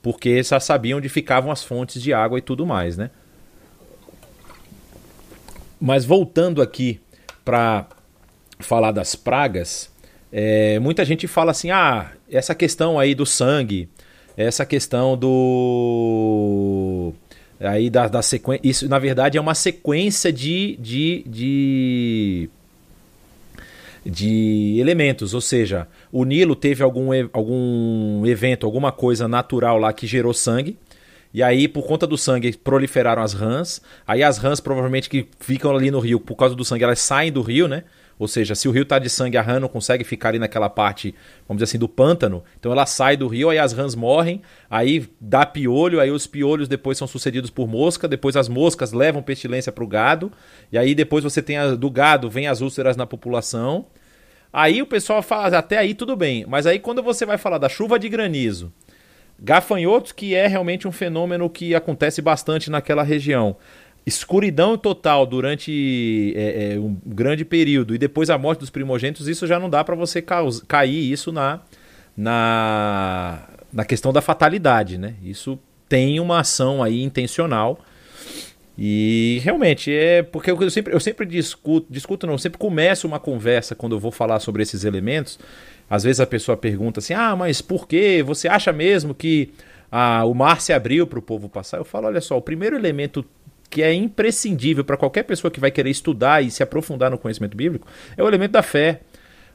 porque 0.00 0.40
já 0.44 0.60
sabiam 0.60 0.98
onde 0.98 1.08
ficavam 1.08 1.50
as 1.50 1.64
fontes 1.64 2.00
de 2.00 2.12
água 2.12 2.38
e 2.38 2.42
tudo 2.42 2.64
mais, 2.64 2.96
né? 2.96 3.10
Mas 5.80 6.04
voltando 6.04 6.62
aqui 6.62 7.00
para 7.44 7.88
falar 8.60 8.92
das 8.92 9.16
pragas, 9.16 9.90
é, 10.30 10.78
muita 10.78 11.04
gente 11.04 11.26
fala 11.26 11.50
assim: 11.50 11.70
ah, 11.70 12.12
essa 12.30 12.54
questão 12.54 12.98
aí 12.98 13.14
do 13.14 13.26
sangue, 13.26 13.88
essa 14.36 14.64
questão 14.64 15.16
do. 15.16 17.12
Aí 17.60 17.90
da, 17.90 18.08
da 18.08 18.22
sequência. 18.22 18.66
Isso, 18.66 18.88
na 18.88 18.98
verdade, 18.98 19.36
é 19.36 19.40
uma 19.40 19.54
sequência 19.54 20.32
de, 20.32 20.76
de, 20.80 21.22
de, 21.26 22.50
de 24.04 24.76
elementos. 24.78 25.34
Ou 25.34 25.40
seja, 25.40 25.86
o 26.10 26.24
Nilo 26.24 26.56
teve 26.56 26.82
algum, 26.82 27.10
algum 27.32 28.24
evento, 28.26 28.64
alguma 28.64 28.90
coisa 28.90 29.28
natural 29.28 29.76
lá 29.78 29.92
que 29.92 30.06
gerou 30.06 30.32
sangue. 30.32 30.78
E 31.32 31.42
aí, 31.42 31.68
por 31.68 31.86
conta 31.86 32.06
do 32.06 32.18
sangue, 32.18 32.56
proliferaram 32.56 33.22
as 33.22 33.32
rãs. 33.32 33.80
Aí 34.06 34.22
as 34.22 34.38
rãs, 34.38 34.58
provavelmente, 34.58 35.08
que 35.08 35.28
ficam 35.38 35.76
ali 35.76 35.90
no 35.90 36.00
rio, 36.00 36.18
por 36.18 36.34
causa 36.34 36.54
do 36.56 36.64
sangue, 36.64 36.82
elas 36.84 36.98
saem 36.98 37.30
do 37.30 37.42
rio, 37.42 37.68
né? 37.68 37.84
Ou 38.20 38.28
seja, 38.28 38.54
se 38.54 38.68
o 38.68 38.70
rio 38.70 38.82
está 38.82 38.98
de 38.98 39.08
sangue, 39.08 39.38
a 39.38 39.42
rã 39.42 39.58
não 39.58 39.66
consegue 39.66 40.04
ficar 40.04 40.28
ali 40.28 40.38
naquela 40.38 40.68
parte, 40.68 41.14
vamos 41.48 41.62
dizer 41.62 41.70
assim, 41.70 41.78
do 41.78 41.88
pântano. 41.88 42.44
Então 42.58 42.70
ela 42.70 42.84
sai 42.84 43.16
do 43.16 43.26
rio, 43.26 43.48
aí 43.48 43.58
as 43.58 43.72
rãs 43.72 43.94
morrem, 43.94 44.42
aí 44.68 45.08
dá 45.18 45.46
piolho, 45.46 45.98
aí 45.98 46.10
os 46.10 46.26
piolhos 46.26 46.68
depois 46.68 46.98
são 46.98 47.08
sucedidos 47.08 47.48
por 47.48 47.66
mosca, 47.66 48.06
depois 48.06 48.36
as 48.36 48.46
moscas 48.46 48.92
levam 48.92 49.22
pestilência 49.22 49.72
para 49.72 49.82
o 49.82 49.86
gado, 49.86 50.30
e 50.70 50.76
aí 50.76 50.94
depois 50.94 51.24
você 51.24 51.40
tem 51.40 51.56
a, 51.56 51.74
do 51.74 51.90
gado, 51.90 52.28
vem 52.28 52.46
as 52.46 52.60
úlceras 52.60 52.94
na 52.94 53.06
população. 53.06 53.86
Aí 54.52 54.82
o 54.82 54.86
pessoal 54.86 55.22
fala, 55.22 55.56
até 55.56 55.78
aí 55.78 55.94
tudo 55.94 56.14
bem, 56.14 56.44
mas 56.46 56.66
aí 56.66 56.78
quando 56.78 57.02
você 57.02 57.24
vai 57.24 57.38
falar 57.38 57.56
da 57.56 57.70
chuva 57.70 57.98
de 57.98 58.10
granizo, 58.10 58.70
gafanhotos, 59.38 60.12
que 60.12 60.34
é 60.34 60.46
realmente 60.46 60.86
um 60.86 60.92
fenômeno 60.92 61.48
que 61.48 61.74
acontece 61.74 62.20
bastante 62.20 62.70
naquela 62.70 63.02
região 63.02 63.56
escuridão 64.06 64.76
total 64.76 65.26
durante 65.26 66.32
é, 66.36 66.74
é, 66.74 66.78
um 66.78 66.96
grande 67.04 67.44
período 67.44 67.94
e 67.94 67.98
depois 67.98 68.30
a 68.30 68.38
morte 68.38 68.60
dos 68.60 68.70
primogênitos, 68.70 69.28
isso 69.28 69.46
já 69.46 69.58
não 69.58 69.68
dá 69.68 69.84
para 69.84 69.94
você 69.94 70.22
cair 70.66 71.12
isso 71.12 71.30
na, 71.30 71.60
na, 72.16 73.48
na 73.72 73.84
questão 73.84 74.12
da 74.12 74.20
fatalidade, 74.20 74.98
né? 74.98 75.14
Isso 75.22 75.58
tem 75.88 76.20
uma 76.20 76.40
ação 76.40 76.82
aí 76.82 77.02
intencional 77.02 77.80
e 78.82 79.40
realmente 79.44 79.92
é 79.92 80.22
porque 80.22 80.50
eu 80.50 80.70
sempre, 80.70 80.94
eu 80.94 81.00
sempre 81.00 81.26
discuto, 81.26 81.86
discuto 81.90 82.26
não, 82.26 82.38
sempre 82.38 82.58
começo 82.58 83.06
uma 83.06 83.20
conversa 83.20 83.74
quando 83.74 83.94
eu 83.94 84.00
vou 84.00 84.10
falar 84.10 84.40
sobre 84.40 84.62
esses 84.62 84.84
elementos. 84.84 85.38
Às 85.88 86.04
vezes 86.04 86.18
a 86.18 86.26
pessoa 86.26 86.56
pergunta 86.56 86.98
assim: 87.00 87.12
"Ah, 87.12 87.36
mas 87.36 87.60
por 87.60 87.86
que 87.86 88.22
você 88.22 88.48
acha 88.48 88.72
mesmo 88.72 89.14
que 89.14 89.52
ah, 89.92 90.24
o 90.24 90.32
mar 90.32 90.62
se 90.62 90.72
abriu 90.72 91.06
para 91.06 91.18
o 91.18 91.22
povo 91.22 91.46
passar?" 91.46 91.76
Eu 91.76 91.84
falo: 91.84 92.06
"Olha 92.06 92.22
só, 92.22 92.38
o 92.38 92.42
primeiro 92.42 92.74
elemento 92.74 93.22
que 93.70 93.82
é 93.82 93.94
imprescindível 93.94 94.84
para 94.84 94.96
qualquer 94.96 95.22
pessoa 95.22 95.50
que 95.50 95.60
vai 95.60 95.70
querer 95.70 95.90
estudar 95.90 96.42
e 96.42 96.50
se 96.50 96.62
aprofundar 96.62 97.10
no 97.10 97.16
conhecimento 97.16 97.56
bíblico 97.56 97.86
é 98.16 98.22
o 98.22 98.26
elemento 98.26 98.50
da 98.50 98.62
fé. 98.62 99.00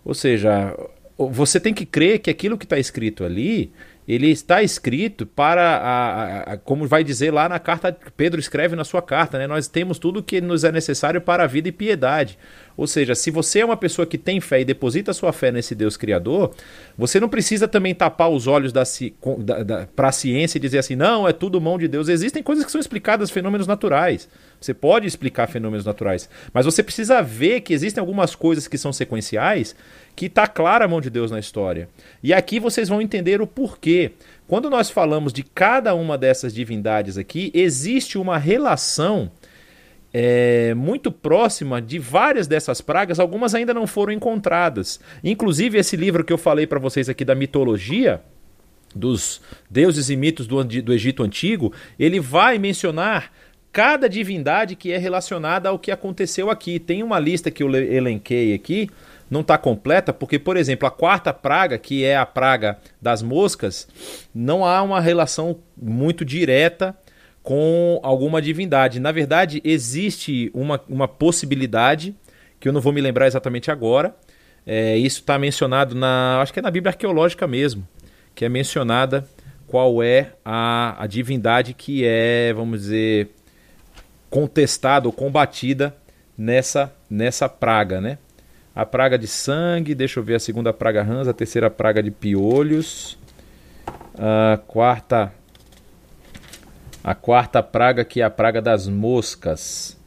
Ou 0.06 0.14
seja, 0.14 0.74
você 1.18 1.60
tem 1.60 1.74
que 1.74 1.86
crer 1.86 2.20
que 2.20 2.30
aquilo 2.30 2.58
que 2.58 2.66
está 2.66 2.80
escrito 2.80 3.26
ali 3.26 3.72
ele 4.08 4.30
está 4.30 4.62
escrito 4.62 5.26
para, 5.26 5.78
a, 5.78 6.08
a, 6.08 6.54
a, 6.54 6.58
como 6.58 6.88
vai 6.88 7.04
dizer 7.04 7.32
lá 7.32 7.50
na 7.50 7.58
carta, 7.58 7.96
Pedro 8.16 8.40
escreve 8.40 8.76
na 8.76 8.84
sua 8.84 9.02
carta, 9.02 9.40
né? 9.40 9.48
nós 9.48 9.68
temos 9.68 9.98
tudo 9.98 10.22
que 10.22 10.40
nos 10.40 10.64
é 10.64 10.72
necessário 10.72 11.20
para 11.20 11.44
a 11.44 11.48
vida 11.48 11.70
e 11.70 11.72
piedade. 11.72 12.38
Ou 12.78 12.86
seja, 12.86 13.16
se 13.16 13.32
você 13.32 13.60
é 13.60 13.66
uma 13.66 13.78
pessoa 13.78 14.06
que 14.06 14.18
tem 14.18 14.40
fé 14.42 14.62
e 14.62 14.66
deposita 14.66 15.14
sua 15.14 15.32
fé 15.32 15.52
nesse 15.52 15.74
Deus 15.74 15.96
Criador, 15.98 16.54
você 16.98 17.20
não 17.20 17.30
precisa 17.30 17.68
também 17.68 17.96
tapar 17.96 18.30
os 18.30 18.48
olhos 18.48 18.74
da, 18.74 18.84
da, 19.40 19.64
da 19.64 19.88
para 19.96 20.10
a 20.10 20.12
ciência 20.12 20.58
e 20.58 20.62
dizer 20.62 20.80
assim, 20.80 20.96
não, 20.96 21.28
é 21.28 21.32
tudo 21.32 21.60
mão 21.62 21.80
de 21.80 21.88
Deus. 21.88 22.10
Existem 22.10 22.44
coisas 22.44 22.66
que 22.66 22.72
são 22.72 22.82
explicadas, 22.82 23.32
fenômenos 23.32 23.66
naturais. 23.66 24.28
Você 24.66 24.74
pode 24.74 25.06
explicar 25.06 25.46
fenômenos 25.48 25.86
naturais, 25.86 26.28
mas 26.52 26.66
você 26.66 26.82
precisa 26.82 27.22
ver 27.22 27.62
que 27.62 27.72
existem 27.72 28.02
algumas 28.02 28.34
coisas 28.34 28.68
que 28.68 28.80
são 28.80 28.92
sequenciais 28.92 29.76
que 30.16 30.26
está 30.26 30.48
clara 30.48 30.86
a 30.86 30.88
mão 30.88 31.00
de 31.00 31.12
Deus 31.12 31.30
na 31.30 31.40
história. 31.40 31.88
E 32.24 32.34
aqui 32.34 32.60
vocês 32.60 32.90
vão 32.90 33.00
entender 33.00 33.42
o 33.42 33.48
porquê. 33.48 34.14
Quando 34.48 34.68
nós 34.68 34.90
falamos 34.90 35.32
de 35.32 35.44
cada 35.44 35.94
uma 35.94 36.18
dessas 36.18 36.52
divindades 36.52 37.16
aqui, 37.16 37.52
existe 37.54 38.18
uma 38.18 38.40
relação 38.40 39.32
é, 40.12 40.74
muito 40.74 41.12
próxima 41.12 41.80
de 41.80 42.00
várias 42.00 42.48
dessas 42.48 42.82
pragas, 42.82 43.20
algumas 43.20 43.54
ainda 43.54 43.74
não 43.74 43.86
foram 43.86 44.14
encontradas. 44.14 45.00
Inclusive, 45.24 45.78
esse 45.78 45.96
livro 45.96 46.24
que 46.24 46.34
eu 46.34 46.40
falei 46.40 46.66
para 46.66 46.80
vocês 46.80 47.08
aqui 47.08 47.24
da 47.24 47.36
mitologia, 47.36 48.20
dos 48.96 49.42
deuses 49.70 50.10
e 50.10 50.16
mitos 50.16 50.48
do, 50.48 50.64
do 50.64 50.94
Egito 50.94 51.22
Antigo, 51.22 51.74
ele 52.00 52.20
vai 52.20 52.58
mencionar 52.58 53.32
cada 53.76 54.08
divindade 54.08 54.74
que 54.74 54.94
é 54.94 54.98
relacionada 54.98 55.68
ao 55.68 55.78
que 55.78 55.92
aconteceu 55.92 56.50
aqui. 56.50 56.80
Tem 56.80 57.04
uma 57.04 57.20
lista 57.20 57.52
que 57.52 57.62
eu 57.62 57.76
elenquei 57.76 58.54
aqui 58.54 58.90
não 59.30 59.42
está 59.42 59.58
completa, 59.58 60.14
porque, 60.14 60.40
por 60.40 60.56
exemplo, 60.56 60.88
a 60.88 60.92
quarta 60.92 61.34
praga, 61.34 61.78
que 61.78 62.06
é 62.06 62.16
a 62.16 62.26
praga 62.26 62.78
das 63.02 63.22
moscas, 63.22 63.86
não 64.34 64.64
há 64.64 64.82
uma 64.82 65.02
relação 65.02 65.60
muito 65.76 66.24
direta 66.24 66.96
com 67.44 68.00
alguma 68.02 68.42
divindade. 68.42 68.98
Na 68.98 69.12
verdade, 69.12 69.62
existe 69.66 70.50
uma, 70.54 70.80
uma 70.88 71.08
possibilidade, 71.08 72.16
que 72.62 72.70
eu 72.70 72.72
não 72.72 72.80
vou 72.80 72.94
me 72.94 73.02
lembrar 73.02 73.28
exatamente 73.28 73.70
agora. 73.70 74.16
É, 74.66 74.96
isso 74.96 75.20
está 75.20 75.38
mencionado 75.38 75.96
na. 75.96 76.40
Acho 76.40 76.54
que 76.54 76.60
é 76.60 76.62
na 76.62 76.72
Bíblia 76.72 76.92
arqueológica 76.92 77.46
mesmo, 77.46 77.86
que 78.34 78.46
é 78.46 78.50
mencionada 78.50 79.28
qual 79.68 80.02
é 80.02 80.32
a, 80.46 81.04
a 81.04 81.08
divindade 81.08 81.74
que 81.74 82.06
é, 82.06 82.54
vamos 82.54 82.82
dizer, 82.82 83.32
contestada 84.30 85.08
ou 85.08 85.14
combatida 85.14 85.96
nessa, 86.38 86.94
nessa 87.10 87.48
praga, 87.48 88.02
né? 88.02 88.18
a 88.76 88.86
praga 88.86 89.18
de 89.18 89.26
sangue, 89.26 89.96
deixa 89.96 90.20
eu 90.20 90.24
ver 90.24 90.36
a 90.36 90.40
segunda 90.40 90.74
praga 90.74 91.02
rãs, 91.02 91.30
a 91.30 91.34
terceira 91.34 91.70
praga 91.70 92.04
de 92.04 92.12
piolhos, 92.12 93.18
a 94.18 94.58
quarta 94.68 95.32
a 97.02 97.16
quarta 97.16 97.64
praga 97.64 98.04
que 98.04 98.20
é 98.20 98.24
a 98.24 98.30
praga 98.30 98.62
das 98.62 98.88
moscas. 98.88 99.98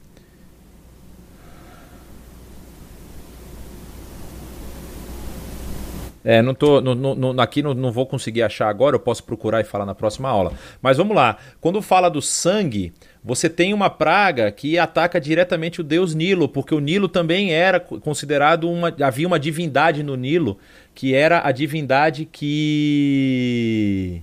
É, 6.30 6.42
não 6.42 6.52
tô, 6.52 6.78
no, 6.82 6.94
no, 7.14 7.40
aqui 7.40 7.62
não, 7.62 7.72
não 7.72 7.90
vou 7.90 8.04
conseguir 8.04 8.42
achar 8.42 8.68
agora, 8.68 8.94
eu 8.94 9.00
posso 9.00 9.24
procurar 9.24 9.62
e 9.62 9.64
falar 9.64 9.86
na 9.86 9.94
próxima 9.94 10.28
aula. 10.28 10.52
Mas 10.82 10.98
vamos 10.98 11.16
lá. 11.16 11.38
Quando 11.58 11.80
fala 11.80 12.10
do 12.10 12.20
sangue, 12.20 12.92
você 13.24 13.48
tem 13.48 13.72
uma 13.72 13.88
praga 13.88 14.52
que 14.52 14.78
ataca 14.78 15.18
diretamente 15.18 15.80
o 15.80 15.84
deus 15.84 16.14
Nilo, 16.14 16.46
porque 16.46 16.74
o 16.74 16.80
Nilo 16.80 17.08
também 17.08 17.54
era 17.54 17.80
considerado 17.80 18.70
uma. 18.70 18.94
Havia 19.00 19.26
uma 19.26 19.40
divindade 19.40 20.02
no 20.02 20.16
Nilo, 20.16 20.58
que 20.94 21.14
era 21.14 21.48
a 21.48 21.50
divindade 21.50 22.28
que. 22.30 24.22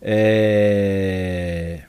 É, 0.00 1.80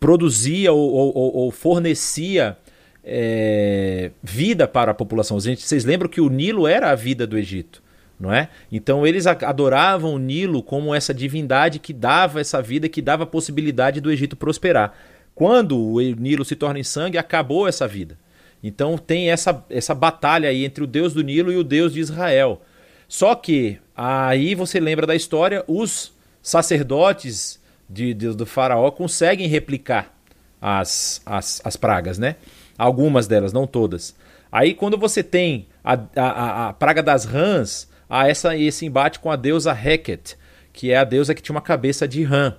produzia 0.00 0.72
ou, 0.72 0.90
ou, 0.90 1.36
ou 1.36 1.50
fornecia 1.50 2.56
é, 3.04 4.10
vida 4.22 4.66
para 4.66 4.92
a 4.92 4.94
população. 4.94 5.38
Gente, 5.40 5.62
vocês 5.62 5.84
lembram 5.84 6.08
que 6.08 6.20
o 6.20 6.28
Nilo 6.28 6.66
era 6.66 6.90
a 6.90 6.94
vida 6.94 7.26
do 7.26 7.38
Egito 7.38 7.82
não 8.18 8.32
é? 8.32 8.48
Então 8.70 9.06
eles 9.06 9.26
adoravam 9.26 10.14
o 10.14 10.18
Nilo 10.18 10.62
como 10.62 10.94
essa 10.94 11.12
divindade 11.12 11.78
que 11.78 11.92
dava 11.92 12.40
essa 12.40 12.62
vida, 12.62 12.88
que 12.88 13.02
dava 13.02 13.24
a 13.24 13.26
possibilidade 13.26 14.00
do 14.00 14.10
Egito 14.10 14.36
prosperar. 14.36 14.94
Quando 15.34 15.78
o 15.78 16.00
Nilo 16.00 16.44
se 16.44 16.54
torna 16.54 16.78
em 16.78 16.84
sangue, 16.84 17.18
acabou 17.18 17.66
essa 17.66 17.88
vida. 17.88 18.18
Então 18.62 18.96
tem 18.96 19.30
essa, 19.30 19.64
essa 19.68 19.94
batalha 19.94 20.48
aí 20.48 20.64
entre 20.64 20.82
o 20.82 20.86
Deus 20.86 21.12
do 21.12 21.22
Nilo 21.22 21.52
e 21.52 21.56
o 21.56 21.64
Deus 21.64 21.92
de 21.92 22.00
Israel. 22.00 22.62
Só 23.08 23.34
que 23.34 23.78
aí 23.94 24.54
você 24.54 24.80
lembra 24.80 25.06
da 25.06 25.14
história, 25.14 25.62
os 25.66 26.12
sacerdotes 26.40 27.60
de, 27.88 28.14
de, 28.14 28.28
do 28.28 28.46
faraó 28.46 28.90
conseguem 28.90 29.48
replicar 29.48 30.14
as, 30.60 31.20
as, 31.26 31.60
as 31.64 31.76
pragas, 31.76 32.18
né? 32.18 32.36
Algumas 32.76 33.26
delas, 33.26 33.52
não 33.52 33.66
todas. 33.66 34.14
Aí 34.50 34.74
quando 34.74 34.96
você 34.96 35.22
tem 35.22 35.66
a, 35.82 35.98
a, 36.16 36.68
a 36.68 36.72
praga 36.72 37.02
das 37.02 37.24
rãs, 37.24 37.88
há 38.08 38.28
essa, 38.28 38.56
esse 38.56 38.86
embate 38.86 39.18
com 39.18 39.30
a 39.30 39.36
deusa 39.36 39.72
Heket, 39.72 40.36
que 40.72 40.90
é 40.90 40.96
a 40.96 41.04
deusa 41.04 41.34
que 41.34 41.42
tinha 41.42 41.54
uma 41.54 41.60
cabeça 41.60 42.06
de 42.06 42.22
rã. 42.22 42.54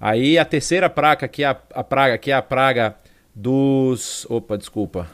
Aí 0.00 0.38
a 0.38 0.44
terceira 0.44 0.88
praga, 0.88 1.28
que 1.28 1.42
é 1.42 1.46
a, 1.46 1.56
a 1.74 1.84
praga, 1.84 2.16
que 2.16 2.30
é 2.30 2.34
a 2.34 2.42
praga 2.42 2.96
dos. 3.34 4.26
Opa, 4.30 4.56
desculpa. 4.56 5.06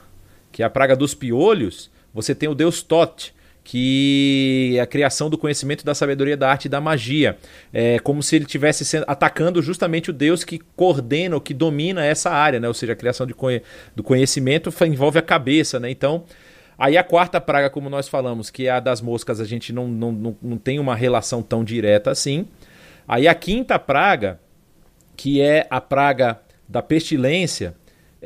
Que 0.52 0.62
é 0.62 0.66
a 0.66 0.70
praga 0.70 0.96
dos 0.96 1.14
piolhos, 1.14 1.90
você 2.14 2.34
tem 2.34 2.48
o 2.48 2.54
deus 2.54 2.82
Tot, 2.82 3.34
que 3.68 4.74
é 4.76 4.80
a 4.80 4.86
criação 4.86 5.28
do 5.28 5.36
conhecimento 5.36 5.84
da 5.84 5.92
sabedoria 5.92 6.36
da 6.36 6.48
arte 6.48 6.66
e 6.66 6.68
da 6.68 6.80
magia. 6.80 7.36
É 7.72 7.98
como 7.98 8.22
se 8.22 8.36
ele 8.36 8.44
estivesse 8.44 9.02
atacando 9.08 9.60
justamente 9.60 10.08
o 10.08 10.12
Deus 10.12 10.44
que 10.44 10.60
coordena, 10.76 11.34
ou 11.34 11.40
que 11.40 11.52
domina 11.52 12.04
essa 12.04 12.30
área, 12.30 12.60
né? 12.60 12.68
Ou 12.68 12.74
seja, 12.74 12.92
a 12.92 12.96
criação 12.96 13.26
de 13.26 13.34
do 13.96 14.04
conhecimento 14.04 14.72
envolve 14.84 15.18
a 15.18 15.22
cabeça, 15.22 15.80
né? 15.80 15.90
Então, 15.90 16.22
aí 16.78 16.96
a 16.96 17.02
quarta 17.02 17.40
praga, 17.40 17.68
como 17.68 17.90
nós 17.90 18.06
falamos, 18.06 18.50
que 18.50 18.68
é 18.68 18.70
a 18.70 18.78
das 18.78 19.00
moscas, 19.00 19.40
a 19.40 19.44
gente 19.44 19.72
não, 19.72 19.88
não, 19.88 20.12
não, 20.12 20.36
não 20.40 20.58
tem 20.58 20.78
uma 20.78 20.94
relação 20.94 21.42
tão 21.42 21.64
direta 21.64 22.12
assim. 22.12 22.46
Aí 23.08 23.26
a 23.26 23.34
quinta 23.34 23.80
praga, 23.80 24.38
que 25.16 25.40
é 25.40 25.66
a 25.68 25.80
praga 25.80 26.40
da 26.68 26.82
pestilência, 26.82 27.74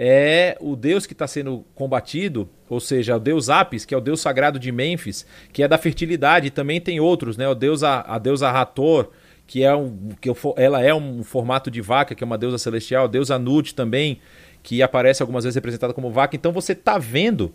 é 0.03 0.57
o 0.63 0.75
deus 0.75 1.05
que 1.05 1.13
está 1.13 1.27
sendo 1.27 1.63
combatido, 1.75 2.49
ou 2.71 2.81
seja, 2.81 3.17
o 3.17 3.21
deus 3.21 3.51
Apis, 3.51 3.85
que 3.85 3.95
é 3.95 3.99
o 3.99 4.01
deus 4.01 4.19
sagrado 4.19 4.59
de 4.59 4.73
Mênfis, 4.73 5.27
que 5.53 5.63
é 5.63 5.69
da 5.69 5.77
fertilidade, 5.77 6.47
e 6.47 6.51
também 6.51 6.81
tem 6.81 6.99
outros, 6.99 7.37
né? 7.37 7.47
O 7.47 7.55
deus 7.55 7.83
a, 7.83 8.01
a 8.01 8.17
deusa 8.19 8.49
Hathor, 8.49 9.11
que 9.47 9.63
é 9.63 9.77
um 9.77 10.09
que 10.19 10.31
ela 10.57 10.83
é 10.83 10.95
um 10.95 11.23
formato 11.23 11.71
de 11.71 11.83
vaca, 11.83 12.15
que 12.15 12.25
é 12.25 12.27
uma 12.27 12.39
deusa 12.39 12.57
celestial, 12.57 13.05
a 13.05 13.09
deusa 13.09 13.39
Nut 13.39 13.75
também, 13.75 14.23
que 14.63 14.83
aparece 14.83 15.23
algumas 15.23 15.45
vezes 15.45 15.55
representada 15.55 15.93
como 15.93 16.11
vaca. 16.11 16.35
Então 16.35 16.51
você 16.51 16.73
está 16.73 16.97
vendo 16.97 17.53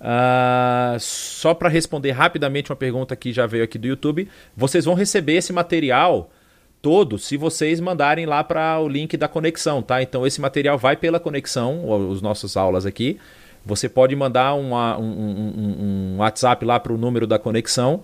Uh, 0.00 0.98
só 0.98 1.52
para 1.52 1.68
responder 1.68 2.12
rapidamente 2.12 2.72
uma 2.72 2.76
pergunta 2.76 3.14
que 3.14 3.34
já 3.34 3.46
veio 3.46 3.62
aqui 3.62 3.76
do 3.76 3.86
YouTube, 3.86 4.26
vocês 4.56 4.86
vão 4.86 4.94
receber 4.94 5.34
esse 5.34 5.52
material 5.52 6.30
todo 6.82 7.18
se 7.18 7.36
vocês 7.36 7.80
mandarem 7.80 8.26
lá 8.26 8.42
para 8.42 8.80
o 8.80 8.88
link 8.88 9.16
da 9.16 9.28
conexão, 9.28 9.82
tá? 9.82 10.02
Então 10.02 10.26
esse 10.26 10.40
material 10.40 10.78
vai 10.78 10.96
pela 10.96 11.20
conexão, 11.20 11.88
os 12.08 12.22
nossos 12.22 12.56
aulas 12.56 12.86
aqui. 12.86 13.18
Você 13.64 13.88
pode 13.88 14.16
mandar 14.16 14.54
uma, 14.54 14.98
um, 14.98 15.04
um, 15.04 16.14
um, 16.14 16.16
WhatsApp 16.18 16.64
lá 16.64 16.80
para 16.80 16.92
o 16.92 16.98
número 16.98 17.26
da 17.26 17.38
conexão. 17.38 18.02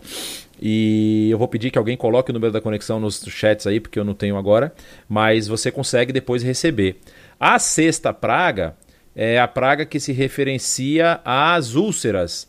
E 0.60 1.28
eu 1.30 1.38
vou 1.38 1.48
pedir 1.48 1.70
que 1.70 1.78
alguém 1.78 1.96
coloque 1.96 2.30
o 2.30 2.34
número 2.34 2.52
da 2.52 2.60
conexão 2.60 3.00
nos 3.00 3.22
chats 3.26 3.66
aí, 3.66 3.80
porque 3.80 3.98
eu 3.98 4.04
não 4.04 4.14
tenho 4.14 4.36
agora. 4.36 4.74
Mas 5.08 5.48
você 5.48 5.70
consegue 5.70 6.12
depois 6.12 6.42
receber. 6.42 7.00
A 7.40 7.58
sexta 7.58 8.12
praga 8.12 8.76
é 9.14 9.38
a 9.38 9.48
praga 9.48 9.86
que 9.86 9.98
se 9.98 10.12
referencia 10.12 11.20
às 11.24 11.74
úlceras. 11.74 12.46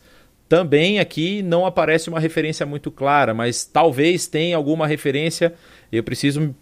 Também 0.48 1.00
aqui 1.00 1.42
não 1.42 1.66
aparece 1.66 2.10
uma 2.10 2.20
referência 2.20 2.66
muito 2.66 2.90
clara, 2.90 3.34
mas 3.34 3.66
talvez 3.66 4.28
tenha 4.28 4.56
alguma 4.56 4.88
referência 4.88 5.54
eu 5.92 6.04
preciso 6.04 6.56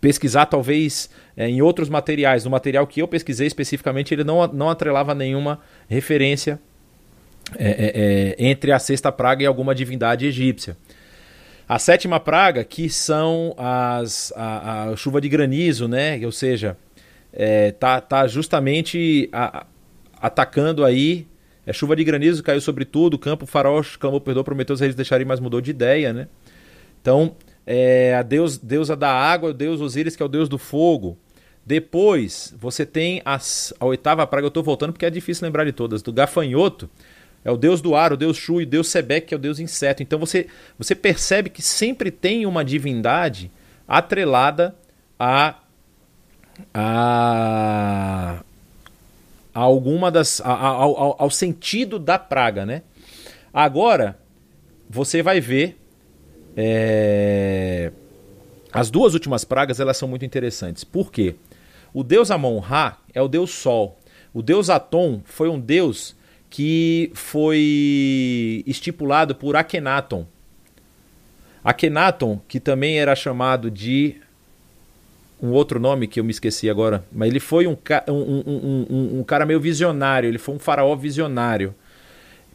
pesquisar 0.00 0.46
talvez 0.46 1.08
é, 1.36 1.48
em 1.48 1.62
outros 1.62 1.88
materiais. 1.88 2.44
No 2.44 2.50
material 2.50 2.86
que 2.86 3.00
eu 3.00 3.08
pesquisei 3.08 3.46
especificamente, 3.46 4.12
ele 4.12 4.24
não, 4.24 4.46
não 4.48 4.68
atrelava 4.68 5.14
nenhuma 5.14 5.60
referência 5.88 6.60
é, 7.56 8.34
é, 8.38 8.44
entre 8.44 8.72
a 8.72 8.78
sexta 8.78 9.10
praga 9.10 9.42
e 9.42 9.46
alguma 9.46 9.74
divindade 9.74 10.26
egípcia. 10.26 10.76
A 11.66 11.78
sétima 11.78 12.20
praga, 12.20 12.62
que 12.62 12.90
são 12.90 13.54
as, 13.56 14.32
a, 14.36 14.90
a 14.90 14.96
chuva 14.96 15.20
de 15.20 15.28
granizo, 15.28 15.88
né? 15.88 16.20
ou 16.24 16.32
seja, 16.32 16.76
é, 17.32 17.72
tá, 17.72 18.00
tá 18.00 18.26
justamente 18.26 19.28
a, 19.32 19.66
atacando 20.20 20.84
aí. 20.84 21.26
É 21.66 21.72
chuva 21.72 21.96
de 21.96 22.04
granizo 22.04 22.42
caiu 22.42 22.60
sobre 22.60 22.84
tudo, 22.84 23.14
o 23.14 23.18
campo, 23.18 23.44
o 23.44 23.46
farol 23.46 23.82
clamou, 23.98 24.20
prometeu 24.20 24.74
os 24.74 24.80
reis 24.80 24.94
deixarem, 24.94 25.26
mas 25.26 25.40
mudou 25.40 25.60
de 25.60 25.70
ideia, 25.70 26.12
né? 26.12 26.28
Então, 27.00 27.36
é, 27.66 28.14
a 28.14 28.22
deus, 28.22 28.58
deusa 28.58 28.94
da 28.94 29.10
água, 29.10 29.50
o 29.50 29.54
deus 29.54 29.80
Osíris, 29.80 30.14
que 30.14 30.22
é 30.22 30.26
o 30.26 30.28
deus 30.28 30.48
do 30.48 30.58
fogo. 30.58 31.18
Depois, 31.64 32.54
você 32.58 32.84
tem 32.84 33.22
as, 33.24 33.72
a 33.80 33.86
oitava 33.86 34.26
praga, 34.26 34.46
eu 34.46 34.48
estou 34.48 34.62
voltando 34.62 34.92
porque 34.92 35.06
é 35.06 35.10
difícil 35.10 35.46
lembrar 35.46 35.64
de 35.64 35.72
todas, 35.72 36.02
do 36.02 36.12
gafanhoto, 36.12 36.90
é 37.44 37.50
o 37.50 37.56
deus 37.56 37.80
do 37.80 37.94
ar, 37.94 38.12
o 38.12 38.16
deus 38.16 38.36
Shu 38.36 38.60
e 38.60 38.64
o 38.64 38.66
deus 38.66 38.88
Sebek, 38.88 39.28
que 39.28 39.34
é 39.34 39.36
o 39.36 39.40
deus 39.40 39.58
inseto. 39.58 40.02
Então 40.02 40.18
você, 40.18 40.46
você 40.78 40.94
percebe 40.94 41.50
que 41.50 41.62
sempre 41.62 42.10
tem 42.10 42.46
uma 42.46 42.64
divindade 42.64 43.50
atrelada 43.86 44.74
a, 45.18 45.56
a, 46.72 48.42
a 49.54 49.60
alguma 49.60 50.10
das. 50.10 50.40
A, 50.40 50.52
a, 50.52 50.66
ao, 50.68 51.22
ao 51.22 51.30
sentido 51.30 51.98
da 51.98 52.18
praga, 52.18 52.66
né? 52.66 52.82
Agora, 53.52 54.18
você 54.90 55.22
vai 55.22 55.40
ver 55.40 55.78
é... 56.56 57.90
As 58.72 58.90
duas 58.90 59.14
últimas 59.14 59.44
pragas 59.44 59.80
elas 59.80 59.96
são 59.96 60.08
muito 60.08 60.24
interessantes. 60.24 60.84
Por 60.84 61.10
quê? 61.10 61.36
O 61.92 62.02
deus 62.02 62.30
Amon-Ra 62.30 62.98
é 63.12 63.22
o 63.22 63.28
deus 63.28 63.50
Sol. 63.50 63.98
O 64.32 64.42
deus 64.42 64.68
Atom 64.68 65.20
foi 65.24 65.48
um 65.48 65.60
deus 65.60 66.16
que 66.50 67.10
foi 67.14 68.64
estipulado 68.66 69.34
por 69.34 69.56
Akhenaton. 69.56 70.26
Akhenaton, 71.62 72.40
que 72.48 72.58
também 72.60 72.98
era 72.98 73.14
chamado 73.14 73.70
de 73.70 74.16
um 75.44 75.52
outro 75.52 75.78
nome 75.78 76.06
que 76.06 76.18
eu 76.18 76.24
me 76.24 76.30
esqueci 76.30 76.70
agora, 76.70 77.04
mas 77.12 77.28
ele 77.28 77.38
foi 77.38 77.66
um, 77.66 77.76
um, 78.08 78.12
um, 78.12 78.86
um, 78.88 79.18
um 79.18 79.24
cara 79.24 79.44
meio 79.44 79.60
visionário, 79.60 80.26
ele 80.26 80.38
foi 80.38 80.54
um 80.54 80.58
faraó 80.58 80.96
visionário, 80.96 81.74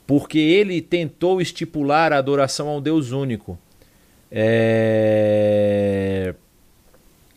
porque 0.08 0.40
ele 0.40 0.82
tentou 0.82 1.40
estipular 1.40 2.12
a 2.12 2.18
adoração 2.18 2.68
ao 2.68 2.82
Deus 2.82 3.12
único. 3.12 3.60
É... 4.32 6.34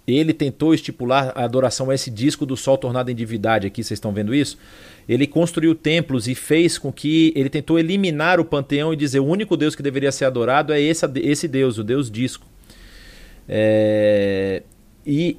Ele 0.06 0.32
tentou 0.32 0.72
estipular 0.72 1.32
a 1.34 1.44
adoração 1.44 1.90
a 1.90 1.94
esse 1.94 2.10
disco 2.10 2.46
do 2.46 2.56
Sol 2.56 2.78
tornado 2.78 3.10
em 3.10 3.14
divindade. 3.14 3.66
Aqui 3.66 3.84
vocês 3.84 3.98
estão 3.98 4.12
vendo 4.12 4.34
isso? 4.34 4.56
Ele 5.06 5.26
construiu 5.26 5.74
templos 5.74 6.26
e 6.26 6.34
fez 6.34 6.78
com 6.78 6.90
que. 6.90 7.30
Ele 7.36 7.50
tentou 7.50 7.78
eliminar 7.78 8.40
o 8.40 8.44
panteão 8.44 8.92
e 8.92 8.96
dizer 8.96 9.20
o 9.20 9.26
único 9.26 9.54
Deus 9.54 9.74
que 9.74 9.82
deveria 9.82 10.10
ser 10.10 10.24
adorado 10.24 10.72
é 10.72 10.80
esse, 10.80 11.04
esse 11.16 11.46
Deus, 11.46 11.76
o 11.76 11.84
Deus 11.84 12.10
disco. 12.10 12.46
É... 13.46 14.62
E 15.06 15.36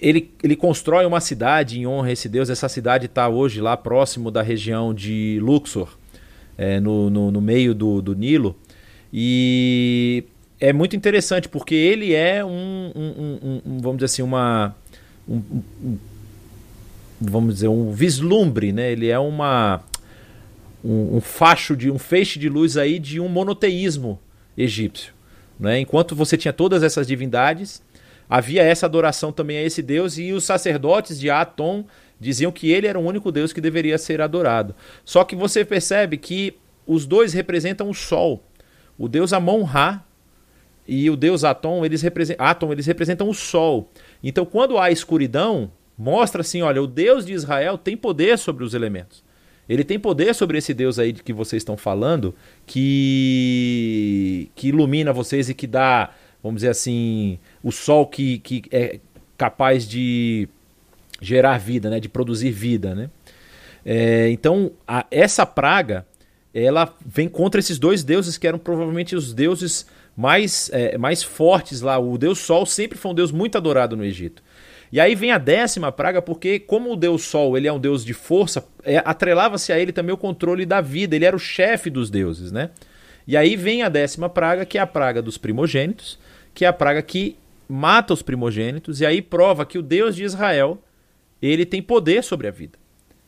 ele, 0.00 0.30
ele 0.42 0.56
constrói 0.56 1.04
uma 1.04 1.20
cidade 1.20 1.78
em 1.78 1.86
honra 1.86 2.08
a 2.08 2.12
esse 2.12 2.28
Deus. 2.28 2.48
Essa 2.48 2.68
cidade 2.68 3.06
está 3.06 3.28
hoje 3.28 3.60
lá 3.60 3.76
próximo 3.76 4.30
da 4.30 4.42
região 4.42 4.94
de 4.94 5.38
Luxor, 5.42 5.96
é, 6.56 6.80
no, 6.80 7.10
no, 7.10 7.30
no 7.30 7.40
meio 7.40 7.74
do, 7.74 8.00
do 8.00 8.14
Nilo. 8.14 8.56
E 9.12 10.24
é 10.58 10.72
muito 10.72 10.94
interessante 10.94 11.48
porque 11.48 11.74
ele 11.74 12.14
é 12.14 12.44
um, 12.44 12.92
um, 12.94 13.38
um, 13.42 13.62
um 13.66 13.78
vamos 13.78 13.98
dizer 13.98 14.06
assim, 14.06 14.22
uma 14.22 14.74
vamos 17.20 17.54
dizer 17.54 17.68
um 17.68 17.92
vislumbre, 17.92 18.72
né? 18.72 18.92
Ele 18.92 19.08
é 19.08 19.18
uma 19.18 19.82
um, 20.84 21.20
facho 21.20 21.76
de 21.76 21.90
um 21.90 21.98
feixe 21.98 22.38
de 22.38 22.48
luz 22.48 22.76
aí 22.76 22.98
de 22.98 23.20
um 23.20 23.28
monoteísmo 23.28 24.18
egípcio, 24.56 25.12
né? 25.58 25.80
Enquanto 25.80 26.14
você 26.14 26.36
tinha 26.36 26.52
todas 26.52 26.82
essas 26.82 27.06
divindades, 27.06 27.82
havia 28.30 28.62
essa 28.62 28.86
adoração 28.86 29.32
também 29.32 29.58
a 29.58 29.62
esse 29.62 29.82
deus 29.82 30.16
e 30.16 30.32
os 30.32 30.44
sacerdotes 30.44 31.18
de 31.18 31.28
Atom 31.28 31.84
diziam 32.20 32.52
que 32.52 32.70
ele 32.70 32.86
era 32.86 32.98
o 32.98 33.04
único 33.04 33.32
deus 33.32 33.52
que 33.52 33.60
deveria 33.60 33.98
ser 33.98 34.20
adorado. 34.20 34.74
Só 35.04 35.24
que 35.24 35.34
você 35.34 35.64
percebe 35.64 36.16
que 36.16 36.56
os 36.86 37.06
dois 37.06 37.32
representam 37.32 37.90
o 37.90 37.94
sol. 37.94 38.44
O 38.96 39.08
deus 39.08 39.32
Amon-Ra 39.32 40.04
e 40.86 41.10
o 41.10 41.16
deus 41.16 41.44
Atom, 41.44 41.84
eles, 41.84 42.02
representam, 42.02 42.46
Atom, 42.46 42.72
eles 42.72 42.86
representam 42.86 43.28
o 43.28 43.34
sol. 43.34 43.90
Então, 44.22 44.44
quando 44.44 44.78
há 44.78 44.90
escuridão, 44.90 45.70
mostra 45.96 46.42
assim: 46.42 46.62
olha, 46.62 46.82
o 46.82 46.86
Deus 46.86 47.24
de 47.24 47.32
Israel 47.32 47.78
tem 47.78 47.96
poder 47.96 48.38
sobre 48.38 48.64
os 48.64 48.74
elementos. 48.74 49.24
Ele 49.68 49.84
tem 49.84 50.00
poder 50.00 50.34
sobre 50.34 50.58
esse 50.58 50.74
Deus 50.74 50.98
aí 50.98 51.12
de 51.12 51.22
que 51.22 51.32
vocês 51.32 51.60
estão 51.60 51.76
falando, 51.76 52.34
que, 52.66 54.50
que 54.56 54.68
ilumina 54.68 55.12
vocês 55.12 55.48
e 55.48 55.54
que 55.54 55.66
dá, 55.66 56.10
vamos 56.42 56.56
dizer 56.56 56.70
assim, 56.70 57.38
o 57.62 57.70
sol 57.70 58.06
que, 58.06 58.38
que 58.38 58.62
é 58.70 59.00
capaz 59.36 59.86
de 59.86 60.48
gerar 61.20 61.58
vida, 61.58 61.90
né? 61.90 62.00
de 62.00 62.08
produzir 62.08 62.50
vida. 62.50 62.94
Né? 62.94 63.10
É, 63.84 64.30
então, 64.30 64.72
a, 64.86 65.06
essa 65.10 65.44
praga 65.44 66.06
ela 66.52 66.92
vem 67.06 67.28
contra 67.28 67.60
esses 67.60 67.78
dois 67.78 68.02
deuses 68.02 68.36
que 68.36 68.46
eram 68.46 68.58
provavelmente 68.58 69.14
os 69.14 69.32
deuses 69.32 69.86
mais, 70.16 70.68
é, 70.72 70.98
mais 70.98 71.22
fortes 71.22 71.80
lá. 71.80 71.98
O 71.98 72.18
deus 72.18 72.38
Sol 72.38 72.66
sempre 72.66 72.98
foi 72.98 73.12
um 73.12 73.14
deus 73.14 73.30
muito 73.30 73.56
adorado 73.56 73.96
no 73.96 74.04
Egito. 74.04 74.42
E 74.92 74.98
aí 74.98 75.14
vem 75.14 75.30
a 75.30 75.38
décima 75.38 75.92
praga, 75.92 76.20
porque 76.20 76.58
como 76.58 76.92
o 76.92 76.96
deus 76.96 77.22
Sol 77.22 77.56
ele 77.56 77.68
é 77.68 77.72
um 77.72 77.78
deus 77.78 78.04
de 78.04 78.12
força, 78.12 78.66
é, 78.82 78.98
atrelava-se 78.98 79.72
a 79.72 79.78
ele 79.78 79.92
também 79.92 80.12
o 80.12 80.18
controle 80.18 80.66
da 80.66 80.80
vida, 80.80 81.14
ele 81.14 81.24
era 81.24 81.36
o 81.36 81.38
chefe 81.38 81.88
dos 81.88 82.10
deuses, 82.10 82.50
né? 82.50 82.70
E 83.26 83.36
aí 83.36 83.54
vem 83.54 83.82
a 83.82 83.88
décima 83.88 84.28
praga, 84.28 84.66
que 84.66 84.76
é 84.76 84.80
a 84.80 84.86
praga 84.86 85.22
dos 85.22 85.38
primogênitos, 85.38 86.18
que 86.52 86.64
é 86.64 86.68
a 86.68 86.72
praga 86.72 87.00
que 87.00 87.36
mata 87.70 88.12
os 88.12 88.22
primogênitos, 88.22 89.00
e 89.00 89.06
aí 89.06 89.22
prova 89.22 89.64
que 89.64 89.78
o 89.78 89.82
Deus 89.82 90.16
de 90.16 90.24
Israel, 90.24 90.82
ele 91.40 91.64
tem 91.64 91.80
poder 91.80 92.24
sobre 92.24 92.48
a 92.48 92.50
vida. 92.50 92.78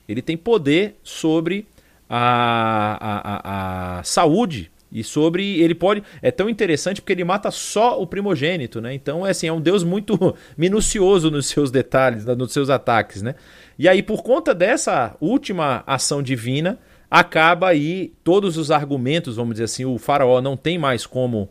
Ele 0.08 0.20
tem 0.20 0.36
poder 0.36 0.96
sobre 1.02 1.66
a, 2.08 2.98
a, 3.00 3.96
a, 3.96 3.98
a 4.00 4.02
saúde 4.02 4.70
E 4.90 5.02
sobre 5.02 5.62
ele 5.62 5.74
pode 5.74 6.02
é 6.20 6.30
tão 6.30 6.50
interessante 6.50 7.00
porque 7.00 7.14
ele 7.14 7.24
mata 7.24 7.50
só 7.50 7.98
o 7.98 8.06
primogênito, 8.06 8.80
né? 8.80 8.92
Então 8.92 9.26
é 9.26 9.30
assim, 9.30 9.46
é 9.46 9.52
um 9.52 9.60
Deus 9.60 9.82
muito 9.82 10.36
minucioso 10.58 11.30
nos 11.30 11.46
seus 11.46 11.70
detalhes, 11.70 12.26
nos 12.26 12.52
seus 12.52 12.68
ataques, 12.68 13.22
né? 13.22 13.34
E 13.78 13.88
aí 13.88 14.02
por 14.02 14.22
conta 14.22 14.54
dessa 14.54 15.16
última 15.18 15.82
ação 15.86 16.22
divina, 16.22 16.78
acaba 17.10 17.68
aí 17.68 18.12
todos 18.22 18.58
os 18.58 18.70
argumentos, 18.70 19.36
vamos 19.36 19.54
dizer 19.54 19.64
assim, 19.64 19.86
o 19.86 19.96
faraó 19.96 20.42
não 20.42 20.56
tem 20.56 20.78
mais 20.78 21.06
como 21.06 21.48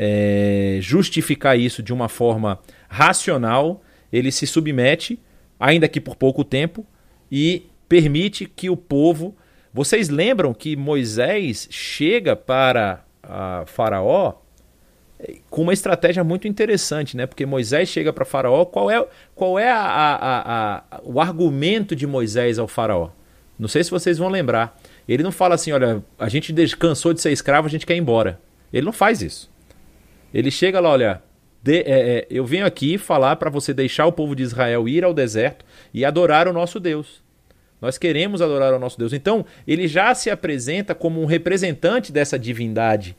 é, 0.00 0.78
justificar 0.80 1.58
isso 1.58 1.82
de 1.82 1.92
uma 1.92 2.08
forma 2.08 2.60
racional, 2.88 3.82
ele 4.12 4.30
se 4.30 4.46
submete, 4.46 5.20
ainda 5.58 5.88
que 5.88 6.00
por 6.00 6.14
pouco 6.14 6.44
tempo, 6.44 6.86
e 7.30 7.66
permite 7.88 8.46
que 8.46 8.70
o 8.70 8.76
povo 8.76 9.36
vocês 9.72 10.08
lembram 10.08 10.54
que 10.54 10.76
Moisés 10.76 11.68
chega 11.70 12.34
para 12.34 13.04
Faraó 13.66 14.34
eh, 15.20 15.36
com 15.50 15.62
uma 15.62 15.72
estratégia 15.72 16.24
muito 16.24 16.48
interessante, 16.48 17.16
né? 17.16 17.26
Porque 17.26 17.44
Moisés 17.44 17.88
chega 17.88 18.12
para 18.12 18.24
Faraó, 18.24 18.64
qual 18.64 18.90
é, 18.90 19.06
qual 19.34 19.58
é 19.58 19.70
a, 19.70 19.78
a, 19.80 20.76
a, 20.78 21.00
o 21.04 21.20
argumento 21.20 21.94
de 21.94 22.06
Moisés 22.06 22.58
ao 22.58 22.66
Faraó? 22.66 23.10
Não 23.58 23.68
sei 23.68 23.84
se 23.84 23.90
vocês 23.90 24.18
vão 24.18 24.28
lembrar. 24.28 24.80
Ele 25.06 25.22
não 25.22 25.32
fala 25.32 25.54
assim, 25.54 25.70
olha, 25.70 26.02
a 26.18 26.28
gente 26.28 26.52
cansou 26.76 27.12
de 27.12 27.20
ser 27.20 27.30
escravo, 27.30 27.66
a 27.66 27.70
gente 27.70 27.86
quer 27.86 27.94
ir 27.94 27.98
embora. 27.98 28.40
Ele 28.72 28.86
não 28.86 28.92
faz 28.92 29.20
isso. 29.22 29.50
Ele 30.32 30.50
chega 30.50 30.80
lá, 30.80 30.90
olha, 30.90 31.22
de, 31.62 31.78
é, 31.80 32.18
é, 32.18 32.26
eu 32.30 32.44
venho 32.44 32.66
aqui 32.66 32.98
falar 32.98 33.36
para 33.36 33.50
você 33.50 33.74
deixar 33.74 34.06
o 34.06 34.12
povo 34.12 34.34
de 34.34 34.42
Israel 34.42 34.88
ir 34.88 35.04
ao 35.04 35.12
deserto 35.12 35.64
e 35.92 36.04
adorar 36.04 36.46
o 36.48 36.52
nosso 36.52 36.78
Deus. 36.78 37.22
Nós 37.80 37.96
queremos 37.96 38.42
adorar 38.42 38.74
o 38.74 38.78
nosso 38.78 38.98
Deus. 38.98 39.12
Então, 39.12 39.44
ele 39.66 39.86
já 39.86 40.14
se 40.14 40.30
apresenta 40.30 40.94
como 40.94 41.22
um 41.22 41.26
representante 41.26 42.12
dessa 42.12 42.38
divindade, 42.38 43.16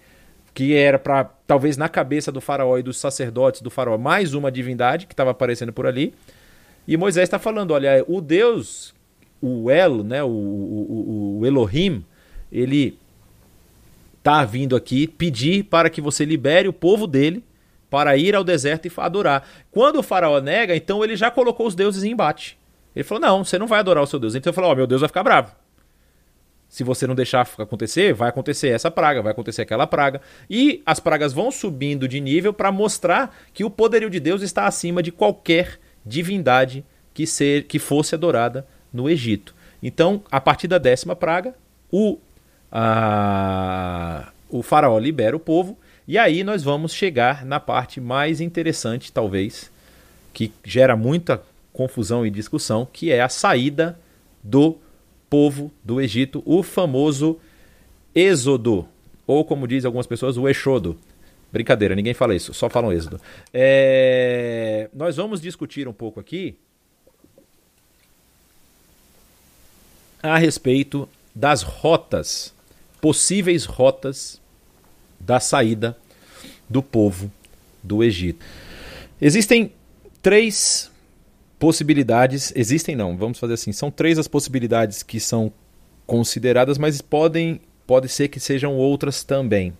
que 0.53 0.75
era 0.75 0.99
para, 0.99 1.23
talvez 1.47 1.77
na 1.77 1.87
cabeça 1.87 2.31
do 2.31 2.41
faraó 2.41 2.77
e 2.77 2.83
dos 2.83 2.97
sacerdotes 2.97 3.61
do 3.61 3.69
faraó, 3.69 3.97
mais 3.97 4.33
uma 4.33 4.51
divindade 4.51 5.07
que 5.07 5.13
estava 5.13 5.31
aparecendo 5.31 5.71
por 5.71 5.87
ali. 5.87 6.13
E 6.87 6.97
Moisés 6.97 7.23
está 7.23 7.39
falando: 7.39 7.71
olha, 7.71 8.03
o 8.07 8.19
Deus, 8.19 8.93
o 9.41 9.71
El, 9.71 10.03
né, 10.03 10.23
o, 10.23 10.27
o, 10.27 11.39
o 11.39 11.45
Elohim, 11.45 12.03
ele 12.51 12.97
está 14.29 14.45
vindo 14.45 14.75
aqui 14.75 15.07
pedir 15.07 15.63
para 15.63 15.89
que 15.89 15.99
você 15.99 16.23
libere 16.23 16.67
o 16.67 16.73
povo 16.73 17.07
dele 17.07 17.43
para 17.89 18.15
ir 18.15 18.35
ao 18.35 18.43
deserto 18.43 18.85
e 18.85 18.91
adorar. 18.97 19.47
Quando 19.71 19.97
o 19.97 20.03
faraó 20.03 20.39
nega, 20.39 20.75
então 20.75 21.03
ele 21.03 21.15
já 21.15 21.31
colocou 21.31 21.65
os 21.65 21.73
deuses 21.73 22.03
em 22.03 22.11
embate. 22.11 22.57
Ele 22.95 23.03
falou: 23.03 23.21
Não, 23.21 23.43
você 23.43 23.57
não 23.57 23.65
vai 23.65 23.79
adorar 23.79 24.03
o 24.03 24.07
seu 24.07 24.19
Deus. 24.19 24.35
Então 24.35 24.51
ele 24.51 24.55
falou: 24.55 24.71
oh, 24.71 24.75
meu 24.75 24.85
Deus 24.85 25.01
vai 25.01 25.07
ficar 25.07 25.23
bravo. 25.23 25.55
Se 26.67 26.83
você 26.83 27.07
não 27.07 27.15
deixar 27.15 27.49
acontecer, 27.57 28.13
vai 28.13 28.29
acontecer 28.29 28.67
essa 28.67 28.91
praga, 28.91 29.23
vai 29.23 29.31
acontecer 29.31 29.63
aquela 29.63 29.87
praga. 29.87 30.21
E 30.47 30.83
as 30.85 30.99
pragas 30.99 31.33
vão 31.33 31.49
subindo 31.49 32.07
de 32.07 32.21
nível 32.21 32.53
para 32.53 32.71
mostrar 32.71 33.35
que 33.51 33.63
o 33.63 33.71
poderio 33.71 34.11
de 34.11 34.19
Deus 34.19 34.43
está 34.43 34.67
acima 34.67 35.01
de 35.01 35.11
qualquer 35.11 35.79
divindade 36.05 36.85
que, 37.11 37.25
ser, 37.25 37.63
que 37.63 37.79
fosse 37.79 38.13
adorada 38.13 38.67
no 38.93 39.09
Egito. 39.09 39.55
Então, 39.81 40.21
a 40.29 40.39
partir 40.39 40.67
da 40.67 40.77
décima 40.77 41.15
praga, 41.15 41.55
o, 41.91 42.19
o 44.49 44.61
faraó 44.61 44.97
libera 44.99 45.35
o 45.35 45.39
povo. 45.39 45.77
E 46.07 46.17
aí 46.17 46.43
nós 46.43 46.63
vamos 46.63 46.93
chegar 46.93 47.45
na 47.45 47.59
parte 47.59 48.01
mais 48.01 48.41
interessante, 48.41 49.11
talvez, 49.11 49.71
que 50.33 50.51
gera 50.63 50.95
muita 50.95 51.41
confusão 51.71 52.25
e 52.25 52.31
discussão, 52.31 52.87
que 52.91 53.11
é 53.11 53.21
a 53.21 53.29
saída 53.29 53.99
do 54.43 54.77
povo 55.29 55.71
do 55.83 56.01
Egito, 56.01 56.41
o 56.45 56.63
famoso 56.63 57.39
Êxodo, 58.15 58.87
ou 59.27 59.45
como 59.45 59.67
dizem 59.67 59.87
algumas 59.87 60.07
pessoas, 60.07 60.37
o 60.37 60.49
Exodo. 60.49 60.97
Brincadeira, 61.51 61.95
ninguém 61.95 62.13
fala 62.13 62.35
isso, 62.35 62.53
só 62.53 62.69
falam 62.69 62.91
Êxodo. 62.91 63.21
É... 63.53 64.89
Nós 64.93 65.15
vamos 65.17 65.39
discutir 65.39 65.87
um 65.87 65.93
pouco 65.93 66.19
aqui 66.19 66.55
a 70.21 70.37
respeito 70.37 71.07
das 71.33 71.61
rotas, 71.61 72.53
possíveis 73.01 73.65
rotas 73.65 74.41
da 75.19 75.39
saída 75.39 75.97
do 76.69 76.81
povo 76.81 77.31
do 77.83 78.03
Egito. 78.03 78.45
Existem 79.21 79.71
três 80.21 80.91
possibilidades 81.57 82.53
existem 82.55 82.95
não, 82.95 83.17
vamos 83.17 83.37
fazer 83.37 83.53
assim, 83.53 83.73
são 83.73 83.91
três 83.91 84.17
as 84.17 84.27
possibilidades 84.27 85.03
que 85.03 85.19
são 85.19 85.51
consideradas, 86.07 86.77
mas 86.77 87.01
podem 87.01 87.59
pode 87.85 88.07
ser 88.07 88.27
que 88.27 88.39
sejam 88.39 88.75
outras 88.75 89.23
também. 89.23 89.73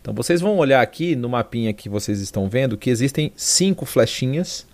Então 0.00 0.14
vocês 0.14 0.40
vão 0.40 0.58
olhar 0.58 0.80
aqui 0.80 1.16
no 1.16 1.28
mapinha 1.28 1.72
que 1.72 1.88
vocês 1.88 2.20
estão 2.20 2.48
vendo 2.48 2.76
que 2.76 2.90
existem 2.90 3.32
cinco 3.34 3.84
flechinhas, 3.84 4.66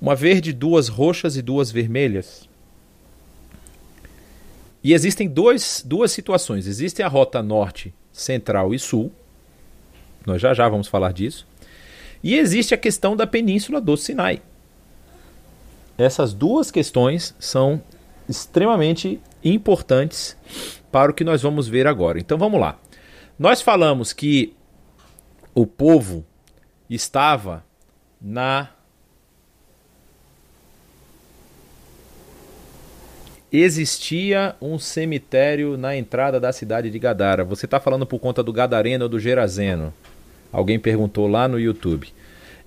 uma 0.00 0.14
verde, 0.14 0.52
duas 0.52 0.88
roxas 0.88 1.36
e 1.36 1.42
duas 1.42 1.70
vermelhas. 1.70 2.48
E 4.82 4.92
existem 4.92 5.28
dois, 5.28 5.82
duas 5.86 6.10
situações. 6.10 6.66
Existe 6.66 7.02
a 7.02 7.08
rota 7.08 7.42
norte, 7.42 7.94
central 8.12 8.74
e 8.74 8.78
sul. 8.78 9.12
Nós 10.26 10.40
já 10.40 10.52
já 10.52 10.68
vamos 10.68 10.88
falar 10.88 11.12
disso. 11.12 11.46
E 12.22 12.36
existe 12.36 12.74
a 12.74 12.78
questão 12.78 13.16
da 13.16 13.26
península 13.26 13.80
do 13.80 13.96
Sinai. 13.96 14.42
Essas 15.96 16.32
duas 16.32 16.70
questões 16.70 17.34
são 17.38 17.82
extremamente 18.28 19.20
importantes 19.44 20.36
para 20.90 21.10
o 21.10 21.14
que 21.14 21.24
nós 21.24 21.42
vamos 21.42 21.68
ver 21.68 21.86
agora. 21.86 22.18
Então 22.18 22.38
vamos 22.38 22.60
lá. 22.60 22.78
Nós 23.38 23.60
falamos 23.60 24.12
que 24.12 24.54
o 25.54 25.66
povo 25.66 26.24
estava 26.88 27.64
na 28.20 28.70
existia 33.52 34.56
um 34.60 34.78
cemitério 34.78 35.76
na 35.76 35.94
entrada 35.94 36.40
da 36.40 36.52
cidade 36.52 36.90
de 36.90 36.98
Gadara. 36.98 37.44
Você 37.44 37.66
está 37.66 37.78
falando 37.78 38.06
por 38.06 38.18
conta 38.18 38.42
do 38.42 38.52
Gadareno 38.52 39.04
ou 39.04 39.08
do 39.08 39.20
Gerazeno? 39.20 39.92
Alguém 40.50 40.78
perguntou 40.78 41.26
lá 41.26 41.46
no 41.46 41.60
YouTube. 41.60 42.08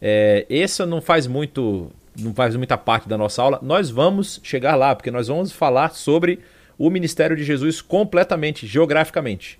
É, 0.01 0.45
esse 0.49 0.85
não 0.85 1.01
faz 1.01 1.25
muito 1.25 1.91
não 2.17 2.33
faz 2.33 2.55
muita 2.55 2.77
parte 2.77 3.09
da 3.09 3.17
nossa 3.17 3.41
aula, 3.41 3.59
nós 3.61 3.89
vamos 3.89 4.39
chegar 4.41 4.75
lá, 4.75 4.95
porque 4.95 5.11
nós 5.11 5.27
vamos 5.27 5.51
falar 5.51 5.93
sobre 5.93 6.39
o 6.77 6.89
ministério 6.89 7.35
de 7.35 7.43
Jesus 7.43 7.81
completamente, 7.81 8.65
geograficamente. 8.65 9.59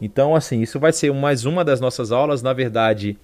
Então, 0.00 0.34
assim, 0.34 0.60
isso 0.60 0.78
vai 0.78 0.92
ser 0.92 1.12
mais 1.12 1.44
uma 1.44 1.64
das 1.64 1.80
nossas 1.80 2.12
aulas. 2.12 2.42
Na 2.42 2.52
verdade, 2.52 3.16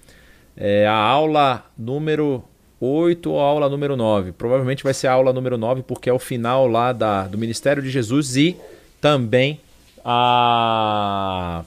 é 0.55 0.85
a 0.87 0.95
aula 0.95 1.65
número 1.77 2.43
8 2.83 3.31
ou 3.31 3.39
a 3.39 3.43
aula 3.43 3.69
número 3.69 3.95
9. 3.95 4.33
Provavelmente 4.33 4.83
vai 4.83 4.93
ser 4.93 5.07
a 5.07 5.13
aula 5.13 5.31
número 5.31 5.57
9, 5.57 5.83
porque 5.83 6.09
é 6.09 6.13
o 6.13 6.19
final 6.19 6.67
lá 6.67 6.91
da, 6.91 7.27
do 7.27 7.37
ministério 7.37 7.81
de 7.81 7.89
Jesus 7.89 8.35
e 8.35 8.57
também 8.99 9.59
a, 10.03 11.63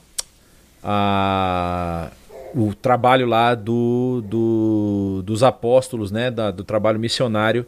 a 0.83 2.09
o 2.55 2.73
trabalho 2.73 3.27
lá 3.27 3.53
do, 3.53 4.23
do, 4.25 5.21
dos 5.23 5.43
apóstolos, 5.43 6.11
né, 6.11 6.31
da, 6.31 6.49
do 6.49 6.63
trabalho 6.63 6.99
missionário 6.99 7.65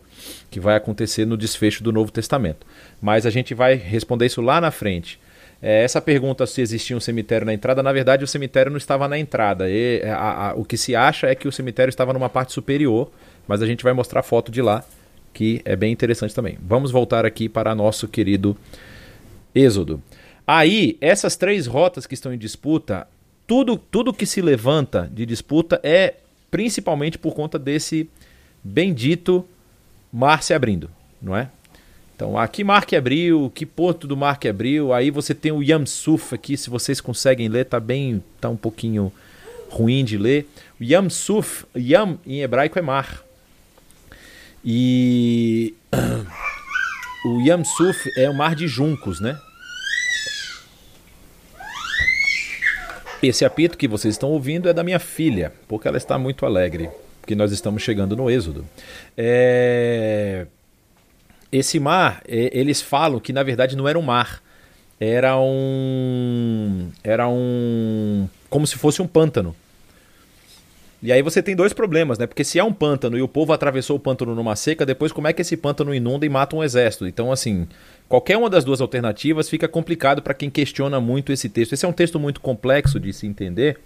que 0.49 0.59
vai 0.59 0.75
acontecer 0.75 1.25
no 1.25 1.37
desfecho 1.37 1.83
do 1.83 1.91
Novo 1.91 2.11
Testamento. 2.11 2.65
Mas 3.01 3.25
a 3.25 3.29
gente 3.29 3.53
vai 3.53 3.75
responder 3.75 4.25
isso 4.25 4.41
lá 4.41 4.59
na 4.59 4.71
frente. 4.71 5.19
É, 5.61 5.83
essa 5.83 6.01
pergunta 6.01 6.45
se 6.47 6.61
existia 6.61 6.95
um 6.95 6.99
cemitério 6.99 7.45
na 7.45 7.53
entrada, 7.53 7.83
na 7.83 7.91
verdade 7.91 8.23
o 8.23 8.27
cemitério 8.27 8.71
não 8.71 8.77
estava 8.77 9.07
na 9.07 9.17
entrada. 9.19 9.69
E, 9.69 10.01
a, 10.03 10.49
a, 10.49 10.53
o 10.55 10.63
que 10.63 10.77
se 10.77 10.95
acha 10.95 11.27
é 11.27 11.35
que 11.35 11.47
o 11.47 11.51
cemitério 11.51 11.89
estava 11.89 12.13
numa 12.13 12.29
parte 12.29 12.53
superior, 12.53 13.11
mas 13.47 13.61
a 13.61 13.65
gente 13.65 13.83
vai 13.83 13.93
mostrar 13.93 14.23
foto 14.23 14.51
de 14.51 14.61
lá, 14.61 14.83
que 15.33 15.61
é 15.65 15.75
bem 15.75 15.91
interessante 15.91 16.33
também. 16.33 16.57
Vamos 16.61 16.91
voltar 16.91 17.25
aqui 17.25 17.47
para 17.47 17.75
nosso 17.75 18.07
querido 18.07 18.57
Êxodo. 19.53 20.01
Aí, 20.45 20.97
essas 20.99 21.35
três 21.35 21.67
rotas 21.67 22.05
que 22.05 22.13
estão 22.13 22.33
em 22.33 22.37
disputa, 22.37 23.07
tudo, 23.45 23.77
tudo 23.77 24.13
que 24.13 24.25
se 24.25 24.41
levanta 24.41 25.09
de 25.13 25.25
disputa 25.25 25.79
é 25.83 26.15
principalmente 26.49 27.17
por 27.17 27.35
conta 27.35 27.59
desse 27.59 28.09
bendito 28.63 29.45
mar 30.11 30.41
se 30.43 30.53
abrindo, 30.53 30.89
não 31.21 31.35
é? 31.35 31.49
Então, 32.15 32.37
aqui 32.37 32.63
mar 32.63 32.85
que 32.85 32.95
abriu, 32.95 33.51
que 33.55 33.65
porto 33.65 34.05
do 34.05 34.17
mar 34.17 34.39
que 34.39 34.47
abriu, 34.47 34.91
aí 34.91 35.09
você 35.09 35.33
tem 35.33 35.51
o 35.51 35.63
Yam 35.63 35.85
Suf 35.85 36.35
aqui, 36.35 36.57
se 36.57 36.69
vocês 36.69 36.99
conseguem 36.99 37.47
ler, 37.47 37.65
tá 37.65 37.79
bem, 37.79 38.21
tá 38.41 38.49
um 38.49 38.57
pouquinho 38.57 39.11
ruim 39.69 40.03
de 40.03 40.17
ler. 40.17 40.45
O 40.79 40.83
Yam 40.83 41.09
Suf, 41.09 41.65
Yam 41.77 42.17
em 42.25 42.41
hebraico 42.41 42.77
é 42.77 42.81
mar. 42.81 43.23
E 44.63 45.73
o 47.25 47.41
Yam 47.41 47.63
Suf 47.63 48.09
é 48.17 48.29
o 48.29 48.33
mar 48.33 48.55
de 48.55 48.67
juncos, 48.67 49.19
né? 49.19 49.37
Esse 53.21 53.43
apito 53.43 53.77
que 53.77 53.87
vocês 53.87 54.15
estão 54.15 54.29
ouvindo 54.29 54.69
é 54.69 54.73
da 54.73 54.83
minha 54.83 54.99
filha, 54.99 55.51
porque 55.67 55.87
ela 55.87 55.97
está 55.97 56.17
muito 56.17 56.45
alegre, 56.45 56.89
porque 57.19 57.35
nós 57.35 57.51
estamos 57.51 57.83
chegando 57.83 58.15
no 58.15 58.29
Êxodo. 58.29 58.65
É... 59.17 60.47
Esse 61.51 61.79
mar, 61.79 62.21
eles 62.27 62.81
falam 62.81 63.19
que 63.19 63.33
na 63.33 63.43
verdade 63.43 63.75
não 63.75 63.87
era 63.87 63.97
um 63.97 64.03
mar, 64.03 64.41
era 64.99 65.35
um 65.37 66.91
era 67.03 67.27
um 67.27 68.29
como 68.49 68.67
se 68.67 68.75
fosse 68.77 69.01
um 69.01 69.07
pântano. 69.07 69.55
E 71.01 71.13
aí 71.13 71.21
você 71.21 71.41
tem 71.41 71.55
dois 71.55 71.71
problemas, 71.71 72.19
né? 72.19 72.27
Porque 72.27 72.43
se 72.43 72.59
é 72.59 72.63
um 72.63 72.73
pântano 72.73 73.17
e 73.17 73.21
o 73.21 73.27
povo 73.27 73.53
atravessou 73.53 73.95
o 73.95 73.99
pântano 73.99 74.35
numa 74.35 74.55
seca, 74.55 74.85
depois 74.85 75.13
como 75.13 75.27
é 75.27 75.33
que 75.33 75.41
esse 75.41 75.55
pântano 75.55 75.93
inunda 75.95 76.25
e 76.25 76.29
mata 76.29 76.55
um 76.55 76.63
exército? 76.63 77.07
Então, 77.07 77.31
assim, 77.31 77.67
qualquer 78.09 78.37
uma 78.37 78.49
das 78.49 78.65
duas 78.65 78.81
alternativas 78.81 79.49
fica 79.49 79.67
complicado 79.67 80.21
para 80.21 80.33
quem 80.33 80.49
questiona 80.49 80.99
muito 80.99 81.31
esse 81.31 81.47
texto. 81.47 81.71
Esse 81.71 81.85
é 81.85 81.87
um 81.87 81.93
texto 81.93 82.19
muito 82.19 82.41
complexo 82.41 82.99
de 82.99 83.13
se 83.13 83.25
entender, 83.25 83.79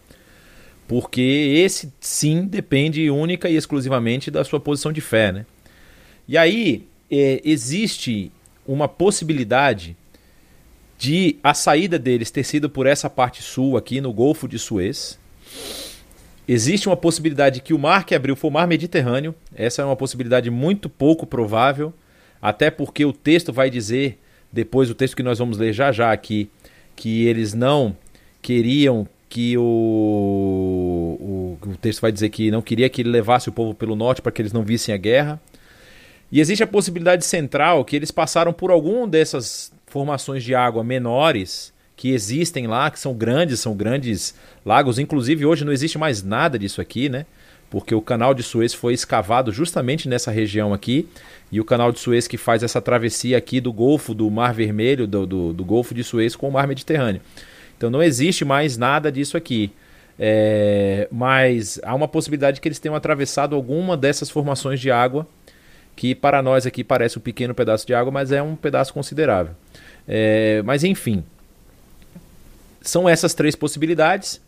porque 0.88 1.22
esse 1.22 1.93
sim 1.99 2.47
depende 2.47 3.07
única 3.11 3.47
e 3.47 3.55
exclusivamente 3.55 4.32
da 4.32 4.43
sua 4.43 4.59
posição 4.59 4.91
de 4.91 5.01
fé, 5.01 5.32
né? 5.32 5.45
E 6.28 6.36
aí 6.36 6.88
é, 7.11 7.41
existe 7.45 8.32
uma 8.66 8.88
possibilidade 8.88 9.95
de 10.97 11.36
a 11.43 11.53
saída 11.53 11.99
deles 11.99 12.32
ter 12.32 12.43
sido 12.43 12.70
por 12.70 12.88
essa 12.88 13.07
parte 13.07 13.43
sul 13.43 13.78
aqui 13.78 14.01
no 14.01 14.11
Golfo 14.11 14.47
de 14.47 14.57
Suez 14.57 15.20
Existe 16.47 16.89
uma 16.89 16.97
possibilidade 16.97 17.61
que 17.61 17.73
o 17.73 17.79
mar 17.79 18.05
que 18.05 18.13
abriu 18.13 18.35
foi 18.35 18.49
o 18.49 18.53
mar 18.53 18.67
Mediterrâneo. 18.67 19.33
Essa 19.55 19.81
é 19.81 19.85
uma 19.85 19.95
possibilidade 19.95 20.49
muito 20.49 20.89
pouco 20.89 21.25
provável, 21.25 21.93
até 22.41 22.69
porque 22.69 23.05
o 23.05 23.13
texto 23.13 23.53
vai 23.53 23.69
dizer, 23.69 24.19
depois 24.51 24.89
o 24.89 24.95
texto 24.95 25.15
que 25.15 25.23
nós 25.23 25.39
vamos 25.39 25.57
ler 25.57 25.71
já 25.71 25.91
já 25.91 26.11
aqui, 26.11 26.49
que 26.95 27.25
eles 27.25 27.53
não 27.53 27.95
queriam 28.41 29.07
que 29.29 29.57
o, 29.57 31.17
o, 31.19 31.57
o 31.65 31.77
texto 31.77 32.01
vai 32.01 32.11
dizer 32.11 32.29
que 32.29 32.51
não 32.51 32.61
queria 32.61 32.87
que 32.87 33.01
ele 33.01 33.09
levasse 33.09 33.49
o 33.49 33.51
povo 33.51 33.73
pelo 33.73 33.95
norte 33.95 34.21
para 34.21 34.31
que 34.31 34.41
eles 34.41 34.53
não 34.53 34.63
vissem 34.63 34.93
a 34.93 34.97
guerra. 34.97 35.41
E 36.31 36.39
existe 36.39 36.63
a 36.63 36.67
possibilidade 36.67 37.25
central 37.25 37.83
que 37.85 37.95
eles 37.95 38.11
passaram 38.11 38.53
por 38.53 38.69
algum 38.69 39.07
dessas 39.07 39.71
formações 39.87 40.43
de 40.43 40.53
água 40.53 40.83
menores 40.83 41.72
que 41.95 42.11
existem 42.11 42.67
lá, 42.67 42.89
que 42.89 42.99
são 42.99 43.13
grandes, 43.13 43.59
são 43.59 43.75
grandes 43.75 44.35
lagos. 44.65 44.99
Inclusive, 44.99 45.45
hoje 45.45 45.63
não 45.63 45.71
existe 45.71 45.97
mais 45.97 46.23
nada 46.23 46.57
disso 46.57 46.81
aqui, 46.81 47.09
né? 47.09 47.25
Porque 47.69 47.95
o 47.95 48.01
canal 48.01 48.33
de 48.33 48.43
Suez 48.43 48.73
foi 48.73 48.93
escavado 48.93 49.51
justamente 49.51 50.07
nessa 50.07 50.31
região 50.31 50.73
aqui. 50.73 51.07
E 51.51 51.59
o 51.59 51.65
canal 51.65 51.91
de 51.91 51.99
Suez 51.99 52.27
que 52.27 52.37
faz 52.37 52.61
essa 52.63 52.81
travessia 52.81 53.37
aqui 53.37 53.59
do 53.59 53.71
Golfo, 53.71 54.13
do 54.13 54.29
Mar 54.29 54.53
Vermelho, 54.53 55.07
do, 55.07 55.25
do, 55.25 55.53
do 55.53 55.65
Golfo 55.65 55.93
de 55.93 56.03
Suez 56.03 56.35
com 56.35 56.49
o 56.49 56.51
Mar 56.51 56.67
Mediterrâneo. 56.67 57.21
Então 57.77 57.89
não 57.89 58.01
existe 58.01 58.45
mais 58.45 58.77
nada 58.77 59.11
disso 59.11 59.37
aqui. 59.37 59.71
É, 60.17 61.07
mas 61.11 61.79
há 61.83 61.93
uma 61.95 62.07
possibilidade 62.07 62.61
que 62.61 62.67
eles 62.67 62.79
tenham 62.79 62.95
atravessado 62.95 63.55
alguma 63.55 63.97
dessas 63.97 64.29
formações 64.29 64.79
de 64.79 64.91
água, 64.91 65.27
que 65.95 66.13
para 66.13 66.41
nós 66.41 66.65
aqui 66.65 66.83
parece 66.83 67.17
um 67.17 67.21
pequeno 67.21 67.53
pedaço 67.53 67.85
de 67.85 67.93
água, 67.93 68.11
mas 68.11 68.31
é 68.31 68.41
um 68.41 68.55
pedaço 68.55 68.93
considerável. 68.93 69.55
É, 70.07 70.61
mas 70.63 70.83
enfim, 70.83 71.23
são 72.84 73.09
essas 73.09 73.34
três 73.34 73.55
possibilidades. 73.55 74.39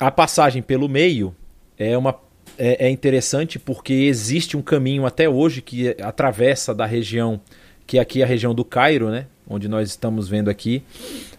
A 0.00 0.10
passagem 0.10 0.60
pelo 0.62 0.88
meio 0.88 1.34
é 1.78 1.96
uma 1.96 2.18
é, 2.58 2.86
é, 2.86 2.90
interessante 2.90 3.58
porque 3.58 3.92
existe 3.92 4.56
um 4.56 4.62
caminho 4.62 5.06
até 5.06 5.28
hoje 5.28 5.62
que 5.62 5.96
atravessa 6.00 6.74
da 6.74 6.86
região 6.86 7.40
que 7.86 7.98
é 7.98 8.00
aqui 8.00 8.22
a 8.22 8.26
região 8.26 8.54
do 8.54 8.64
Cairo, 8.64 9.10
né? 9.10 9.26
Onde 9.46 9.68
nós 9.68 9.90
estamos 9.90 10.26
vendo 10.26 10.48
aqui, 10.48 10.82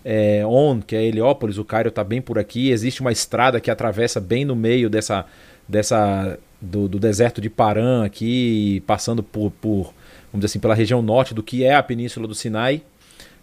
é, 0.04 0.46
On, 0.46 0.80
que 0.80 0.96
é 0.96 1.04
Heliópolis, 1.04 1.58
o 1.58 1.66
Cairo 1.66 1.90
está 1.90 2.04
bem 2.04 2.22
por 2.22 2.38
aqui. 2.38 2.70
Existe 2.70 3.02
uma 3.02 3.12
estrada 3.12 3.60
que 3.60 3.72
atravessa 3.72 4.20
bem 4.22 4.46
no 4.46 4.56
meio 4.56 4.88
dessa, 4.88 5.26
dessa 5.68 6.38
do, 6.62 6.88
do 6.88 7.00
deserto 7.00 7.42
de 7.42 7.50
Paran 7.50 8.06
aqui, 8.06 8.84
passando 8.86 9.24
por, 9.24 9.50
por, 9.60 9.86
vamos 10.32 10.36
dizer 10.36 10.46
assim, 10.46 10.60
pela 10.60 10.76
região 10.76 11.02
norte 11.02 11.34
do 11.34 11.42
que 11.42 11.64
é 11.64 11.74
a 11.74 11.82
Península 11.82 12.28
do 12.28 12.36
Sinai. 12.36 12.84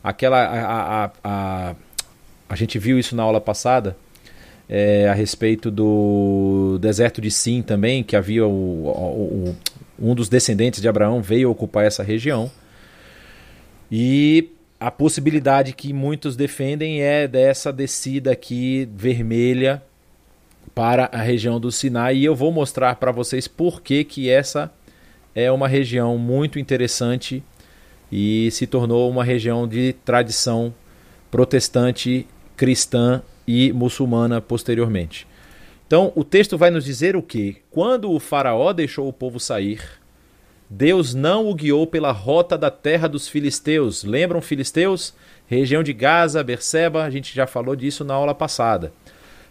Aquela 0.03 0.45
a, 0.45 1.05
a, 1.05 1.11
a 1.25 1.75
a 2.53 2.55
gente 2.55 2.79
viu 2.79 2.99
isso 2.99 3.17
na 3.17 3.23
aula 3.23 3.41
passada, 3.41 3.97
é, 4.69 5.09
a 5.09 5.15
respeito 5.15 5.71
do 5.71 6.79
deserto 6.83 7.19
de 7.19 7.31
Sim 7.31 7.63
também, 7.63 8.03
que 8.03 8.15
havia 8.15 8.47
o, 8.47 8.89
o, 8.89 9.49
o, 9.49 9.57
um 9.99 10.15
dos 10.15 10.29
descendentes 10.29 10.83
de 10.83 10.87
Abraão 10.87 11.23
veio 11.23 11.51
ocupar 11.51 11.87
essa 11.87 12.03
região. 12.03 12.51
E 13.91 14.51
a 14.79 14.91
possibilidade 14.91 15.73
que 15.73 15.95
muitos 15.95 16.37
defendem 16.37 17.01
é 17.01 17.27
dessa 17.27 17.73
descida 17.73 18.33
aqui 18.33 18.87
vermelha 18.95 19.83
para 20.75 21.09
a 21.11 21.23
região 21.23 21.59
do 21.59 21.73
Sinai. 21.73 22.19
E 22.19 22.25
eu 22.27 22.37
vou 22.37 22.53
mostrar 22.53 22.97
para 22.97 23.11
vocês 23.11 23.49
por 23.49 23.81
que, 23.81 24.05
que 24.05 24.29
essa 24.29 24.71
é 25.35 25.51
uma 25.51 25.69
região 25.69 26.19
muito 26.19 26.59
interessante 26.59 27.43
e 28.13 28.51
se 28.51 28.67
tornou 28.67 29.09
uma 29.09 29.25
região 29.25 29.67
de 29.67 29.95
tradição 30.05 30.75
protestante 31.31 32.27
cristã 32.63 33.21
e 33.45 33.73
muçulmana 33.73 34.41
posteriormente. 34.41 35.27
Então, 35.85 36.13
o 36.15 36.23
texto 36.23 36.57
vai 36.57 36.71
nos 36.71 36.85
dizer 36.85 37.17
o 37.17 37.21
que? 37.21 37.57
Quando 37.73 38.09
o 38.13 38.21
Faraó 38.21 38.73
deixou 38.73 39.09
o 39.09 39.13
povo 39.13 39.41
sair, 39.41 39.83
Deus 40.71 41.13
não 41.13 41.49
o 41.49 41.55
guiou 41.57 41.89
pela 41.89 42.13
rota 42.13 42.57
da 42.57 42.71
terra 42.71 43.09
dos 43.09 43.27
filisteus. 43.27 44.05
Lembram 44.05 44.41
filisteus? 44.41 45.13
Região 45.49 45.83
de 45.83 45.93
Gaza, 45.93 46.41
Berseba, 46.45 47.03
a 47.03 47.11
gente 47.11 47.35
já 47.35 47.49
falou 47.49 47.75
disso 47.75 48.05
na 48.05 48.15
aula 48.15 48.33
passada. 48.33 48.93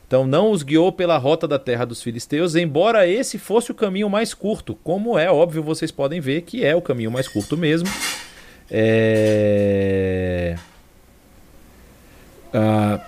Então, 0.07 0.26
não 0.26 0.49
os 0.49 0.64
guiou 0.64 0.89
pela 0.89 1.18
rota 1.18 1.45
da 1.49 1.59
terra 1.59 1.84
dos 1.84 2.01
filisteus, 2.01 2.55
embora 2.55 3.05
esse 3.05 3.38
fosse 3.38 3.72
o 3.72 3.76
caminho 3.76 4.09
mais 4.09 4.34
curto, 4.34 4.74
como 4.86 5.20
é 5.20 5.30
óbvio, 5.30 5.62
vocês 5.62 5.91
podem 5.91 6.22
ver 6.22 6.43
que 6.43 6.64
é 6.64 6.74
o 6.74 6.82
caminho 6.82 7.12
mais 7.12 7.28
curto 7.28 7.57
mesmo. 7.57 7.89
É... 8.72 10.55
Ah, 12.54 13.06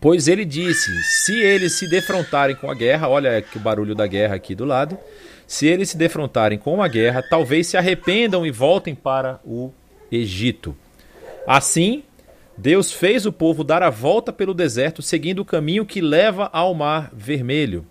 pois 0.00 0.28
ele 0.28 0.44
disse: 0.44 0.90
se 1.02 1.40
eles 1.40 1.72
se 1.72 1.88
defrontarem 1.88 2.56
com 2.56 2.70
a 2.70 2.74
guerra, 2.74 3.08
olha 3.08 3.40
que 3.42 3.56
o 3.56 3.60
barulho 3.60 3.94
da 3.94 4.06
guerra 4.06 4.34
aqui 4.34 4.54
do 4.54 4.64
lado. 4.64 4.98
Se 5.46 5.66
eles 5.66 5.90
se 5.90 5.96
defrontarem 5.96 6.58
com 6.58 6.82
a 6.82 6.88
guerra, 6.88 7.22
talvez 7.22 7.68
se 7.68 7.76
arrependam 7.76 8.44
e 8.44 8.50
voltem 8.50 8.94
para 8.94 9.40
o 9.44 9.70
Egito. 10.10 10.76
Assim, 11.46 12.02
Deus 12.58 12.90
fez 12.90 13.26
o 13.26 13.32
povo 13.32 13.62
dar 13.62 13.82
a 13.82 13.90
volta 13.90 14.32
pelo 14.32 14.52
deserto, 14.52 15.02
seguindo 15.02 15.40
o 15.40 15.44
caminho 15.44 15.86
que 15.86 16.00
leva 16.00 16.50
ao 16.52 16.74
Mar 16.74 17.10
Vermelho. 17.12 17.86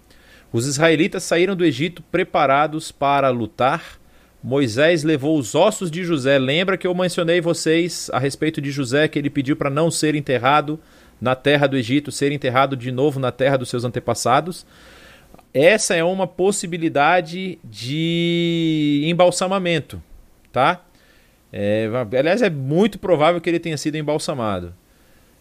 Os 0.52 0.66
israelitas 0.66 1.24
saíram 1.24 1.56
do 1.56 1.64
Egito 1.64 2.02
preparados 2.04 2.92
para 2.92 3.30
lutar. 3.30 4.00
Moisés 4.46 5.04
levou 5.04 5.40
os 5.40 5.56
ossos 5.56 5.90
de 5.90 6.04
José. 6.04 6.38
Lembra 6.38 6.78
que 6.78 6.86
eu 6.86 6.94
mencionei 6.94 7.42
vocês 7.42 8.12
a 8.14 8.20
respeito 8.20 8.62
de 8.62 8.70
José 8.70 9.08
que 9.08 9.18
ele 9.18 9.28
pediu 9.28 9.56
para 9.56 9.72
não 9.72 9.90
ser 9.90 10.14
enterrado 10.14 10.80
na 11.20 11.34
terra 11.34 11.66
do 11.66 11.76
Egito, 11.76 12.12
ser 12.12 12.32
enterrado 12.32 12.78
de 12.78 12.92
novo 12.92 13.20
na 13.20 13.32
terra 13.32 13.58
dos 13.58 13.70
seus 13.70 13.84
antepassados. 13.84 14.64
Essa 15.52 15.96
é 15.96 16.04
uma 16.04 16.28
possibilidade 16.28 17.58
de 17.64 19.02
embalsamamento, 19.06 20.00
tá? 20.52 20.86
É, 21.52 21.90
aliás, 22.16 22.44
é 22.44 22.50
muito 22.50 23.00
provável 23.00 23.42
que 23.42 23.50
ele 23.50 23.60
tenha 23.60 23.78
sido 23.78 23.96
embalsamado. 23.96 24.76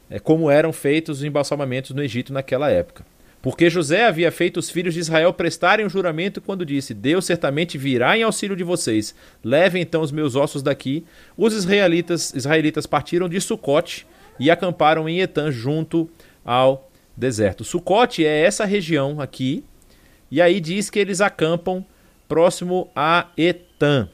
É 0.08 0.18
como 0.18 0.50
eram 0.50 0.72
feitos 0.72 1.18
os 1.18 1.24
embalsamamentos 1.24 1.90
no 1.90 2.02
Egito 2.02 2.32
naquela 2.32 2.70
época. 2.70 3.04
Porque 3.44 3.68
José 3.68 4.06
havia 4.06 4.32
feito 4.32 4.56
os 4.56 4.70
filhos 4.70 4.94
de 4.94 5.00
Israel 5.00 5.30
prestarem 5.34 5.84
o 5.84 5.90
juramento 5.90 6.40
quando 6.40 6.64
disse: 6.64 6.94
Deus 6.94 7.26
certamente 7.26 7.76
virá 7.76 8.16
em 8.16 8.22
auxílio 8.22 8.56
de 8.56 8.64
vocês. 8.64 9.14
Levem 9.44 9.82
então 9.82 10.00
os 10.00 10.10
meus 10.10 10.34
ossos 10.34 10.62
daqui. 10.62 11.04
Os 11.36 11.52
israelitas, 11.52 12.32
israelitas 12.34 12.86
partiram 12.86 13.28
de 13.28 13.38
Sucote 13.42 14.06
e 14.40 14.50
acamparam 14.50 15.06
em 15.06 15.20
Etan 15.20 15.52
junto 15.52 16.08
ao 16.42 16.90
deserto. 17.14 17.64
Sucote 17.64 18.24
é 18.24 18.46
essa 18.46 18.64
região 18.64 19.20
aqui, 19.20 19.62
e 20.30 20.40
aí 20.40 20.58
diz 20.58 20.88
que 20.88 20.98
eles 20.98 21.20
acampam 21.20 21.84
próximo 22.26 22.90
a 22.96 23.28
Etan. 23.36 24.08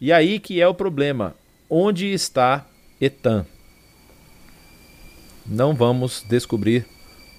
E 0.00 0.10
aí 0.10 0.38
que 0.40 0.62
é 0.62 0.66
o 0.66 0.72
problema. 0.72 1.34
Onde 1.68 2.06
está 2.06 2.66
Etan? 2.98 3.44
Não 5.44 5.74
vamos 5.74 6.24
descobrir 6.26 6.86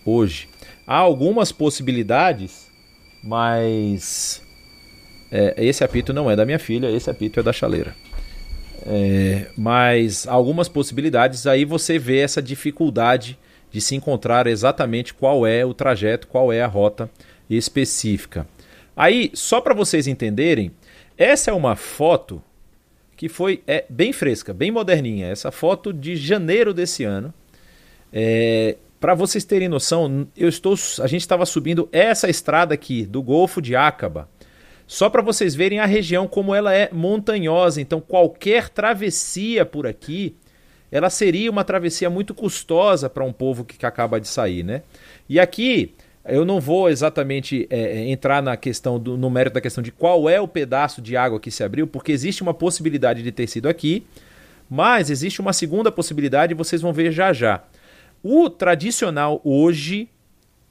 hoje. 0.05 0.52
Há 0.85 0.97
algumas 0.97 1.51
possibilidades, 1.51 2.69
mas 3.23 4.41
é, 5.31 5.55
esse 5.57 5.83
apito 5.83 6.13
não 6.13 6.29
é 6.29 6.35
da 6.35 6.45
minha 6.45 6.59
filha, 6.59 6.91
esse 6.91 7.09
apito 7.09 7.39
é 7.39 7.43
da 7.43 7.53
chaleira. 7.53 7.95
É, 8.85 9.47
mas 9.57 10.27
algumas 10.27 10.67
possibilidades, 10.67 11.47
aí 11.47 11.63
você 11.63 11.97
vê 11.97 12.19
essa 12.19 12.41
dificuldade 12.41 13.39
de 13.71 13.81
se 13.81 13.95
encontrar 13.95 14.45
exatamente 14.45 15.13
qual 15.13 15.47
é 15.47 15.65
o 15.65 15.73
trajeto, 15.73 16.27
qual 16.27 16.51
é 16.51 16.61
a 16.61 16.67
rota 16.67 17.09
específica. 17.49 18.47
Aí, 18.95 19.31
só 19.33 19.59
para 19.59 19.73
vocês 19.73 20.05
entenderem, 20.05 20.71
essa 21.17 21.49
é 21.49 21.53
uma 21.53 21.75
foto 21.75 22.41
que 23.15 23.29
foi 23.29 23.63
é, 23.65 23.85
bem 23.89 24.11
fresca, 24.11 24.53
bem 24.53 24.69
moderninha. 24.69 25.27
Essa 25.27 25.51
foto 25.51 25.93
de 25.93 26.15
janeiro 26.15 26.73
desse 26.73 27.03
ano. 27.03 27.33
É, 28.11 28.75
para 29.03 29.15
vocês 29.15 29.43
terem 29.43 29.67
noção, 29.67 30.25
eu 30.33 30.47
estou, 30.47 30.75
a 31.01 31.07
gente 31.07 31.19
estava 31.19 31.45
subindo 31.45 31.89
essa 31.91 32.29
estrada 32.29 32.73
aqui 32.73 33.05
do 33.05 33.21
Golfo 33.21 33.61
de 33.61 33.75
Acaba 33.75 34.29
só 34.87 35.09
para 35.09 35.21
vocês 35.21 35.53
verem 35.53 35.79
a 35.79 35.85
região 35.85 36.25
como 36.25 36.55
ela 36.55 36.73
é 36.73 36.87
montanhosa, 36.89 37.81
então 37.81 37.99
qualquer 37.99 38.69
travessia 38.69 39.65
por 39.65 39.85
aqui 39.85 40.37
ela 40.89 41.09
seria 41.09 41.51
uma 41.51 41.65
travessia 41.65 42.09
muito 42.09 42.33
custosa 42.33 43.09
para 43.09 43.25
um 43.25 43.33
povo 43.33 43.65
que, 43.65 43.77
que 43.77 43.85
acaba 43.85 44.21
de 44.21 44.27
sair, 44.29 44.63
né? 44.63 44.83
E 45.27 45.37
aqui 45.37 45.93
eu 46.23 46.45
não 46.45 46.61
vou 46.61 46.89
exatamente 46.89 47.67
é, 47.69 47.81
é, 47.81 48.09
entrar 48.09 48.41
na 48.41 48.55
questão 48.55 48.97
do, 48.97 49.17
no 49.17 49.29
mérito 49.29 49.55
da 49.55 49.61
questão 49.61 49.83
de 49.83 49.91
qual 49.91 50.29
é 50.29 50.39
o 50.39 50.47
pedaço 50.47 51.01
de 51.01 51.17
água 51.17 51.41
que 51.41 51.51
se 51.51 51.61
abriu, 51.61 51.85
porque 51.87 52.13
existe 52.13 52.41
uma 52.41 52.53
possibilidade 52.53 53.21
de 53.21 53.33
ter 53.33 53.47
sido 53.47 53.67
aqui, 53.67 54.07
mas 54.69 55.09
existe 55.09 55.41
uma 55.41 55.51
segunda 55.51 55.91
possibilidade, 55.91 56.53
e 56.53 56.55
vocês 56.55 56.81
vão 56.81 56.93
ver 56.93 57.11
já 57.11 57.33
já. 57.33 57.65
O 58.23 58.49
tradicional 58.49 59.41
hoje, 59.43 60.09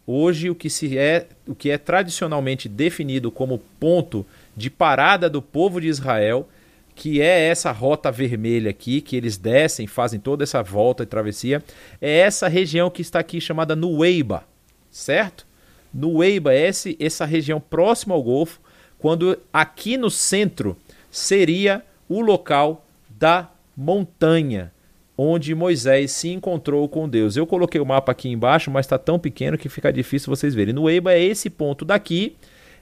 hoje 0.07 0.49
o 0.49 0.55
que 0.55 0.71
se 0.71 0.97
é, 0.97 1.29
o 1.47 1.55
que 1.55 1.71
é 1.71 1.77
tradicionalmente 1.77 2.69
definido 2.69 3.31
como 3.31 3.59
ponto 3.79 4.27
de 4.57 4.71
parada 4.71 5.29
do 5.29 5.43
povo 5.43 5.81
de 5.81 5.89
Israel, 5.89 6.49
que 6.95 7.21
é 7.21 7.49
essa 7.49 7.71
rota 7.71 8.11
vermelha 8.11 8.71
aqui, 8.71 9.01
que 9.01 9.15
eles 9.15 9.37
descem, 9.37 9.87
fazem 9.87 10.19
toda 10.19 10.43
essa 10.43 10.63
volta 10.63 11.03
e 11.03 11.07
travessia, 11.07 11.63
é 12.01 12.21
essa 12.21 12.49
região 12.49 12.91
que 12.91 13.03
está 13.03 13.19
aqui 13.19 13.41
chamada 13.41 13.77
Nueiba 13.77 14.45
certo? 14.93 15.47
No 15.93 16.19
Weiba, 16.19 16.55
esse, 16.55 16.97
essa 17.01 17.25
região 17.25 17.61
próxima 17.61 18.15
ao 18.15 18.23
Golfo, 18.23 18.61
quando 18.99 19.39
aqui 19.53 19.97
no 19.97 20.11
centro 20.11 20.77
seria 21.11 21.85
o 22.09 22.21
local 22.21 22.87
da 23.09 23.51
montanha 23.77 24.72
onde 25.17 25.55
Moisés 25.55 26.13
se 26.13 26.31
encontrou 26.31 26.89
com 26.89 27.09
Deus. 27.09 27.37
Eu 27.37 27.47
coloquei 27.47 27.81
o 27.81 27.87
mapa 27.87 28.13
aqui 28.13 28.29
embaixo, 28.29 28.71
mas 28.71 28.87
está 28.87 28.99
tão 28.99 29.19
pequeno 29.19 29.59
que 29.59 29.69
fica 29.69 29.93
difícil 29.93 30.31
vocês 30.35 30.55
verem. 30.55 30.75
No 30.75 30.89
Eiba 30.89 31.13
é 31.13 31.23
esse 31.23 31.51
ponto 31.51 31.85
daqui. 31.85 32.37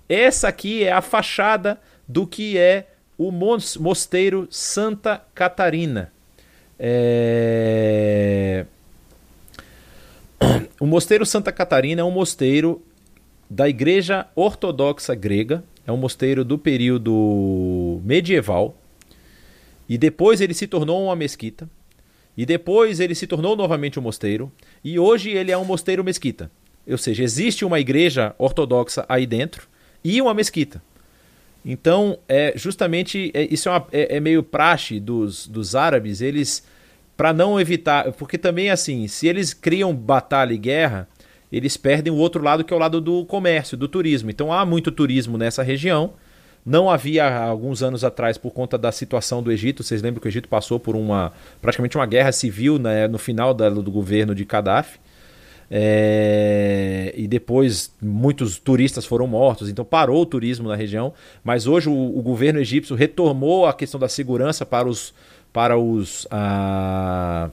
Essa 0.09 0.49
aqui 0.49 0.85
é 0.85 0.93
a 0.93 1.01
fachada 1.01 1.79
do 2.07 2.27
que 2.27 2.59
é 2.59 2.89
o 3.17 3.31
mosteiro 3.31 4.49
Santa 4.51 5.23
Catarina. 5.35 6.11
É... 6.79 8.65
O 10.81 10.87
Mosteiro 10.87 11.27
Santa 11.27 11.53
Catarina 11.53 12.01
é 12.01 12.05
um 12.05 12.11
mosteiro 12.11 12.83
da 13.51 13.69
Igreja 13.69 14.27
Ortodoxa 14.35 15.15
Grega, 15.15 15.63
é 15.87 15.93
um 15.93 15.99
mosteiro 15.99 16.43
do 16.43 16.57
período 16.57 18.01
medieval, 18.03 18.75
e 19.87 19.99
depois 19.99 20.41
ele 20.41 20.55
se 20.55 20.67
tornou 20.67 21.05
uma 21.05 21.15
mesquita, 21.15 21.69
e 22.37 22.47
depois 22.47 23.01
ele 23.01 23.15
se 23.15 23.27
tornou 23.27 23.57
novamente 23.57 23.99
um 23.99 24.03
mosteiro, 24.03 24.51
e 24.83 24.99
hoje 24.99 25.31
ele 25.31 25.51
é 25.51 25.59
um 25.59 25.65
mosteiro 25.65 26.05
mesquita. 26.05 26.51
Ou 26.89 26.99
seja, 26.99 27.23
existe 27.23 27.65
uma 27.65 27.79
igreja 27.79 28.35
ortodoxa 28.39 29.05
aí 29.09 29.27
dentro 29.27 29.69
e 30.03 30.21
uma 30.21 30.35
mesquita. 30.35 30.83
Então, 31.65 32.19
é 32.27 32.55
justamente 32.57 33.31
é, 33.35 33.47
isso 33.53 33.69
é, 33.69 33.73
uma, 33.73 33.87
é, 33.93 34.17
é 34.17 34.21
meio 34.21 34.43
praxe 34.43 34.99
dos, 34.99 35.47
dos 35.47 35.75
árabes, 35.75 36.21
eles 36.21 36.65
para 37.17 37.35
não 37.35 37.61
evitar, 37.61 38.11
porque 38.13 38.39
também 38.39 38.71
assim, 38.71 39.07
se 39.07 39.29
eles 39.29 39.53
criam 39.53 39.95
batalha 39.95 40.55
e 40.55 40.59
guerra, 40.59 41.07
eles 41.53 41.77
perdem 41.77 42.11
o 42.11 42.17
outro 42.17 42.43
lado 42.43 42.65
que 42.65 42.73
é 42.73 42.77
o 42.77 42.81
lado 42.81 42.99
do 42.99 43.27
comércio, 43.27 43.77
do 43.77 43.87
turismo. 43.87 44.31
Então 44.31 44.51
há 44.51 44.65
muito 44.65 44.91
turismo 44.91 45.37
nessa 45.37 45.63
região. 45.63 46.15
Não 46.65 46.91
havia 46.91 47.27
alguns 47.39 47.83
anos 47.83 48.05
atrás 48.05 48.37
por 48.37 48.51
conta 48.51 48.77
da 48.77 48.93
situação 48.93 49.43
do 49.43 49.51
Egito. 49.51 49.83
Vocês 49.83 50.03
lembram 50.03 50.21
que 50.21 50.27
o 50.27 50.31
Egito 50.31 50.49
passou 50.49 50.79
por 50.79 50.95
uma 50.95 51.33
praticamente 51.61 51.97
uma 51.97 52.07
guerra 52.07 52.33
civil 52.33 52.79
né, 52.79 53.09
no 53.09 53.19
final 53.19 53.55
da, 53.55 53.71
do 53.71 53.91
governo 53.91 54.35
de 54.35 54.45
Gaddafi. 54.45 54.99
É, 55.73 57.15
e 57.17 57.29
depois 57.29 57.95
muitos 58.03 58.59
turistas 58.59 59.07
foram 59.07 59.29
mortos, 59.29 59.69
então 59.69 59.85
parou 59.85 60.21
o 60.23 60.27
turismo 60.27 60.69
na 60.69 60.75
região. 60.75 61.13
Mas 61.45 61.67
hoje 61.67 61.89
o, 61.89 62.19
o 62.19 62.21
governo 62.21 62.61
egípcio 62.61 62.97
retomou 62.97 63.67
a 63.67 63.73
questão 63.73 63.99
da 63.99 64.09
segurança 64.09 64.67
para 64.67 64.89
os, 64.89 65.15
para 65.53 65.79
os 65.79 66.27
ah, 66.31 67.51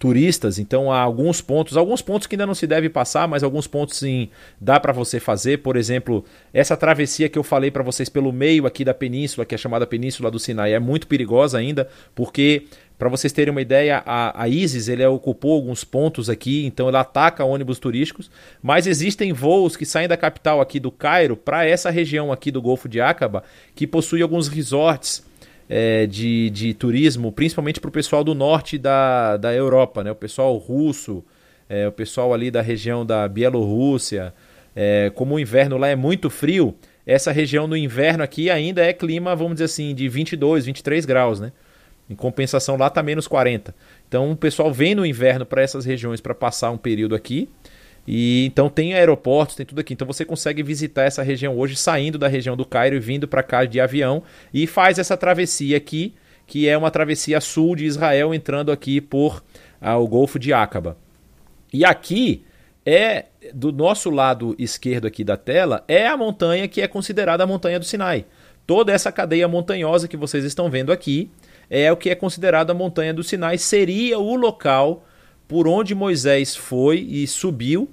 turistas. 0.00 0.58
Então 0.58 0.90
há 0.90 0.98
alguns 0.98 1.42
pontos, 1.42 1.76
alguns 1.76 2.00
pontos 2.00 2.26
que 2.26 2.34
ainda 2.34 2.46
não 2.46 2.54
se 2.54 2.66
deve 2.66 2.88
passar, 2.88 3.28
mas 3.28 3.44
alguns 3.44 3.66
pontos 3.66 3.98
sim 3.98 4.30
dá 4.58 4.80
para 4.80 4.92
você 4.92 5.20
fazer. 5.20 5.58
Por 5.58 5.76
exemplo, 5.76 6.24
essa 6.52 6.74
travessia 6.74 7.28
que 7.28 7.38
eu 7.38 7.44
falei 7.44 7.70
para 7.70 7.82
vocês 7.84 8.08
pelo 8.08 8.32
meio 8.32 8.66
aqui 8.66 8.82
da 8.82 8.94
península, 8.94 9.44
que 9.44 9.54
é 9.54 9.58
chamada 9.58 9.86
Península 9.86 10.30
do 10.30 10.38
Sinai, 10.38 10.72
é 10.72 10.78
muito 10.80 11.06
perigosa 11.06 11.58
ainda, 11.58 11.86
porque 12.14 12.64
para 12.98 13.10
vocês 13.10 13.30
terem 13.32 13.50
uma 13.50 13.60
ideia, 13.60 14.02
a, 14.06 14.42
a 14.42 14.48
ISIS 14.48 14.88
ele 14.88 15.04
ocupou 15.04 15.52
alguns 15.54 15.84
pontos 15.84 16.30
aqui, 16.30 16.64
então 16.64 16.88
ela 16.88 17.00
ataca 17.00 17.44
ônibus 17.44 17.78
turísticos, 17.78 18.30
mas 18.62 18.86
existem 18.86 19.34
voos 19.34 19.76
que 19.76 19.84
saem 19.84 20.08
da 20.08 20.16
capital 20.16 20.62
aqui 20.62 20.80
do 20.80 20.90
Cairo 20.90 21.36
para 21.36 21.66
essa 21.66 21.90
região 21.90 22.32
aqui 22.32 22.50
do 22.50 22.62
Golfo 22.62 22.88
de 22.88 23.02
Aqaba, 23.02 23.42
que 23.74 23.86
possui 23.86 24.22
alguns 24.22 24.48
resorts 24.48 25.28
é, 25.72 26.04
de, 26.04 26.50
de 26.50 26.74
turismo, 26.74 27.30
principalmente 27.30 27.80
para 27.80 27.88
o 27.88 27.92
pessoal 27.92 28.24
do 28.24 28.34
norte 28.34 28.76
da, 28.76 29.36
da 29.36 29.54
Europa, 29.54 30.02
né? 30.02 30.10
o 30.10 30.16
pessoal 30.16 30.56
russo, 30.56 31.24
é, 31.68 31.86
o 31.86 31.92
pessoal 31.92 32.34
ali 32.34 32.50
da 32.50 32.60
região 32.60 33.06
da 33.06 33.28
Bielorrússia. 33.28 34.34
É, 34.74 35.12
como 35.14 35.36
o 35.36 35.38
inverno 35.38 35.76
lá 35.76 35.86
é 35.86 35.94
muito 35.94 36.28
frio, 36.28 36.74
essa 37.06 37.30
região 37.30 37.68
no 37.68 37.76
inverno 37.76 38.24
aqui 38.24 38.50
ainda 38.50 38.84
é 38.84 38.92
clima, 38.92 39.36
vamos 39.36 39.54
dizer 39.54 39.66
assim, 39.66 39.94
de 39.94 40.08
22, 40.08 40.66
23 40.66 41.06
graus, 41.06 41.38
né? 41.38 41.52
Em 42.08 42.16
compensação 42.16 42.76
lá 42.76 42.88
está 42.88 43.00
menos 43.00 43.28
40. 43.28 43.72
Então 44.08 44.32
o 44.32 44.36
pessoal 44.36 44.72
vem 44.72 44.96
no 44.96 45.06
inverno 45.06 45.46
para 45.46 45.62
essas 45.62 45.84
regiões 45.84 46.20
para 46.20 46.34
passar 46.34 46.72
um 46.72 46.76
período 46.76 47.14
aqui 47.14 47.48
e 48.12 48.44
então 48.44 48.68
tem 48.68 48.92
aeroportos, 48.92 49.54
tem 49.54 49.64
tudo 49.64 49.78
aqui. 49.78 49.94
Então 49.94 50.04
você 50.04 50.24
consegue 50.24 50.64
visitar 50.64 51.04
essa 51.04 51.22
região 51.22 51.56
hoje 51.56 51.76
saindo 51.76 52.18
da 52.18 52.26
região 52.26 52.56
do 52.56 52.66
Cairo 52.66 52.96
e 52.96 52.98
vindo 52.98 53.28
para 53.28 53.40
cá 53.40 53.64
de 53.64 53.80
avião 53.80 54.24
e 54.52 54.66
faz 54.66 54.98
essa 54.98 55.16
travessia 55.16 55.76
aqui, 55.76 56.12
que 56.44 56.68
é 56.68 56.76
uma 56.76 56.90
travessia 56.90 57.40
sul 57.40 57.76
de 57.76 57.84
Israel 57.84 58.34
entrando 58.34 58.72
aqui 58.72 59.00
por 59.00 59.44
ah, 59.80 59.96
o 59.96 60.08
Golfo 60.08 60.40
de 60.40 60.52
Aqaba. 60.52 60.96
E 61.72 61.84
aqui 61.84 62.42
é 62.84 63.26
do 63.54 63.70
nosso 63.70 64.10
lado 64.10 64.56
esquerdo 64.58 65.06
aqui 65.06 65.22
da 65.22 65.36
tela 65.36 65.84
é 65.86 66.08
a 66.08 66.16
montanha 66.16 66.66
que 66.66 66.80
é 66.80 66.88
considerada 66.88 67.44
a 67.44 67.46
montanha 67.46 67.78
do 67.78 67.84
Sinai. 67.84 68.26
Toda 68.66 68.92
essa 68.92 69.12
cadeia 69.12 69.46
montanhosa 69.46 70.08
que 70.08 70.16
vocês 70.16 70.44
estão 70.44 70.68
vendo 70.68 70.90
aqui 70.90 71.30
é 71.70 71.92
o 71.92 71.96
que 71.96 72.10
é 72.10 72.16
considerado 72.16 72.70
a 72.70 72.74
montanha 72.74 73.14
do 73.14 73.22
Sinai, 73.22 73.56
seria 73.56 74.18
o 74.18 74.34
local 74.34 75.06
por 75.46 75.68
onde 75.68 75.94
Moisés 75.94 76.56
foi 76.56 76.98
e 76.98 77.24
subiu 77.28 77.88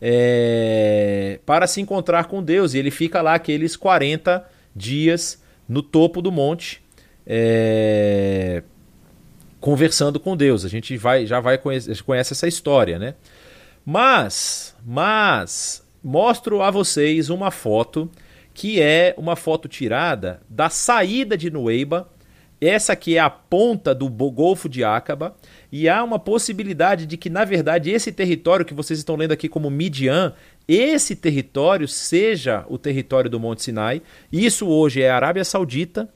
é, 0.00 1.40
para 1.44 1.66
se 1.66 1.80
encontrar 1.80 2.24
com 2.26 2.42
Deus. 2.42 2.74
E 2.74 2.78
ele 2.78 2.90
fica 2.90 3.20
lá 3.22 3.34
aqueles 3.34 3.76
40 3.76 4.44
dias 4.74 5.42
no 5.68 5.82
topo 5.82 6.22
do 6.22 6.32
monte, 6.32 6.82
é, 7.26 8.62
conversando 9.60 10.18
com 10.18 10.36
Deus. 10.36 10.64
A 10.64 10.68
gente 10.68 10.96
vai, 10.96 11.26
já 11.26 11.40
vai 11.40 11.58
conhece, 11.58 12.02
conhece 12.02 12.32
essa 12.32 12.48
história, 12.48 12.98
né? 12.98 13.14
Mas, 13.84 14.74
mas 14.84 15.82
mostro 16.02 16.62
a 16.62 16.70
vocês 16.70 17.30
uma 17.30 17.50
foto 17.50 18.10
que 18.54 18.80
é 18.80 19.14
uma 19.16 19.36
foto 19.36 19.68
tirada 19.68 20.42
da 20.48 20.68
saída 20.68 21.36
de 21.36 21.48
Nueiba. 21.48 22.10
Essa 22.60 22.92
aqui 22.92 23.16
é 23.16 23.20
a 23.20 23.30
ponta 23.30 23.94
do 23.94 24.08
Golfo 24.08 24.68
de 24.68 24.82
Acaba 24.82 25.36
e 25.70 25.88
há 25.88 26.02
uma 26.02 26.18
possibilidade 26.18 27.06
de 27.06 27.16
que, 27.16 27.30
na 27.30 27.44
verdade, 27.44 27.90
esse 27.90 28.10
território 28.10 28.64
que 28.64 28.74
vocês 28.74 28.98
estão 28.98 29.14
lendo 29.14 29.32
aqui 29.32 29.48
como 29.48 29.70
Midian, 29.70 30.32
esse 30.66 31.14
território 31.14 31.86
seja 31.86 32.64
o 32.68 32.76
território 32.76 33.30
do 33.30 33.38
Monte 33.38 33.62
Sinai. 33.62 34.02
Isso 34.32 34.66
hoje 34.66 35.02
é 35.02 35.10
Arábia 35.10 35.44
Saudita. 35.44 36.08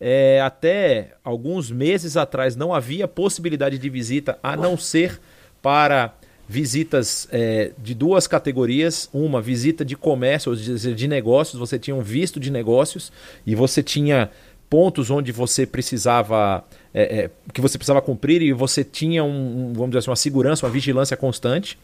É, 0.00 0.40
até 0.40 1.16
alguns 1.24 1.70
meses 1.70 2.16
atrás 2.16 2.54
não 2.54 2.72
havia 2.72 3.08
possibilidade 3.08 3.78
de 3.78 3.90
visita 3.90 4.38
a 4.42 4.56
não 4.56 4.76
ser 4.76 5.18
para 5.60 6.14
visitas 6.48 7.28
é, 7.30 7.72
de 7.76 7.94
duas 7.94 8.26
categorias. 8.26 9.08
Uma, 9.12 9.42
visita 9.42 9.84
de 9.84 9.96
comércio, 9.96 10.52
ou 10.52 10.56
de 10.56 11.08
negócios. 11.08 11.58
Você 11.58 11.78
tinha 11.78 11.96
um 11.96 12.00
visto 12.00 12.38
de 12.40 12.50
negócios 12.50 13.12
e 13.46 13.54
você 13.54 13.82
tinha 13.82 14.30
pontos 14.68 15.10
onde 15.10 15.32
você 15.32 15.66
precisava 15.66 16.64
é, 16.92 17.02
é, 17.02 17.30
que 17.52 17.60
você 17.60 17.78
precisava 17.78 18.02
cumprir 18.02 18.42
e 18.42 18.52
você 18.52 18.84
tinha 18.84 19.24
um, 19.24 19.72
vamos 19.72 19.90
dizer 19.90 19.98
assim, 19.98 20.10
uma 20.10 20.16
segurança, 20.16 20.66
uma 20.66 20.72
vigilância 20.72 21.16
constante. 21.16 21.78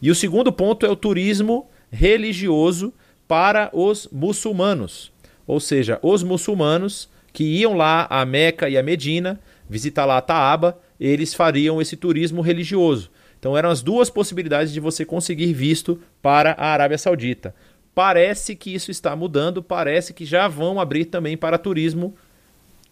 E 0.00 0.10
o 0.10 0.14
segundo 0.14 0.52
ponto 0.52 0.84
é 0.84 0.90
o 0.90 0.96
turismo 0.96 1.68
religioso 1.90 2.92
para 3.26 3.70
os 3.72 4.08
muçulmanos, 4.12 5.12
ou 5.46 5.58
seja, 5.58 5.98
os 6.02 6.22
muçulmanos 6.22 7.08
que 7.32 7.44
iam 7.44 7.74
lá 7.74 8.06
a 8.08 8.24
Meca 8.24 8.68
e 8.68 8.78
a 8.78 8.82
Medina 8.82 9.40
visitar 9.68 10.04
lá 10.04 10.18
a 10.18 10.22
Taaba, 10.22 10.78
eles 10.98 11.34
fariam 11.34 11.80
esse 11.80 11.96
turismo 11.96 12.40
religioso. 12.40 13.10
Então 13.38 13.56
eram 13.56 13.70
as 13.70 13.82
duas 13.82 14.08
possibilidades 14.08 14.72
de 14.72 14.80
você 14.80 15.04
conseguir 15.04 15.52
visto 15.52 16.00
para 16.22 16.52
a 16.52 16.68
Arábia 16.68 16.98
Saudita. 16.98 17.54
Parece 17.94 18.54
que 18.54 18.74
isso 18.74 18.90
está 18.90 19.14
mudando, 19.16 19.62
parece 19.62 20.12
que 20.12 20.24
já 20.24 20.48
vão 20.48 20.80
abrir 20.80 21.06
também 21.06 21.36
para 21.36 21.58
turismo 21.58 22.14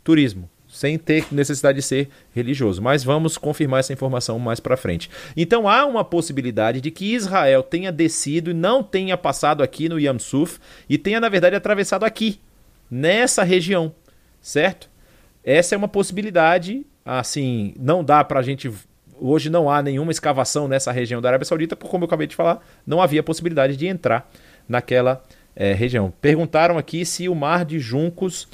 turismo, 0.05 0.49
sem 0.69 0.99
ter 0.99 1.27
necessidade 1.33 1.77
de 1.77 1.83
ser 1.83 2.09
religioso. 2.35 2.83
Mas 2.83 3.03
vamos 3.03 3.39
confirmar 3.39 3.81
essa 3.81 3.93
informação 3.93 4.39
mais 4.39 4.61
para 4.61 4.77
frente. 4.77 5.11
Então 5.37 5.69
há 5.69 5.85
uma 5.87 6.05
possibilidade 6.05 6.81
de 6.81 6.91
que 6.91 7.15
Israel 7.15 7.63
tenha 7.63 7.91
descido 7.91 8.51
e 8.51 8.55
não 8.55 8.83
tenha 8.83 9.17
passado 9.17 9.63
aqui 9.63 9.89
no 9.89 9.99
Yam 9.99 10.19
Suf 10.19 10.59
e 10.89 10.99
tenha 10.99 11.19
na 11.19 11.29
verdade 11.29 11.57
atravessado 11.57 12.05
aqui, 12.05 12.39
nessa 12.91 13.43
região, 13.43 13.95
certo? 14.41 14.91
Essa 15.43 15.75
é 15.75 15.79
uma 15.79 15.89
possibilidade 15.89 16.87
assim, 17.05 17.75
não 17.79 18.03
dá 18.03 18.25
para 18.25 18.41
a 18.41 18.43
gente 18.43 18.71
hoje 19.21 19.49
não 19.49 19.71
há 19.71 19.83
nenhuma 19.83 20.11
escavação 20.11 20.67
nessa 20.69 20.91
região 20.91 21.21
da 21.21 21.29
Arábia 21.29 21.45
Saudita, 21.45 21.77
porque, 21.77 21.91
como 21.91 22.05
eu 22.05 22.07
acabei 22.07 22.27
de 22.27 22.35
falar, 22.35 22.61
não 22.87 23.01
havia 23.01 23.23
possibilidade 23.23 23.77
de 23.77 23.87
entrar 23.87 24.31
naquela 24.69 25.23
é, 25.57 25.73
região. 25.73 26.13
Perguntaram 26.21 26.79
aqui 26.79 27.05
se 27.05 27.29
o 27.29 27.35
Mar 27.35 27.65
de 27.65 27.79
Juncos 27.79 28.49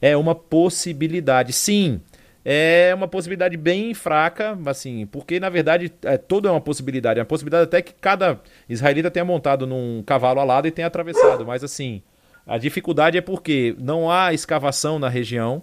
é 0.00 0.16
uma 0.16 0.34
possibilidade. 0.34 1.52
Sim, 1.52 2.00
é 2.44 2.92
uma 2.94 3.08
possibilidade 3.08 3.56
bem 3.56 3.92
fraca, 3.92 4.56
assim, 4.66 5.06
porque 5.06 5.40
na 5.40 5.48
verdade 5.48 5.92
é, 6.02 6.16
tudo 6.16 6.48
é 6.48 6.50
uma 6.50 6.60
possibilidade. 6.60 7.18
É 7.18 7.22
uma 7.22 7.26
possibilidade 7.26 7.64
até 7.64 7.82
que 7.82 7.92
cada 7.92 8.40
israelita 8.68 9.10
tenha 9.10 9.24
montado 9.24 9.66
num 9.66 10.02
cavalo 10.06 10.40
alado 10.40 10.68
e 10.68 10.70
tenha 10.70 10.86
atravessado, 10.86 11.44
mas 11.44 11.64
assim, 11.64 12.02
a 12.46 12.56
dificuldade 12.56 13.18
é 13.18 13.20
porque 13.20 13.74
não 13.78 14.10
há 14.10 14.32
escavação 14.32 14.98
na 14.98 15.08
região, 15.08 15.60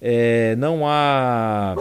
é, 0.00 0.54
não 0.56 0.86
há 0.86 1.74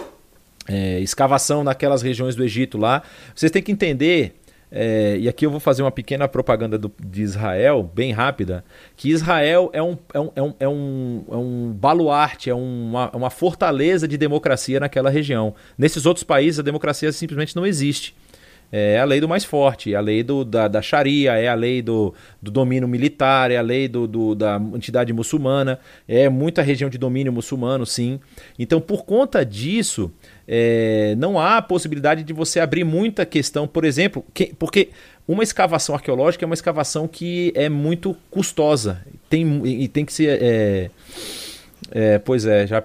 é, 0.70 1.00
escavação 1.02 1.62
naquelas 1.62 2.02
regiões 2.02 2.36
do 2.36 2.44
Egito 2.44 2.78
lá. 2.78 3.04
Vocês 3.36 3.52
têm 3.52 3.62
que 3.62 3.74
entender 3.74 4.36
é, 4.78 5.18
e 5.18 5.30
aqui 5.30 5.46
eu 5.46 5.50
vou 5.50 5.62
fazer 5.62 5.84
uma 5.84 5.92
pequena 5.92 6.28
propaganda 6.28 6.78
do, 6.78 6.92
de 7.00 7.22
Israel, 7.22 7.90
bem 7.96 8.12
rápida, 8.12 8.62
que 8.98 9.10
Israel 9.10 9.70
é 9.72 9.82
um, 9.82 9.98
é 10.14 10.20
um, 10.20 10.32
é 10.36 10.42
um, 10.42 10.54
é 10.60 10.68
um, 10.68 11.24
é 11.32 11.36
um 11.38 11.72
baluarte, 11.72 12.50
é 12.50 12.54
uma, 12.54 13.10
uma 13.16 13.30
fortaleza 13.30 14.06
de 14.06 14.18
democracia 14.18 14.78
naquela 14.78 15.10
região. 15.10 15.56
Nesses 15.78 16.06
outros 16.06 16.26
países, 16.26 16.60
a 16.60 16.64
democracia 16.64 17.10
simplesmente 17.14 17.56
não 17.56 17.66
existe. 17.66 18.14
É 18.72 19.00
a 19.00 19.06
lei 19.06 19.22
do 19.22 19.28
mais 19.28 19.46
forte, 19.46 19.94
é 19.94 19.96
a 19.96 20.02
lei 20.02 20.24
do, 20.24 20.44
da, 20.44 20.68
da 20.68 20.82
Sharia, 20.82 21.34
é 21.34 21.48
a 21.48 21.54
lei 21.54 21.82
do, 21.82 22.14
do 22.42 22.52
domínio 22.52 22.88
militar, 22.88 23.52
é 23.52 23.58
a 23.58 23.62
lei 23.62 23.88
do, 23.88 24.08
do, 24.08 24.36
da 24.36 24.60
entidade 24.74 25.14
muçulmana, 25.14 25.80
é 26.08 26.28
muita 26.30 26.62
região 26.62 26.90
de 26.90 26.98
domínio 26.98 27.32
muçulmano, 27.32 27.86
sim. 27.86 28.20
Então, 28.60 28.82
por 28.82 29.06
conta 29.06 29.46
disso, 29.46 30.12
é, 30.48 31.16
não 31.18 31.40
há 31.40 31.62
possibilidade 31.62 32.24
de 32.24 32.34
você 32.34 32.60
abrir 32.60 32.84
muita 32.84 33.26
questão, 33.26 33.68
por 33.68 33.86
exemplo, 33.86 34.26
que, 34.34 34.54
porque 34.58 34.90
uma 35.28 35.44
escavação 35.44 35.96
arqueológica 35.96 36.46
é 36.46 36.48
uma 36.48 36.54
escavação 36.54 37.08
que 37.08 37.52
é 37.56 37.70
muito 37.70 38.16
custosa 38.30 39.02
tem, 39.30 39.66
e 39.66 39.88
tem 39.88 40.06
que 40.06 40.14
ser. 40.14 40.38
É, 40.42 40.90
é, 41.92 42.18
pois 42.18 42.46
é, 42.46 42.66
já 42.66 42.84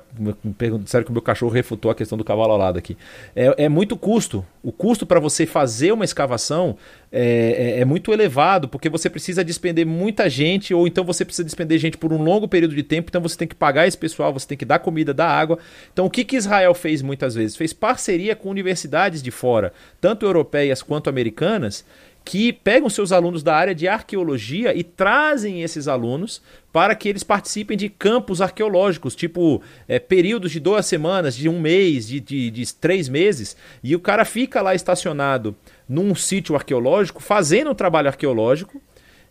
disseram 0.82 1.04
que 1.04 1.10
o 1.10 1.12
meu 1.12 1.22
cachorro 1.22 1.52
refutou 1.52 1.90
a 1.90 1.94
questão 1.94 2.18
do 2.18 2.24
cavalo 2.24 2.52
alado 2.52 2.78
aqui. 2.78 2.96
É, 3.34 3.64
é 3.64 3.68
muito 3.68 3.96
custo. 3.96 4.44
O 4.62 4.70
custo 4.70 5.06
para 5.06 5.18
você 5.18 5.46
fazer 5.46 5.92
uma 5.92 6.04
escavação 6.04 6.76
é, 7.10 7.76
é, 7.78 7.80
é, 7.80 7.84
muito 7.84 8.12
elevado, 8.12 8.68
porque 8.68 8.90
você 8.90 9.08
precisa 9.08 9.42
despender 9.42 9.86
muita 9.86 10.28
gente, 10.28 10.74
ou 10.74 10.86
então 10.86 11.02
você 11.02 11.24
precisa 11.24 11.44
despender 11.44 11.78
gente 11.78 11.96
por 11.96 12.12
um 12.12 12.22
longo 12.22 12.46
período 12.46 12.74
de 12.74 12.82
tempo, 12.82 13.08
então 13.08 13.22
você 13.22 13.36
tem 13.36 13.48
que 13.48 13.54
pagar 13.54 13.86
esse 13.86 13.96
pessoal, 13.96 14.32
você 14.32 14.46
tem 14.46 14.58
que 14.58 14.66
dar 14.66 14.78
comida, 14.78 15.14
dar 15.14 15.28
água. 15.28 15.58
Então 15.92 16.04
o 16.04 16.10
que, 16.10 16.22
que 16.22 16.36
Israel 16.36 16.74
fez 16.74 17.00
muitas 17.00 17.34
vezes? 17.34 17.56
Fez 17.56 17.72
parceria 17.72 18.36
com 18.36 18.50
universidades 18.50 19.22
de 19.22 19.30
fora, 19.30 19.72
tanto 20.00 20.26
europeias 20.26 20.82
quanto 20.82 21.08
americanas, 21.08 21.84
que 22.24 22.52
pegam 22.52 22.88
seus 22.88 23.12
alunos 23.12 23.42
da 23.42 23.54
área 23.54 23.74
de 23.74 23.88
arqueologia 23.88 24.74
e 24.74 24.84
trazem 24.84 25.62
esses 25.62 25.88
alunos 25.88 26.42
para 26.72 26.94
que 26.94 27.08
eles 27.08 27.22
participem 27.22 27.76
de 27.76 27.88
campos 27.88 28.40
arqueológicos, 28.40 29.16
tipo 29.16 29.62
é, 29.88 29.98
períodos 29.98 30.52
de 30.52 30.60
duas 30.60 30.86
semanas, 30.86 31.34
de 31.34 31.48
um 31.48 31.60
mês, 31.60 32.06
de, 32.06 32.20
de, 32.20 32.50
de, 32.50 32.74
três 32.74 33.08
meses, 33.08 33.56
e 33.82 33.96
o 33.96 34.00
cara 34.00 34.24
fica 34.24 34.62
lá 34.62 34.74
estacionado 34.74 35.56
num 35.88 36.14
sítio 36.14 36.54
arqueológico, 36.54 37.20
fazendo 37.20 37.70
um 37.70 37.74
trabalho 37.74 38.08
arqueológico. 38.08 38.80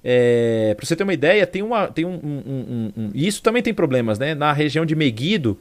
É, 0.04 0.74
para 0.76 0.86
você 0.86 0.96
ter 0.96 1.04
uma 1.04 1.14
ideia, 1.14 1.46
tem 1.46 1.62
uma. 1.62 1.88
Tem 1.88 2.06
um, 2.06 2.14
um, 2.14 2.44
um, 2.46 2.92
um, 2.96 3.12
isso 3.14 3.42
também 3.42 3.62
tem 3.62 3.74
problemas, 3.74 4.18
né? 4.18 4.34
Na 4.34 4.54
região 4.54 4.86
de 4.86 4.96
Meguido, 4.96 5.60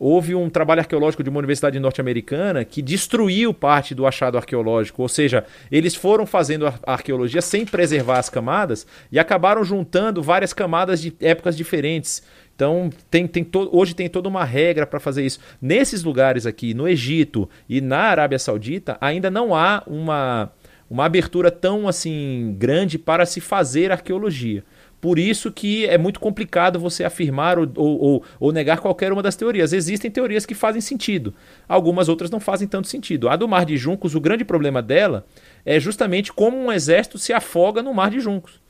houve 0.00 0.34
um 0.34 0.48
trabalho 0.48 0.80
arqueológico 0.80 1.22
de 1.22 1.28
uma 1.28 1.38
universidade 1.38 1.78
norte-americana 1.78 2.64
que 2.64 2.80
destruiu 2.80 3.52
parte 3.52 3.94
do 3.94 4.06
achado 4.06 4.38
arqueológico, 4.38 5.02
ou 5.02 5.08
seja, 5.08 5.44
eles 5.70 5.94
foram 5.94 6.24
fazendo 6.24 6.66
a 6.66 6.74
arqueologia 6.86 7.42
sem 7.42 7.66
preservar 7.66 8.18
as 8.18 8.30
camadas 8.30 8.86
e 9.12 9.18
acabaram 9.18 9.62
juntando 9.62 10.22
várias 10.22 10.54
camadas 10.54 11.02
de 11.02 11.14
épocas 11.20 11.54
diferentes. 11.54 12.22
Então, 12.56 12.90
tem, 13.10 13.26
tem 13.26 13.44
to... 13.44 13.68
hoje 13.72 13.94
tem 13.94 14.08
toda 14.08 14.28
uma 14.28 14.44
regra 14.44 14.86
para 14.86 14.98
fazer 14.98 15.24
isso. 15.24 15.38
Nesses 15.60 16.02
lugares 16.02 16.46
aqui, 16.46 16.72
no 16.72 16.88
Egito 16.88 17.48
e 17.68 17.82
na 17.82 17.98
Arábia 17.98 18.38
Saudita, 18.38 18.96
ainda 19.02 19.30
não 19.30 19.54
há 19.54 19.82
uma, 19.86 20.50
uma 20.88 21.04
abertura 21.04 21.50
tão 21.50 21.86
assim 21.86 22.54
grande 22.58 22.98
para 22.98 23.26
se 23.26 23.40
fazer 23.40 23.92
arqueologia. 23.92 24.64
Por 25.00 25.18
isso 25.18 25.50
que 25.50 25.86
é 25.86 25.96
muito 25.96 26.20
complicado 26.20 26.78
você 26.78 27.04
afirmar 27.04 27.58
ou, 27.58 27.70
ou, 27.74 28.24
ou, 28.38 28.52
negar 28.52 28.80
qualquer 28.80 29.12
uma 29.12 29.22
das 29.22 29.34
teorias. 29.34 29.72
Existem 29.72 30.10
teorias 30.10 30.44
que 30.44 30.54
fazem 30.54 30.80
sentido, 30.80 31.32
algumas 31.66 32.08
outras 32.08 32.30
não 32.30 32.38
fazem 32.38 32.68
tanto 32.68 32.86
sentido. 32.86 33.28
A 33.28 33.36
do 33.36 33.48
Mar 33.48 33.64
de 33.64 33.76
Juncos, 33.78 34.14
o 34.14 34.20
grande 34.20 34.44
problema 34.44 34.82
dela 34.82 35.24
é 35.64 35.80
justamente 35.80 36.32
como 36.32 36.56
um 36.58 36.70
exército 36.70 37.18
se 37.18 37.32
afoga 37.32 37.82
no 37.82 37.94
Mar 37.94 38.10
de 38.10 38.20
Juncos. 38.20 38.60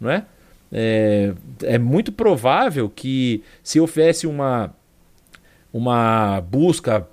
Não 0.00 0.10
é? 0.10 0.24
É, 0.72 1.34
é 1.64 1.78
muito 1.78 2.10
provável 2.12 2.88
que 2.88 3.42
se 3.62 3.78
houvesse 3.78 4.26
uma, 4.26 4.74
uma 5.72 6.40
busca, 6.40 7.06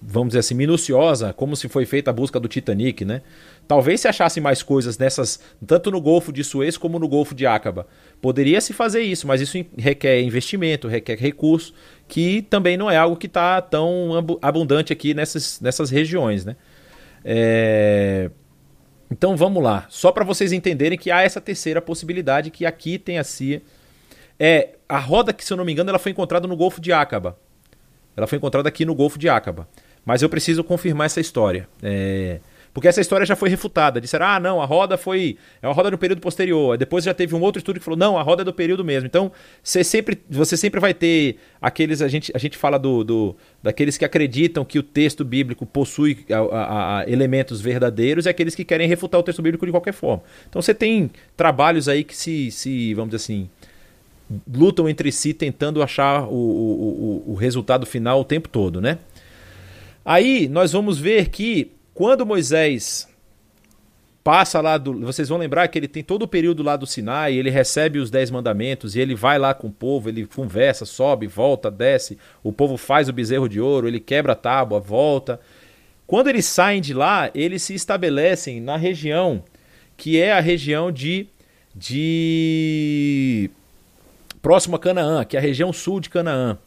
vamos 0.00 0.28
dizer 0.28 0.40
assim, 0.40 0.54
minuciosa, 0.54 1.32
como 1.32 1.56
se 1.56 1.68
foi 1.68 1.84
feita 1.84 2.10
a 2.10 2.14
busca 2.14 2.40
do 2.40 2.48
Titanic, 2.48 3.04
né? 3.04 3.20
Talvez 3.66 4.00
se 4.00 4.08
achasse 4.08 4.40
mais 4.40 4.62
coisas 4.62 4.98
nessas, 4.98 5.40
tanto 5.66 5.90
no 5.90 6.00
Golfo 6.00 6.32
de 6.32 6.44
Suez 6.44 6.76
como 6.76 6.98
no 6.98 7.08
Golfo 7.08 7.34
de 7.34 7.46
Aqaba. 7.46 7.86
Poderia 8.20 8.60
se 8.60 8.72
fazer 8.74 9.00
isso, 9.00 9.26
mas 9.26 9.40
isso 9.40 9.64
requer 9.76 10.20
investimento, 10.20 10.86
requer 10.86 11.16
recurso, 11.16 11.72
que 12.06 12.42
também 12.42 12.76
não 12.76 12.90
é 12.90 12.96
algo 12.96 13.16
que 13.16 13.26
está 13.26 13.62
tão 13.62 14.10
abundante 14.42 14.92
aqui 14.92 15.14
nessas, 15.14 15.60
nessas 15.60 15.88
regiões, 15.90 16.44
né? 16.44 16.56
É... 17.24 18.30
Então 19.10 19.36
vamos 19.36 19.62
lá, 19.62 19.86
só 19.88 20.12
para 20.12 20.24
vocês 20.24 20.52
entenderem 20.52 20.98
que 20.98 21.10
há 21.10 21.22
essa 21.22 21.40
terceira 21.40 21.80
possibilidade 21.80 22.50
que 22.50 22.66
aqui 22.66 22.98
tem 22.98 23.18
a 23.18 23.24
CIA. 23.24 23.62
É 24.38 24.70
a 24.88 24.98
roda 24.98 25.32
que, 25.32 25.44
se 25.44 25.52
eu 25.52 25.56
não 25.56 25.64
me 25.64 25.72
engano, 25.72 25.88
ela 25.88 25.98
foi 25.98 26.12
encontrada 26.12 26.46
no 26.46 26.56
Golfo 26.56 26.80
de 26.80 26.92
Aqaba. 26.92 27.38
Ela 28.16 28.26
foi 28.26 28.36
encontrada 28.36 28.68
aqui 28.68 28.84
no 28.84 28.94
Golfo 28.94 29.18
de 29.18 29.28
Aqaba. 29.28 29.68
Mas 30.04 30.20
eu 30.20 30.28
preciso 30.28 30.62
confirmar 30.62 31.06
essa 31.06 31.20
história. 31.20 31.68
É... 31.82 32.40
Porque 32.74 32.88
essa 32.88 33.00
história 33.00 33.24
já 33.24 33.36
foi 33.36 33.48
refutada. 33.48 34.00
Disseram, 34.00 34.26
ah, 34.26 34.40
não, 34.40 34.60
a 34.60 34.66
roda 34.66 34.98
foi. 34.98 35.38
É 35.62 35.68
uma 35.68 35.72
roda 35.72 35.92
do 35.92 35.96
período 35.96 36.20
posterior. 36.20 36.76
Depois 36.76 37.04
já 37.04 37.14
teve 37.14 37.32
um 37.32 37.40
outro 37.40 37.60
estudo 37.60 37.78
que 37.78 37.84
falou, 37.84 37.96
não, 37.96 38.18
a 38.18 38.22
roda 38.22 38.42
é 38.42 38.44
do 38.44 38.52
período 38.52 38.84
mesmo. 38.84 39.06
Então, 39.06 39.30
você 39.62 39.84
sempre, 39.84 40.20
você 40.28 40.56
sempre 40.56 40.80
vai 40.80 40.92
ter 40.92 41.36
aqueles. 41.62 42.02
A 42.02 42.08
gente, 42.08 42.32
a 42.34 42.38
gente 42.38 42.58
fala 42.58 42.76
do, 42.76 43.04
do 43.04 43.36
daqueles 43.62 43.96
que 43.96 44.04
acreditam 44.04 44.64
que 44.64 44.76
o 44.76 44.82
texto 44.82 45.24
bíblico 45.24 45.64
possui 45.64 46.26
a, 46.28 46.38
a, 46.38 46.98
a 46.98 47.08
elementos 47.08 47.60
verdadeiros 47.60 48.26
e 48.26 48.28
aqueles 48.28 48.56
que 48.56 48.64
querem 48.64 48.88
refutar 48.88 49.20
o 49.20 49.22
texto 49.22 49.40
bíblico 49.40 49.64
de 49.64 49.70
qualquer 49.70 49.94
forma. 49.94 50.24
Então 50.50 50.60
você 50.60 50.74
tem 50.74 51.12
trabalhos 51.36 51.88
aí 51.88 52.02
que 52.02 52.16
se, 52.16 52.50
se 52.50 52.92
vamos 52.94 53.10
dizer 53.10 53.22
assim, 53.22 53.48
lutam 54.52 54.88
entre 54.88 55.12
si 55.12 55.32
tentando 55.32 55.80
achar 55.80 56.24
o, 56.24 56.34
o, 56.34 57.22
o, 57.28 57.32
o 57.32 57.34
resultado 57.36 57.86
final 57.86 58.20
o 58.20 58.24
tempo 58.24 58.48
todo, 58.48 58.80
né? 58.80 58.98
Aí 60.04 60.48
nós 60.48 60.72
vamos 60.72 60.98
ver 60.98 61.28
que 61.28 61.70
quando 61.94 62.26
Moisés 62.26 63.08
passa 64.22 64.60
lá 64.60 64.76
do. 64.76 65.00
Vocês 65.00 65.28
vão 65.28 65.38
lembrar 65.38 65.68
que 65.68 65.78
ele 65.78 65.88
tem 65.88 66.02
todo 66.02 66.24
o 66.24 66.28
período 66.28 66.62
lá 66.62 66.76
do 66.76 66.86
Sinai, 66.86 67.34
ele 67.34 67.50
recebe 67.50 67.98
os 67.98 68.10
dez 68.10 68.30
mandamentos 68.30 68.96
e 68.96 69.00
ele 69.00 69.14
vai 69.14 69.38
lá 69.38 69.54
com 69.54 69.68
o 69.68 69.72
povo, 69.72 70.08
ele 70.08 70.26
conversa, 70.26 70.84
sobe, 70.84 71.26
volta, 71.26 71.70
desce. 71.70 72.18
O 72.42 72.52
povo 72.52 72.76
faz 72.76 73.08
o 73.08 73.12
bezerro 73.12 73.48
de 73.48 73.60
ouro, 73.60 73.86
ele 73.86 74.00
quebra 74.00 74.32
a 74.32 74.36
tábua, 74.36 74.80
volta. 74.80 75.40
Quando 76.06 76.28
eles 76.28 76.44
saem 76.44 76.82
de 76.82 76.92
lá, 76.92 77.30
eles 77.34 77.62
se 77.62 77.74
estabelecem 77.74 78.60
na 78.60 78.76
região 78.76 79.42
que 79.96 80.20
é 80.20 80.32
a 80.32 80.40
região 80.40 80.90
de. 80.90 81.28
de 81.74 83.50
próximo 84.42 84.76
a 84.76 84.78
Canaã, 84.78 85.24
que 85.24 85.36
é 85.36 85.38
a 85.38 85.42
região 85.42 85.72
sul 85.72 86.00
de 86.00 86.10
Canaã. 86.10 86.58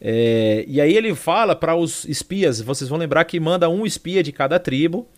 É, 0.00 0.64
e 0.68 0.80
aí 0.80 0.94
ele 0.94 1.14
fala 1.14 1.56
para 1.56 1.74
os 1.74 2.04
espias, 2.04 2.60
vocês 2.60 2.88
vão 2.88 2.98
lembrar 2.98 3.24
que 3.24 3.40
manda 3.40 3.68
um 3.68 3.86
espia 3.86 4.22
de 4.22 4.30
cada 4.30 4.58
tribo, 4.58 5.08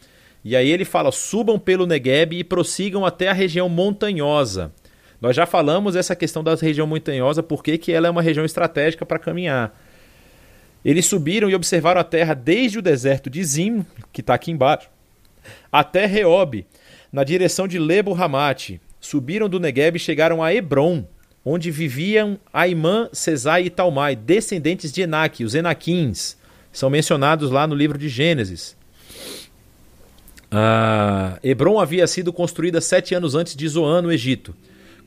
e 0.45 0.55
aí 0.55 0.71
ele 0.71 0.85
fala: 0.85 1.11
subam 1.11 1.59
pelo 1.59 1.87
Negueb 1.87 2.35
e 2.35 2.45
prossigam 2.45 3.05
até 3.05 3.29
a 3.29 3.33
região 3.33 3.69
montanhosa. 3.69 4.73
Nós 5.21 5.35
já 5.35 5.47
falamos 5.47 5.97
essa 5.97 6.15
questão 6.15 6.45
da 6.45 6.55
região 6.55 6.87
montanhosa, 6.87 7.43
porque 7.43 7.77
que 7.77 7.93
ela 7.93 8.07
é 8.07 8.11
uma 8.11 8.23
região 8.23 8.45
estratégica 8.45 9.05
para 9.05 9.19
caminhar. 9.19 9.77
Eles 10.85 11.07
subiram 11.07 11.51
e 11.51 11.55
observaram 11.57 12.01
a 12.01 12.05
terra 12.05 12.35
desde 12.35 12.79
o 12.79 12.83
deserto 12.83 13.29
de 13.29 13.43
Zim, 13.43 13.85
que 14.13 14.21
está 14.21 14.35
aqui 14.35 14.53
embaixo, 14.53 14.89
até 15.73 16.07
Reob, 16.07 16.65
na 17.13 17.25
direção 17.25 17.67
de 17.67 17.79
Lebo 17.81 18.13
Ramate. 18.13 18.81
Subiram 19.01 19.49
do 19.49 19.59
Negueb 19.59 19.97
e 19.97 20.01
chegaram 20.01 20.43
a 20.43 20.55
Hebron, 20.55 21.05
onde 21.49 21.71
viviam 21.71 22.39
Aimã, 22.53 23.09
Cesai 23.11 23.65
e 23.65 23.71
Talmai, 23.71 24.15
descendentes 24.15 24.93
de 24.93 25.01
Enaque, 25.01 25.45
os 25.45 25.55
Enaquins. 25.55 26.37
São 26.71 26.91
mencionados 26.91 27.51
lá 27.51 27.67
no 27.67 27.75
livro 27.75 27.97
de 27.97 28.07
Gênesis. 28.07 28.77
Ah, 30.51 31.39
Hebron 31.43 31.81
havia 31.81 32.07
sido 32.07 32.35
construída 32.35 32.83
sete 32.83 33.15
anos 33.15 33.35
antes 33.35 33.57
de 33.57 33.67
Zoan, 33.67 34.03
no 34.03 34.13
Egito. 34.13 34.55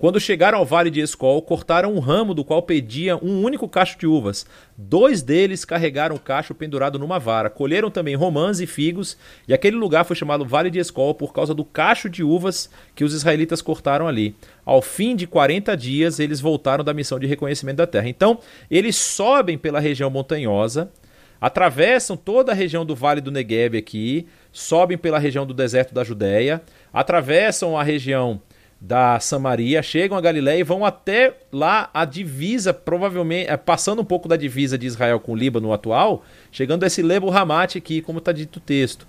Quando 0.01 0.19
chegaram 0.19 0.57
ao 0.57 0.65
vale 0.65 0.89
de 0.89 0.99
Escol, 0.99 1.43
cortaram 1.43 1.93
um 1.93 1.99
ramo 1.99 2.33
do 2.33 2.43
qual 2.43 2.63
pedia 2.63 3.15
um 3.17 3.43
único 3.43 3.69
cacho 3.69 3.99
de 3.99 4.07
uvas. 4.07 4.47
Dois 4.75 5.21
deles 5.21 5.63
carregaram 5.63 6.15
o 6.15 6.19
cacho 6.19 6.55
pendurado 6.55 6.97
numa 6.97 7.19
vara. 7.19 7.51
Colheram 7.51 7.91
também 7.91 8.15
romãs 8.15 8.59
e 8.59 8.65
figos, 8.65 9.15
e 9.47 9.53
aquele 9.53 9.77
lugar 9.77 10.03
foi 10.03 10.15
chamado 10.15 10.43
Vale 10.43 10.71
de 10.71 10.79
Escol 10.79 11.13
por 11.13 11.31
causa 11.31 11.53
do 11.53 11.63
cacho 11.63 12.09
de 12.09 12.23
uvas 12.23 12.67
que 12.95 13.03
os 13.03 13.13
israelitas 13.13 13.61
cortaram 13.61 14.07
ali. 14.07 14.35
Ao 14.65 14.81
fim 14.81 15.15
de 15.15 15.27
40 15.27 15.77
dias, 15.77 16.19
eles 16.19 16.41
voltaram 16.41 16.83
da 16.83 16.95
missão 16.95 17.19
de 17.19 17.27
reconhecimento 17.27 17.77
da 17.77 17.85
terra. 17.85 18.09
Então, 18.09 18.39
eles 18.71 18.95
sobem 18.95 19.55
pela 19.55 19.79
região 19.79 20.09
montanhosa, 20.09 20.91
atravessam 21.39 22.17
toda 22.17 22.53
a 22.53 22.55
região 22.55 22.83
do 22.83 22.95
Vale 22.95 23.21
do 23.21 23.29
Negueb 23.29 23.77
aqui, 23.77 24.25
sobem 24.51 24.97
pela 24.97 25.19
região 25.19 25.45
do 25.45 25.53
deserto 25.53 25.93
da 25.93 26.03
Judéia, 26.03 26.59
atravessam 26.91 27.77
a 27.77 27.83
região 27.83 28.41
da 28.81 29.19
Samaria, 29.19 29.83
chegam 29.83 30.17
a 30.17 30.21
Galiléia 30.21 30.59
e 30.59 30.63
vão 30.63 30.83
até 30.83 31.37
lá 31.51 31.91
a 31.93 32.03
divisa, 32.03 32.73
provavelmente, 32.73 33.47
é, 33.47 33.55
passando 33.55 34.01
um 34.01 34.05
pouco 34.05 34.27
da 34.27 34.35
divisa 34.35 34.75
de 34.75 34.87
Israel 34.87 35.19
com 35.19 35.33
o 35.33 35.35
Líbano 35.35 35.71
atual, 35.71 36.25
chegando 36.51 36.83
a 36.83 36.87
esse 36.87 37.03
Lebo 37.03 37.29
Hamat 37.29 37.75
aqui, 37.75 38.01
como 38.01 38.17
está 38.17 38.31
dito 38.31 38.57
o 38.57 38.59
texto. 38.59 39.05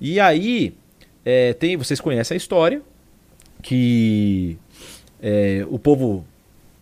E 0.00 0.20
aí, 0.20 0.74
é, 1.24 1.52
tem, 1.54 1.76
vocês 1.76 2.00
conhecem 2.00 2.36
a 2.36 2.38
história, 2.38 2.80
que 3.60 4.56
é, 5.20 5.66
o 5.68 5.76
povo, 5.76 6.24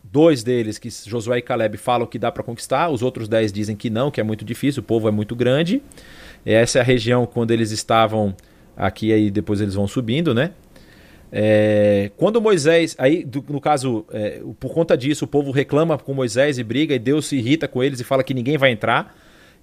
dois 0.04 0.42
deles, 0.42 0.78
que 0.78 0.90
Josué 0.90 1.38
e 1.38 1.42
Caleb 1.42 1.78
falam 1.78 2.06
que 2.06 2.18
dá 2.18 2.30
para 2.30 2.42
conquistar, 2.42 2.90
os 2.90 3.00
outros 3.00 3.26
dez 3.26 3.50
dizem 3.50 3.74
que 3.74 3.88
não, 3.88 4.10
que 4.10 4.20
é 4.20 4.22
muito 4.22 4.44
difícil, 4.44 4.80
o 4.80 4.84
povo 4.84 5.08
é 5.08 5.10
muito 5.10 5.34
grande. 5.34 5.80
Essa 6.44 6.78
é 6.78 6.82
a 6.82 6.84
região 6.84 7.24
quando 7.24 7.52
eles 7.52 7.70
estavam 7.70 8.36
aqui, 8.76 9.14
aí 9.14 9.30
depois 9.30 9.62
eles 9.62 9.74
vão 9.74 9.88
subindo, 9.88 10.34
né? 10.34 10.52
É, 11.30 12.10
quando 12.16 12.40
Moisés, 12.40 12.94
aí 12.98 13.26
no 13.48 13.60
caso, 13.60 14.04
é, 14.10 14.40
por 14.58 14.72
conta 14.72 14.96
disso, 14.96 15.24
o 15.24 15.28
povo 15.28 15.50
reclama 15.50 15.98
com 15.98 16.14
Moisés 16.14 16.58
e 16.58 16.64
briga, 16.64 16.94
e 16.94 16.98
Deus 16.98 17.26
se 17.26 17.36
irrita 17.36 17.68
com 17.68 17.82
eles 17.82 18.00
e 18.00 18.04
fala 18.04 18.24
que 18.24 18.34
ninguém 18.34 18.56
vai 18.56 18.70
entrar. 18.70 19.14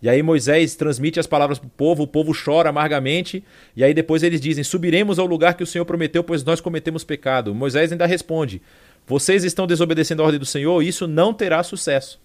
E 0.02 0.10
aí 0.10 0.22
Moisés 0.22 0.76
transmite 0.76 1.20
as 1.20 1.26
palavras 1.26 1.58
para 1.58 1.68
o 1.68 1.72
povo, 1.72 2.04
o 2.04 2.08
povo 2.08 2.32
chora 2.34 2.70
amargamente, 2.70 3.44
e 3.76 3.84
aí 3.84 3.94
depois 3.94 4.22
eles 4.24 4.40
dizem: 4.40 4.64
Subiremos 4.64 5.18
ao 5.18 5.26
lugar 5.26 5.56
que 5.56 5.64
o 5.64 5.68
Senhor 5.68 5.86
prometeu, 5.86 6.24
pois 6.24 6.44
nós 6.44 6.62
cometemos 6.62 7.04
pecado. 7.04 7.56
Moisés 7.56 7.92
ainda 7.92 8.06
responde: 8.06 8.62
Vocês 9.08 9.44
estão 9.44 9.66
desobedecendo 9.66 10.22
a 10.22 10.26
ordem 10.26 10.40
do 10.40 10.46
Senhor, 10.46 10.82
isso 10.84 11.08
não 11.08 11.34
terá 11.34 11.64
sucesso. 11.64 12.20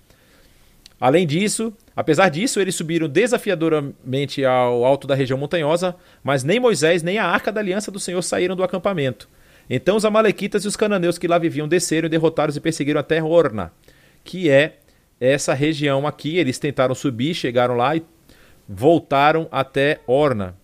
Além 1.00 1.26
disso, 1.26 1.72
apesar 1.96 2.28
disso, 2.28 2.60
eles 2.60 2.74
subiram 2.74 3.08
desafiadoramente 3.08 4.44
ao 4.44 4.84
alto 4.84 5.06
da 5.06 5.14
região 5.14 5.38
montanhosa, 5.38 5.96
mas 6.22 6.44
nem 6.44 6.60
Moisés 6.60 7.02
nem 7.02 7.16
a 7.16 7.24
arca 7.24 7.50
da 7.50 7.58
aliança 7.58 7.90
do 7.90 7.98
Senhor 7.98 8.20
saíram 8.20 8.54
do 8.54 8.62
acampamento. 8.62 9.26
Então 9.68 9.96
os 9.96 10.04
amalequitas 10.04 10.64
e 10.64 10.68
os 10.68 10.76
cananeus 10.76 11.16
que 11.16 11.26
lá 11.26 11.38
viviam 11.38 11.66
desceram 11.66 12.06
e 12.06 12.10
derrotaram 12.10 12.52
e 12.54 12.60
perseguiram 12.60 13.00
até 13.00 13.22
Orna, 13.22 13.72
que 14.22 14.50
é 14.50 14.76
essa 15.18 15.54
região 15.54 16.06
aqui. 16.06 16.36
Eles 16.36 16.58
tentaram 16.58 16.94
subir, 16.94 17.32
chegaram 17.34 17.76
lá 17.76 17.96
e 17.96 18.02
voltaram 18.68 19.48
até 19.50 20.00
Orna, 20.06 20.54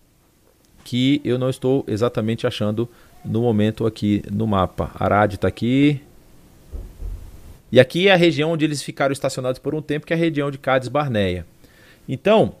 que 0.83 1.19
eu 1.23 1.39
não 1.39 1.49
estou 1.49 1.83
exatamente 1.87 2.45
achando 2.45 2.87
no 3.25 3.41
momento 3.41 3.87
aqui 3.87 4.21
no 4.31 4.45
mapa. 4.45 4.91
Arad 4.99 5.33
está 5.33 5.47
aqui, 5.47 6.01
e 7.77 7.79
aqui 7.79 8.07
é 8.07 8.11
a 8.11 8.15
região 8.15 8.53
onde 8.53 8.65
eles 8.65 8.81
ficaram 8.81 9.13
estacionados 9.13 9.59
por 9.59 9.75
um 9.75 9.83
tempo, 9.83 10.07
que 10.07 10.11
é 10.11 10.15
a 10.15 10.19
região 10.19 10.49
de 10.49 10.57
Cádiz 10.57 10.89
Barneia. 10.89 11.45
Então, 12.09 12.55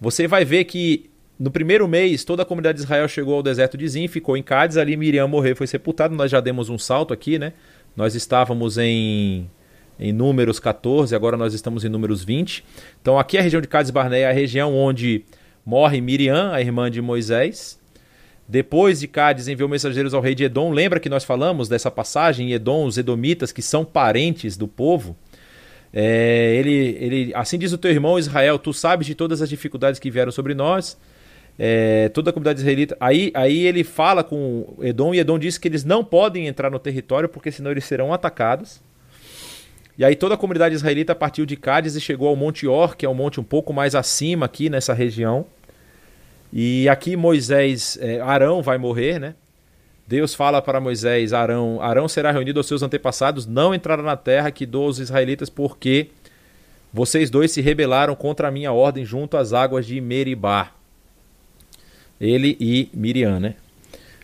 você 0.00 0.26
vai 0.26 0.46
ver 0.46 0.64
que 0.64 1.10
no 1.38 1.50
primeiro 1.50 1.86
mês 1.86 2.24
toda 2.24 2.42
a 2.42 2.46
comunidade 2.46 2.78
de 2.78 2.84
Israel 2.84 3.06
chegou 3.06 3.34
ao 3.34 3.42
deserto 3.42 3.76
de 3.76 3.86
Zin, 3.86 4.08
ficou 4.08 4.34
em 4.34 4.42
Cádiz, 4.42 4.78
ali 4.78 4.96
Miriam 4.96 5.28
morreu, 5.28 5.54
foi 5.54 5.66
sepultado. 5.66 6.14
Nós 6.14 6.30
já 6.30 6.40
demos 6.40 6.70
um 6.70 6.78
salto 6.78 7.12
aqui, 7.12 7.38
né? 7.38 7.52
Nós 7.94 8.14
estávamos 8.14 8.78
em 8.78 9.46
em 10.00 10.10
números 10.10 10.58
14, 10.58 11.14
agora 11.14 11.36
nós 11.36 11.52
estamos 11.52 11.84
em 11.84 11.90
números 11.90 12.24
20. 12.24 12.64
Então 13.02 13.18
aqui 13.18 13.36
é 13.36 13.40
a 13.40 13.42
região 13.42 13.60
de 13.60 13.68
Cádiz 13.68 13.90
Barneia, 13.90 14.30
a 14.30 14.32
região 14.32 14.74
onde 14.74 15.22
morre 15.66 16.00
Miriam, 16.00 16.50
a 16.50 16.62
irmã 16.62 16.90
de 16.90 17.02
Moisés. 17.02 17.78
Depois 18.52 19.00
de 19.00 19.08
Cádiz 19.08 19.48
enviou 19.48 19.66
mensageiros 19.66 20.12
ao 20.12 20.20
rei 20.20 20.34
de 20.34 20.44
Edom. 20.44 20.72
Lembra 20.72 21.00
que 21.00 21.08
nós 21.08 21.24
falamos 21.24 21.70
dessa 21.70 21.90
passagem 21.90 22.50
em 22.50 22.52
Edom, 22.52 22.84
os 22.84 22.98
edomitas, 22.98 23.50
que 23.50 23.62
são 23.62 23.82
parentes 23.82 24.58
do 24.58 24.68
povo? 24.68 25.16
É, 25.90 26.54
ele, 26.56 26.98
ele, 27.00 27.32
assim 27.34 27.58
diz 27.58 27.72
o 27.72 27.78
teu 27.78 27.90
irmão 27.90 28.18
Israel: 28.18 28.58
Tu 28.58 28.74
sabes 28.74 29.06
de 29.06 29.14
todas 29.14 29.40
as 29.40 29.48
dificuldades 29.48 29.98
que 29.98 30.10
vieram 30.10 30.30
sobre 30.30 30.52
nós. 30.52 30.98
É, 31.58 32.10
toda 32.10 32.28
a 32.28 32.32
comunidade 32.32 32.60
israelita. 32.60 32.94
Aí, 33.00 33.30
aí 33.32 33.64
ele 33.64 33.82
fala 33.82 34.22
com 34.22 34.76
Edom 34.82 35.14
e 35.14 35.18
Edom 35.18 35.38
diz 35.38 35.56
que 35.56 35.66
eles 35.66 35.82
não 35.82 36.04
podem 36.04 36.46
entrar 36.46 36.70
no 36.70 36.78
território 36.78 37.30
porque 37.30 37.50
senão 37.50 37.70
eles 37.70 37.86
serão 37.86 38.12
atacados. 38.12 38.82
E 39.96 40.04
aí 40.04 40.14
toda 40.14 40.34
a 40.34 40.36
comunidade 40.36 40.74
israelita 40.74 41.14
partiu 41.14 41.46
de 41.46 41.56
Cádiz 41.56 41.96
e 41.96 42.02
chegou 42.02 42.28
ao 42.28 42.36
Monte 42.36 42.66
Or, 42.66 42.98
que 42.98 43.06
é 43.06 43.08
um 43.08 43.14
monte 43.14 43.40
um 43.40 43.44
pouco 43.44 43.72
mais 43.72 43.94
acima 43.94 44.44
aqui 44.44 44.68
nessa 44.68 44.92
região. 44.92 45.46
E 46.52 46.88
aqui 46.88 47.16
Moisés, 47.16 47.98
é, 48.00 48.20
Arão 48.20 48.60
vai 48.60 48.76
morrer, 48.76 49.18
né? 49.18 49.34
Deus 50.06 50.34
fala 50.34 50.60
para 50.60 50.80
Moisés, 50.80 51.32
Arão, 51.32 51.80
Arão 51.80 52.06
será 52.06 52.30
reunido 52.30 52.60
aos 52.60 52.66
seus 52.66 52.82
antepassados, 52.82 53.46
não 53.46 53.74
entrará 53.74 54.02
na 54.02 54.16
terra 54.16 54.50
que 54.50 54.66
dou 54.66 54.86
aos 54.86 54.98
israelitas, 54.98 55.48
porque 55.48 56.08
vocês 56.92 57.30
dois 57.30 57.50
se 57.50 57.62
rebelaram 57.62 58.14
contra 58.14 58.48
a 58.48 58.50
minha 58.50 58.72
ordem 58.72 59.04
junto 59.04 59.36
às 59.36 59.54
águas 59.54 59.86
de 59.86 59.98
Meribá. 60.00 60.72
Ele 62.20 62.56
e 62.60 62.90
Miriam, 62.92 63.40
né? 63.40 63.54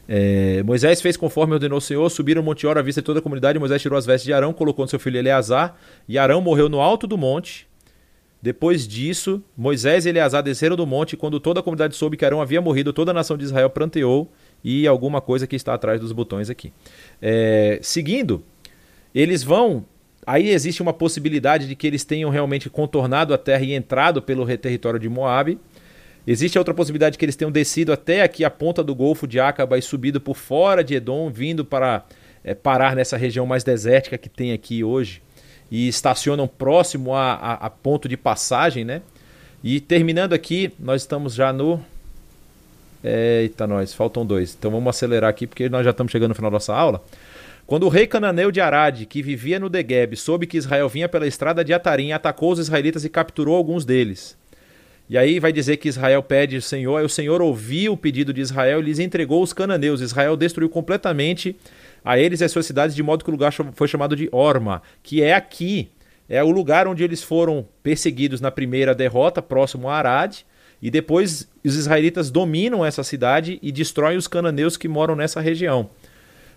É, 0.06 0.62
Moisés 0.62 1.00
fez 1.00 1.16
conforme 1.16 1.54
ordenou 1.54 1.78
o 1.78 1.80
Senhor, 1.82 2.08
subiram 2.10 2.42
o 2.42 2.44
Monte 2.44 2.66
Or 2.66 2.76
à 2.76 2.82
vista 2.82 3.00
de 3.00 3.04
toda 3.04 3.20
a 3.20 3.22
comunidade, 3.22 3.58
Moisés 3.58 3.80
tirou 3.80 3.98
as 3.98 4.06
vestes 4.06 4.24
de 4.24 4.32
Arão, 4.32 4.52
colocou 4.52 4.84
no 4.84 4.88
seu 4.88 4.98
filho 4.98 5.18
Eleazar, 5.18 5.76
e 6.08 6.18
Arão 6.18 6.40
morreu 6.40 6.68
no 6.68 6.80
alto 6.80 7.06
do 7.06 7.16
monte, 7.16 7.66
depois 8.40 8.86
disso, 8.86 9.42
Moisés 9.56 10.06
e 10.06 10.10
Eleazar 10.10 10.42
desceram 10.42 10.76
do 10.76 10.86
monte, 10.86 11.14
e 11.14 11.16
quando 11.16 11.40
toda 11.40 11.58
a 11.58 11.62
comunidade 11.62 11.96
soube 11.96 12.16
que 12.16 12.24
Arão 12.24 12.40
havia 12.40 12.60
morrido, 12.60 12.92
toda 12.92 13.10
a 13.10 13.14
nação 13.14 13.36
de 13.36 13.44
Israel 13.44 13.68
pranteou, 13.68 14.30
e 14.62 14.86
alguma 14.86 15.20
coisa 15.20 15.46
que 15.46 15.56
está 15.56 15.74
atrás 15.74 16.00
dos 16.00 16.12
botões 16.12 16.48
aqui. 16.48 16.72
É, 17.20 17.78
seguindo, 17.82 18.42
eles 19.14 19.42
vão. 19.42 19.84
Aí 20.26 20.50
existe 20.50 20.82
uma 20.82 20.92
possibilidade 20.92 21.66
de 21.66 21.74
que 21.74 21.86
eles 21.86 22.04
tenham 22.04 22.30
realmente 22.30 22.68
contornado 22.68 23.34
a 23.34 23.38
terra 23.38 23.64
e 23.64 23.72
entrado 23.72 24.20
pelo 24.22 24.46
território 24.56 25.00
de 25.00 25.08
Moabe. 25.08 25.58
Existe 26.26 26.58
outra 26.58 26.74
possibilidade 26.74 27.14
de 27.14 27.18
que 27.18 27.24
eles 27.24 27.36
tenham 27.36 27.50
descido 27.50 27.92
até 27.92 28.22
aqui 28.22 28.44
a 28.44 28.50
ponta 28.50 28.84
do 28.84 28.94
Golfo 28.94 29.26
de 29.26 29.40
Acaba 29.40 29.78
e 29.78 29.82
subido 29.82 30.20
por 30.20 30.36
fora 30.36 30.84
de 30.84 30.94
Edom, 30.94 31.30
vindo 31.30 31.64
para 31.64 32.04
é, 32.44 32.54
parar 32.54 32.94
nessa 32.94 33.16
região 33.16 33.46
mais 33.46 33.64
desértica 33.64 34.18
que 34.18 34.28
tem 34.28 34.52
aqui 34.52 34.84
hoje 34.84 35.22
e 35.70 35.88
estacionam 35.88 36.48
próximo 36.48 37.14
a, 37.14 37.32
a, 37.34 37.52
a, 37.54 37.70
ponto 37.70 38.08
de 38.08 38.16
passagem, 38.16 38.84
né? 38.84 39.02
E 39.62 39.80
terminando 39.80 40.32
aqui, 40.32 40.72
nós 40.78 41.02
estamos 41.02 41.34
já 41.34 41.52
no. 41.52 41.80
Eita, 43.02 43.66
nós, 43.66 43.92
faltam 43.92 44.24
dois. 44.24 44.56
Então 44.58 44.70
vamos 44.70 44.88
acelerar 44.88 45.30
aqui 45.30 45.46
porque 45.46 45.68
nós 45.68 45.84
já 45.84 45.90
estamos 45.90 46.10
chegando 46.10 46.30
no 46.30 46.34
final 46.34 46.50
da 46.50 46.56
nossa 46.56 46.74
aula. 46.74 47.02
Quando 47.66 47.84
o 47.84 47.88
rei 47.90 48.06
cananeu 48.06 48.50
de 48.50 48.60
Arad, 48.60 49.04
que 49.04 49.22
vivia 49.22 49.60
no 49.60 49.68
Degeb, 49.68 50.16
soube 50.16 50.46
que 50.46 50.56
Israel 50.56 50.88
vinha 50.88 51.08
pela 51.08 51.26
estrada 51.26 51.62
de 51.62 51.74
Atarim, 51.74 52.12
atacou 52.12 52.52
os 52.52 52.58
israelitas 52.58 53.04
e 53.04 53.10
capturou 53.10 53.54
alguns 53.54 53.84
deles. 53.84 54.36
E 55.10 55.18
aí 55.18 55.38
vai 55.38 55.52
dizer 55.52 55.76
que 55.76 55.88
Israel 55.88 56.22
pede 56.22 56.56
ao 56.56 56.62
Senhor, 56.62 56.96
aí 56.96 57.04
o 57.04 57.08
Senhor 57.08 57.42
ouviu 57.42 57.92
o 57.92 57.96
pedido 57.96 58.32
de 58.32 58.40
Israel 58.40 58.80
e 58.80 58.84
lhes 58.84 58.98
entregou 58.98 59.42
os 59.42 59.52
cananeus. 59.52 60.00
Israel 60.00 60.36
destruiu 60.36 60.68
completamente 60.68 61.56
a 62.04 62.18
eles 62.18 62.40
e 62.40 62.44
as 62.44 62.52
suas 62.52 62.66
cidades, 62.66 62.94
de 62.94 63.02
modo 63.02 63.24
que 63.24 63.30
o 63.30 63.32
lugar 63.32 63.52
foi 63.52 63.88
chamado 63.88 64.16
de 64.16 64.28
Orma, 64.32 64.82
que 65.02 65.22
é 65.22 65.34
aqui, 65.34 65.90
é 66.28 66.42
o 66.42 66.50
lugar 66.50 66.86
onde 66.86 67.02
eles 67.02 67.22
foram 67.22 67.66
perseguidos 67.82 68.40
na 68.40 68.50
primeira 68.50 68.94
derrota, 68.94 69.40
próximo 69.40 69.88
a 69.88 69.96
Arad, 69.96 70.40
e 70.80 70.90
depois 70.90 71.48
os 71.64 71.74
israelitas 71.74 72.30
dominam 72.30 72.84
essa 72.84 73.02
cidade 73.02 73.58
e 73.62 73.72
destroem 73.72 74.16
os 74.16 74.28
cananeus 74.28 74.76
que 74.76 74.86
moram 74.86 75.16
nessa 75.16 75.40
região. 75.40 75.90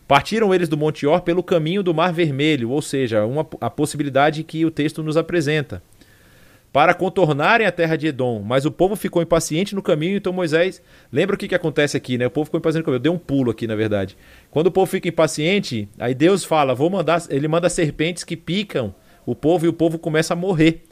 Partiram 0.08 0.54
eles 0.54 0.68
do 0.68 0.78
Monte 0.78 1.08
Or 1.08 1.22
pelo 1.22 1.42
caminho 1.42 1.82
do 1.82 1.94
Mar 1.94 2.12
Vermelho, 2.12 2.70
ou 2.70 2.82
seja, 2.82 3.26
uma, 3.26 3.48
a 3.60 3.70
possibilidade 3.70 4.44
que 4.44 4.66
o 4.66 4.72
texto 4.72 5.02
nos 5.02 5.16
apresenta 5.16 5.82
para 6.72 6.94
contornarem 6.94 7.68
a 7.68 7.72
terra 7.72 7.98
de 7.98 8.08
Edom. 8.08 8.42
Mas 8.42 8.66
o 8.66 8.72
povo 8.72 8.96
ficou 8.96 9.22
impaciente 9.22 9.76
no 9.76 9.82
caminho, 9.82 10.18
então 10.18 10.32
Moisés. 10.32 10.82
Lembra 11.12 11.36
o 11.36 11.38
que, 11.38 11.48
que 11.48 11.56
acontece 11.56 11.98
aqui, 11.98 12.18
né? 12.18 12.28
O 12.28 12.32
povo 12.32 12.46
ficou 12.46 12.60
impaciente 12.60 12.82
no 12.82 12.86
caminho. 12.86 12.98
Eu 12.98 13.04
dei 13.04 13.12
um 13.12 13.18
pulo 13.18 13.52
aqui, 13.52 13.68
na 13.68 13.76
verdade. 13.76 14.18
Quando 14.50 14.68
o 14.68 14.72
povo 14.72 14.90
fica 14.90 15.10
impaciente, 15.10 15.90
aí 16.00 16.14
Deus 16.14 16.46
fala: 16.46 16.74
vou 16.74 16.90
mandar. 16.90 17.22
Ele 17.30 17.48
manda 17.48 17.70
serpentes 17.70 18.24
que 18.24 18.38
picam 18.38 18.96
o 19.26 19.36
povo 19.36 19.66
e 19.66 19.70
o 19.70 19.74
povo 19.74 20.00
começa 20.00 20.34
a 20.34 20.38
morrer. 20.38 20.84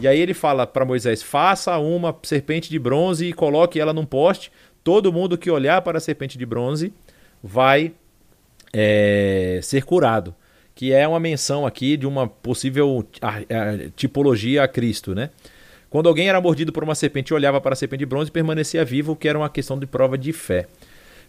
E 0.00 0.08
aí 0.08 0.18
ele 0.18 0.34
fala 0.34 0.66
para 0.66 0.84
Moisés: 0.84 1.22
faça 1.22 1.76
uma 1.78 2.16
serpente 2.22 2.70
de 2.70 2.78
bronze 2.78 3.26
e 3.26 3.32
coloque 3.32 3.78
ela 3.78 3.92
num 3.92 4.06
poste. 4.06 4.50
Todo 4.82 5.12
mundo 5.12 5.36
que 5.36 5.50
olhar 5.50 5.82
para 5.82 5.98
a 5.98 6.00
serpente 6.00 6.38
de 6.38 6.46
bronze 6.46 6.94
vai 7.42 7.92
é, 8.72 9.60
ser 9.62 9.84
curado 9.84 10.34
que 10.76 10.92
é 10.92 11.08
uma 11.08 11.18
menção 11.18 11.66
aqui 11.66 11.96
de 11.96 12.06
uma 12.06 12.28
possível 12.28 13.04
tipologia 13.96 14.62
a 14.62 14.68
Cristo, 14.68 15.14
né? 15.14 15.30
Quando 15.88 16.06
alguém 16.06 16.28
era 16.28 16.38
mordido 16.38 16.70
por 16.70 16.84
uma 16.84 16.94
serpente, 16.94 17.32
olhava 17.32 17.60
para 17.62 17.72
a 17.72 17.76
serpente 17.76 18.00
de 18.00 18.06
bronze 18.06 18.28
e 18.28 18.32
permanecia 18.32 18.84
vivo, 18.84 19.16
que 19.16 19.26
era 19.26 19.38
uma 19.38 19.48
questão 19.48 19.78
de 19.78 19.86
prova 19.86 20.18
de 20.18 20.34
fé. 20.34 20.68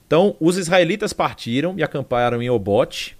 Então, 0.06 0.36
os 0.40 0.57
israelitas 0.57 1.14
partiram 1.14 1.76
e 1.78 1.84
acamparam 1.84 2.41
em 2.41 2.49
Obote. 2.49 3.18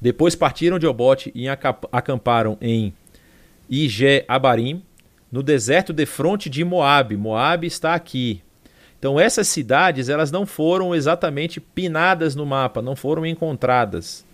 Depois 0.00 0.34
partiram 0.34 0.80
de 0.80 0.86
Obote 0.86 1.30
e 1.32 1.46
acamparam 1.48 2.58
em 2.60 2.92
Ije 3.70 4.24
Abarim, 4.26 4.82
no 5.30 5.44
deserto 5.44 5.92
de 5.92 6.06
fronte 6.06 6.50
de 6.50 6.64
Moabe. 6.64 7.16
Moabe 7.16 7.68
está 7.68 7.94
aqui. 7.94 8.42
Então 8.98 9.20
essas 9.20 9.46
cidades 9.46 10.08
elas 10.08 10.32
não 10.32 10.44
foram 10.44 10.94
exatamente 10.94 11.60
pinadas 11.60 12.34
no 12.34 12.44
mapa, 12.44 12.82
não 12.82 12.96
foram 12.96 13.24
encontradas. 13.24 14.24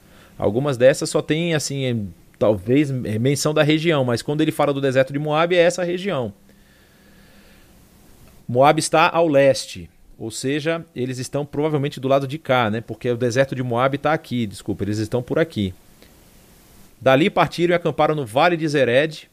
Algumas 0.41 0.79
dessas 0.79 1.11
só 1.11 1.21
tem 1.21 1.55
assim, 1.55 2.11
talvez 2.39 2.91
menção 2.91 3.53
da 3.53 3.63
região, 3.63 4.07
mas 4.07 4.23
quando 4.23 4.41
ele 4.41 4.51
fala 4.51 4.73
do 4.73 4.81
deserto 4.81 5.13
de 5.13 5.19
Moabe 5.19 5.55
é 5.55 5.61
essa 5.61 5.85
região. 5.85 6.33
Moabe 8.49 8.81
está 8.81 9.11
ao 9.11 9.29
leste, 9.29 9.91
ou 10.19 10.31
seja, 10.31 10.83
eles 10.97 11.19
estão 11.19 11.45
provavelmente 11.45 12.01
do 12.01 12.09
lado 12.09 12.27
de 12.27 12.39
cá, 12.39 12.71
né? 12.71 12.81
Porque 12.81 13.11
o 13.11 13.19
deserto 13.19 13.55
de 13.55 13.63
Moabe 13.63 13.97
está 13.97 14.15
aqui, 14.15 14.47
desculpa, 14.47 14.83
eles 14.83 14.97
estão 14.97 15.23
por 15.23 15.39
aqui. 15.39 15.75
Dali 16.99 17.29
partiram 17.29 17.75
e 17.75 17.77
acamparam 17.77 18.15
no 18.15 18.25
vale 18.25 18.57
de 18.57 18.67
Zered. 18.67 19.31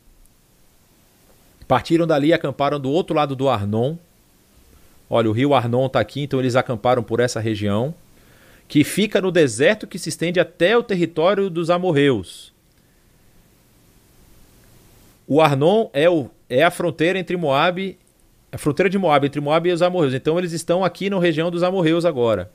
Partiram 1.69 2.05
dali 2.05 2.27
e 2.27 2.34
acamparam 2.34 2.81
do 2.81 2.91
outro 2.91 3.15
lado 3.15 3.34
do 3.34 3.47
Arnon. 3.47 3.95
Olha, 5.09 5.29
o 5.29 5.34
rio 5.34 5.53
Arnon 5.53 5.85
está 5.85 6.01
aqui, 6.01 6.21
então 6.23 6.38
eles 6.38 6.57
acamparam 6.57 7.01
por 7.01 7.21
essa 7.21 7.39
região, 7.39 7.95
que 8.68 8.84
fica 8.84 9.22
no 9.22 9.31
deserto 9.31 9.88
que 9.88 9.99
se 9.99 10.10
estende 10.10 10.39
até 10.39 10.77
o 10.77 10.84
território 10.84 11.49
dos 11.49 11.69
amorreus. 11.69 12.53
O 15.27 15.41
Arnon 15.41 15.89
é, 15.94 16.10
o, 16.10 16.30
é 16.49 16.64
a 16.64 16.72
fronteira 16.72 17.19
entre 17.19 17.35
Moabe 17.35 17.98
a 18.52 18.57
fronteira 18.57 18.89
de 18.89 18.98
Moab, 18.98 19.26
entre 19.26 19.41
Moab 19.41 19.68
e 19.68 19.72
os 19.72 19.81
amorreus. 19.81 20.14
Então 20.14 20.38
eles 20.38 20.53
estão 20.53 20.84
aqui 20.84 21.10
na 21.10 21.19
região 21.19 21.52
dos 21.52 21.64
amorreus 21.64 22.06
agora. 22.06 22.49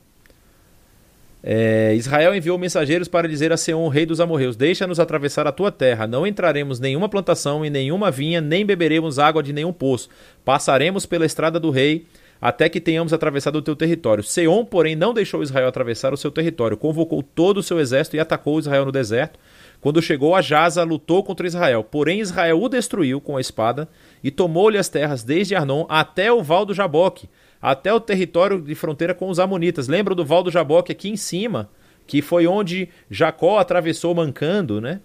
É, 1.44 1.94
Israel 1.96 2.34
enviou 2.34 2.56
mensageiros 2.56 3.08
para 3.08 3.28
dizer 3.28 3.52
a 3.52 3.56
Seom, 3.56 3.88
rei 3.88 4.06
dos 4.06 4.20
amorreus: 4.20 4.56
Deixa-nos 4.56 5.00
atravessar 5.00 5.46
a 5.46 5.52
tua 5.52 5.72
terra. 5.72 6.06
Não 6.06 6.26
entraremos 6.26 6.78
nenhuma 6.78 7.08
plantação 7.08 7.64
e 7.64 7.70
nenhuma 7.70 8.10
vinha, 8.10 8.40
nem 8.40 8.64
beberemos 8.64 9.18
água 9.18 9.42
de 9.42 9.52
nenhum 9.52 9.72
poço. 9.72 10.08
Passaremos 10.44 11.04
pela 11.04 11.26
estrada 11.26 11.58
do 11.58 11.70
rei 11.70 12.06
até 12.42 12.68
que 12.68 12.80
tenhamos 12.80 13.12
atravessado 13.12 13.54
o 13.54 13.62
teu 13.62 13.76
território. 13.76 14.24
Seom, 14.24 14.64
porém, 14.64 14.96
não 14.96 15.14
deixou 15.14 15.44
Israel 15.44 15.68
atravessar 15.68 16.12
o 16.12 16.16
seu 16.16 16.28
território. 16.28 16.76
Convocou 16.76 17.22
todo 17.22 17.58
o 17.58 17.62
seu 17.62 17.78
exército 17.78 18.16
e 18.16 18.20
atacou 18.20 18.58
Israel 18.58 18.84
no 18.84 18.90
deserto. 18.90 19.38
Quando 19.80 20.02
chegou 20.02 20.34
a 20.34 20.42
Jaza, 20.42 20.82
lutou 20.82 21.22
contra 21.22 21.46
Israel. 21.46 21.84
Porém, 21.84 22.18
Israel 22.18 22.60
o 22.60 22.68
destruiu 22.68 23.20
com 23.20 23.36
a 23.36 23.40
espada 23.40 23.88
e 24.24 24.30
tomou-lhe 24.32 24.76
as 24.76 24.88
terras 24.88 25.22
desde 25.22 25.54
Arnon 25.54 25.86
até 25.88 26.32
o 26.32 26.42
Val 26.42 26.66
do 26.66 26.74
Jaboque, 26.74 27.28
até 27.60 27.94
o 27.94 28.00
território 28.00 28.60
de 28.60 28.74
fronteira 28.74 29.14
com 29.14 29.28
os 29.28 29.38
Amonitas. 29.38 29.86
Lembra 29.86 30.12
do 30.12 30.24
Val 30.24 30.42
do 30.42 30.50
Jaboque 30.50 30.90
aqui 30.90 31.08
em 31.08 31.16
cima, 31.16 31.70
que 32.08 32.20
foi 32.20 32.48
onde 32.48 32.88
Jacó 33.08 33.60
atravessou 33.60 34.16
mancando, 34.16 34.80
né? 34.80 35.00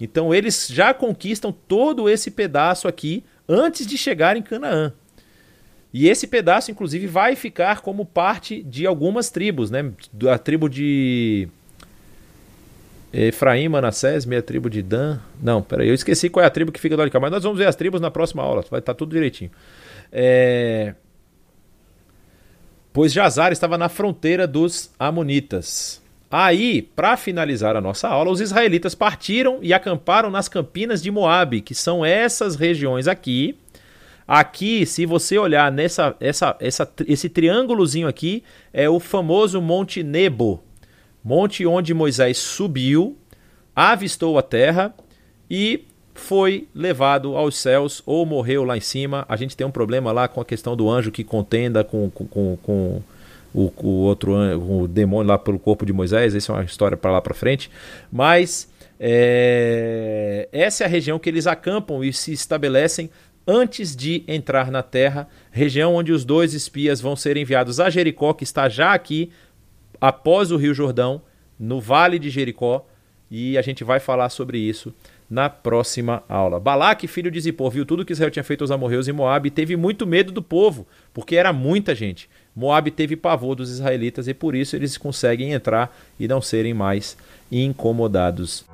Então 0.00 0.34
eles 0.34 0.66
já 0.68 0.94
conquistam 0.94 1.52
todo 1.52 2.08
esse 2.08 2.30
pedaço 2.30 2.88
aqui 2.88 3.22
antes 3.46 3.86
de 3.86 3.98
chegar 3.98 4.38
em 4.38 4.42
Canaã. 4.42 4.94
E 5.92 6.08
esse 6.08 6.26
pedaço, 6.26 6.70
inclusive, 6.70 7.06
vai 7.06 7.34
ficar 7.34 7.80
como 7.80 8.04
parte 8.04 8.62
de 8.62 8.86
algumas 8.86 9.30
tribos, 9.30 9.70
né? 9.70 9.90
A 10.30 10.38
tribo 10.38 10.68
de 10.68 11.48
Efraim, 13.12 13.68
Manassés, 13.68 14.26
meia 14.26 14.42
tribo 14.42 14.68
de 14.68 14.82
Dan. 14.82 15.18
Não, 15.42 15.62
peraí, 15.62 15.88
eu 15.88 15.94
esqueci 15.94 16.28
qual 16.28 16.44
é 16.44 16.46
a 16.46 16.50
tribo 16.50 16.70
que 16.70 16.80
fica 16.80 16.94
do 16.94 16.98
lado 16.98 17.08
de 17.08 17.12
cá, 17.12 17.20
mas 17.20 17.30
nós 17.30 17.42
vamos 17.42 17.58
ver 17.58 17.66
as 17.66 17.76
tribos 17.76 18.00
na 18.00 18.10
próxima 18.10 18.42
aula, 18.42 18.62
vai 18.70 18.80
estar 18.80 18.92
tá 18.92 18.94
tudo 18.94 19.12
direitinho. 19.12 19.50
É... 20.12 20.94
Pois 22.92 23.12
Jazar 23.12 23.52
estava 23.52 23.78
na 23.78 23.88
fronteira 23.88 24.46
dos 24.46 24.90
Amonitas. 24.98 26.02
Aí, 26.30 26.82
para 26.82 27.16
finalizar 27.16 27.74
a 27.74 27.80
nossa 27.80 28.06
aula, 28.06 28.30
os 28.30 28.40
israelitas 28.40 28.94
partiram 28.94 29.60
e 29.62 29.72
acamparam 29.72 30.30
nas 30.30 30.46
campinas 30.46 31.02
de 31.02 31.10
Moabe, 31.10 31.62
que 31.62 31.74
são 31.74 32.04
essas 32.04 32.54
regiões 32.54 33.08
aqui. 33.08 33.56
Aqui, 34.30 34.84
se 34.84 35.06
você 35.06 35.38
olhar 35.38 35.72
nessa, 35.72 36.14
essa, 36.20 36.54
essa, 36.60 36.86
esse 37.06 37.30
triângulozinho 37.30 38.06
aqui, 38.06 38.44
é 38.74 38.86
o 38.86 39.00
famoso 39.00 39.58
Monte 39.62 40.02
Nebo, 40.02 40.62
monte 41.24 41.64
onde 41.64 41.94
Moisés 41.94 42.36
subiu, 42.36 43.16
avistou 43.74 44.36
a 44.36 44.42
terra 44.42 44.94
e 45.50 45.86
foi 46.12 46.68
levado 46.74 47.36
aos 47.38 47.56
céus 47.56 48.02
ou 48.04 48.26
morreu 48.26 48.64
lá 48.64 48.76
em 48.76 48.82
cima. 48.82 49.24
A 49.26 49.34
gente 49.34 49.56
tem 49.56 49.66
um 49.66 49.70
problema 49.70 50.12
lá 50.12 50.28
com 50.28 50.42
a 50.42 50.44
questão 50.44 50.76
do 50.76 50.90
anjo 50.90 51.10
que 51.10 51.24
contenda 51.24 51.82
com, 51.82 52.10
com, 52.10 52.26
com, 52.26 52.58
com 52.62 53.02
o, 53.54 53.72
o, 53.78 53.88
outro 54.02 54.34
o 54.34 54.86
demônio 54.86 55.28
lá 55.28 55.38
pelo 55.38 55.58
corpo 55.58 55.86
de 55.86 55.92
Moisés. 55.92 56.34
Essa 56.34 56.52
é 56.52 56.54
uma 56.56 56.64
história 56.64 56.98
para 56.98 57.12
lá 57.12 57.22
para 57.22 57.32
frente. 57.32 57.70
Mas 58.12 58.68
é, 59.00 60.48
essa 60.52 60.84
é 60.84 60.86
a 60.86 60.90
região 60.90 61.18
que 61.18 61.28
eles 61.28 61.46
acampam 61.46 62.02
e 62.02 62.12
se 62.12 62.32
estabelecem 62.32 63.08
antes 63.48 63.96
de 63.96 64.22
entrar 64.28 64.70
na 64.70 64.82
terra, 64.82 65.26
região 65.50 65.94
onde 65.94 66.12
os 66.12 66.22
dois 66.22 66.52
espias 66.52 67.00
vão 67.00 67.16
ser 67.16 67.38
enviados 67.38 67.80
a 67.80 67.88
Jericó, 67.88 68.34
que 68.34 68.44
está 68.44 68.68
já 68.68 68.92
aqui 68.92 69.32
após 69.98 70.52
o 70.52 70.58
Rio 70.58 70.74
Jordão, 70.74 71.22
no 71.58 71.80
Vale 71.80 72.18
de 72.18 72.28
Jericó, 72.28 72.86
e 73.30 73.56
a 73.56 73.62
gente 73.62 73.82
vai 73.82 73.98
falar 73.98 74.28
sobre 74.28 74.58
isso 74.58 74.94
na 75.28 75.48
próxima 75.48 76.22
aula. 76.28 76.60
Balaque, 76.60 77.06
filho 77.06 77.30
de 77.30 77.40
Zippor, 77.40 77.70
viu 77.70 77.84
tudo 77.84 78.04
que 78.04 78.12
Israel 78.12 78.30
tinha 78.30 78.44
feito 78.44 78.62
aos 78.62 78.70
amorreus 78.70 79.08
e 79.08 79.12
Moab 79.12 79.46
e 79.46 79.50
teve 79.50 79.76
muito 79.76 80.06
medo 80.06 80.30
do 80.30 80.42
povo, 80.42 80.86
porque 81.12 81.36
era 81.36 81.52
muita 81.52 81.94
gente. 81.94 82.28
Moab 82.54 82.90
teve 82.90 83.16
pavor 83.16 83.54
dos 83.54 83.70
israelitas 83.70 84.28
e 84.28 84.34
por 84.34 84.54
isso 84.54 84.76
eles 84.76 84.96
conseguem 84.96 85.52
entrar 85.52 85.96
e 86.18 86.28
não 86.28 86.40
serem 86.40 86.74
mais 86.74 87.16
incomodados. 87.50 88.64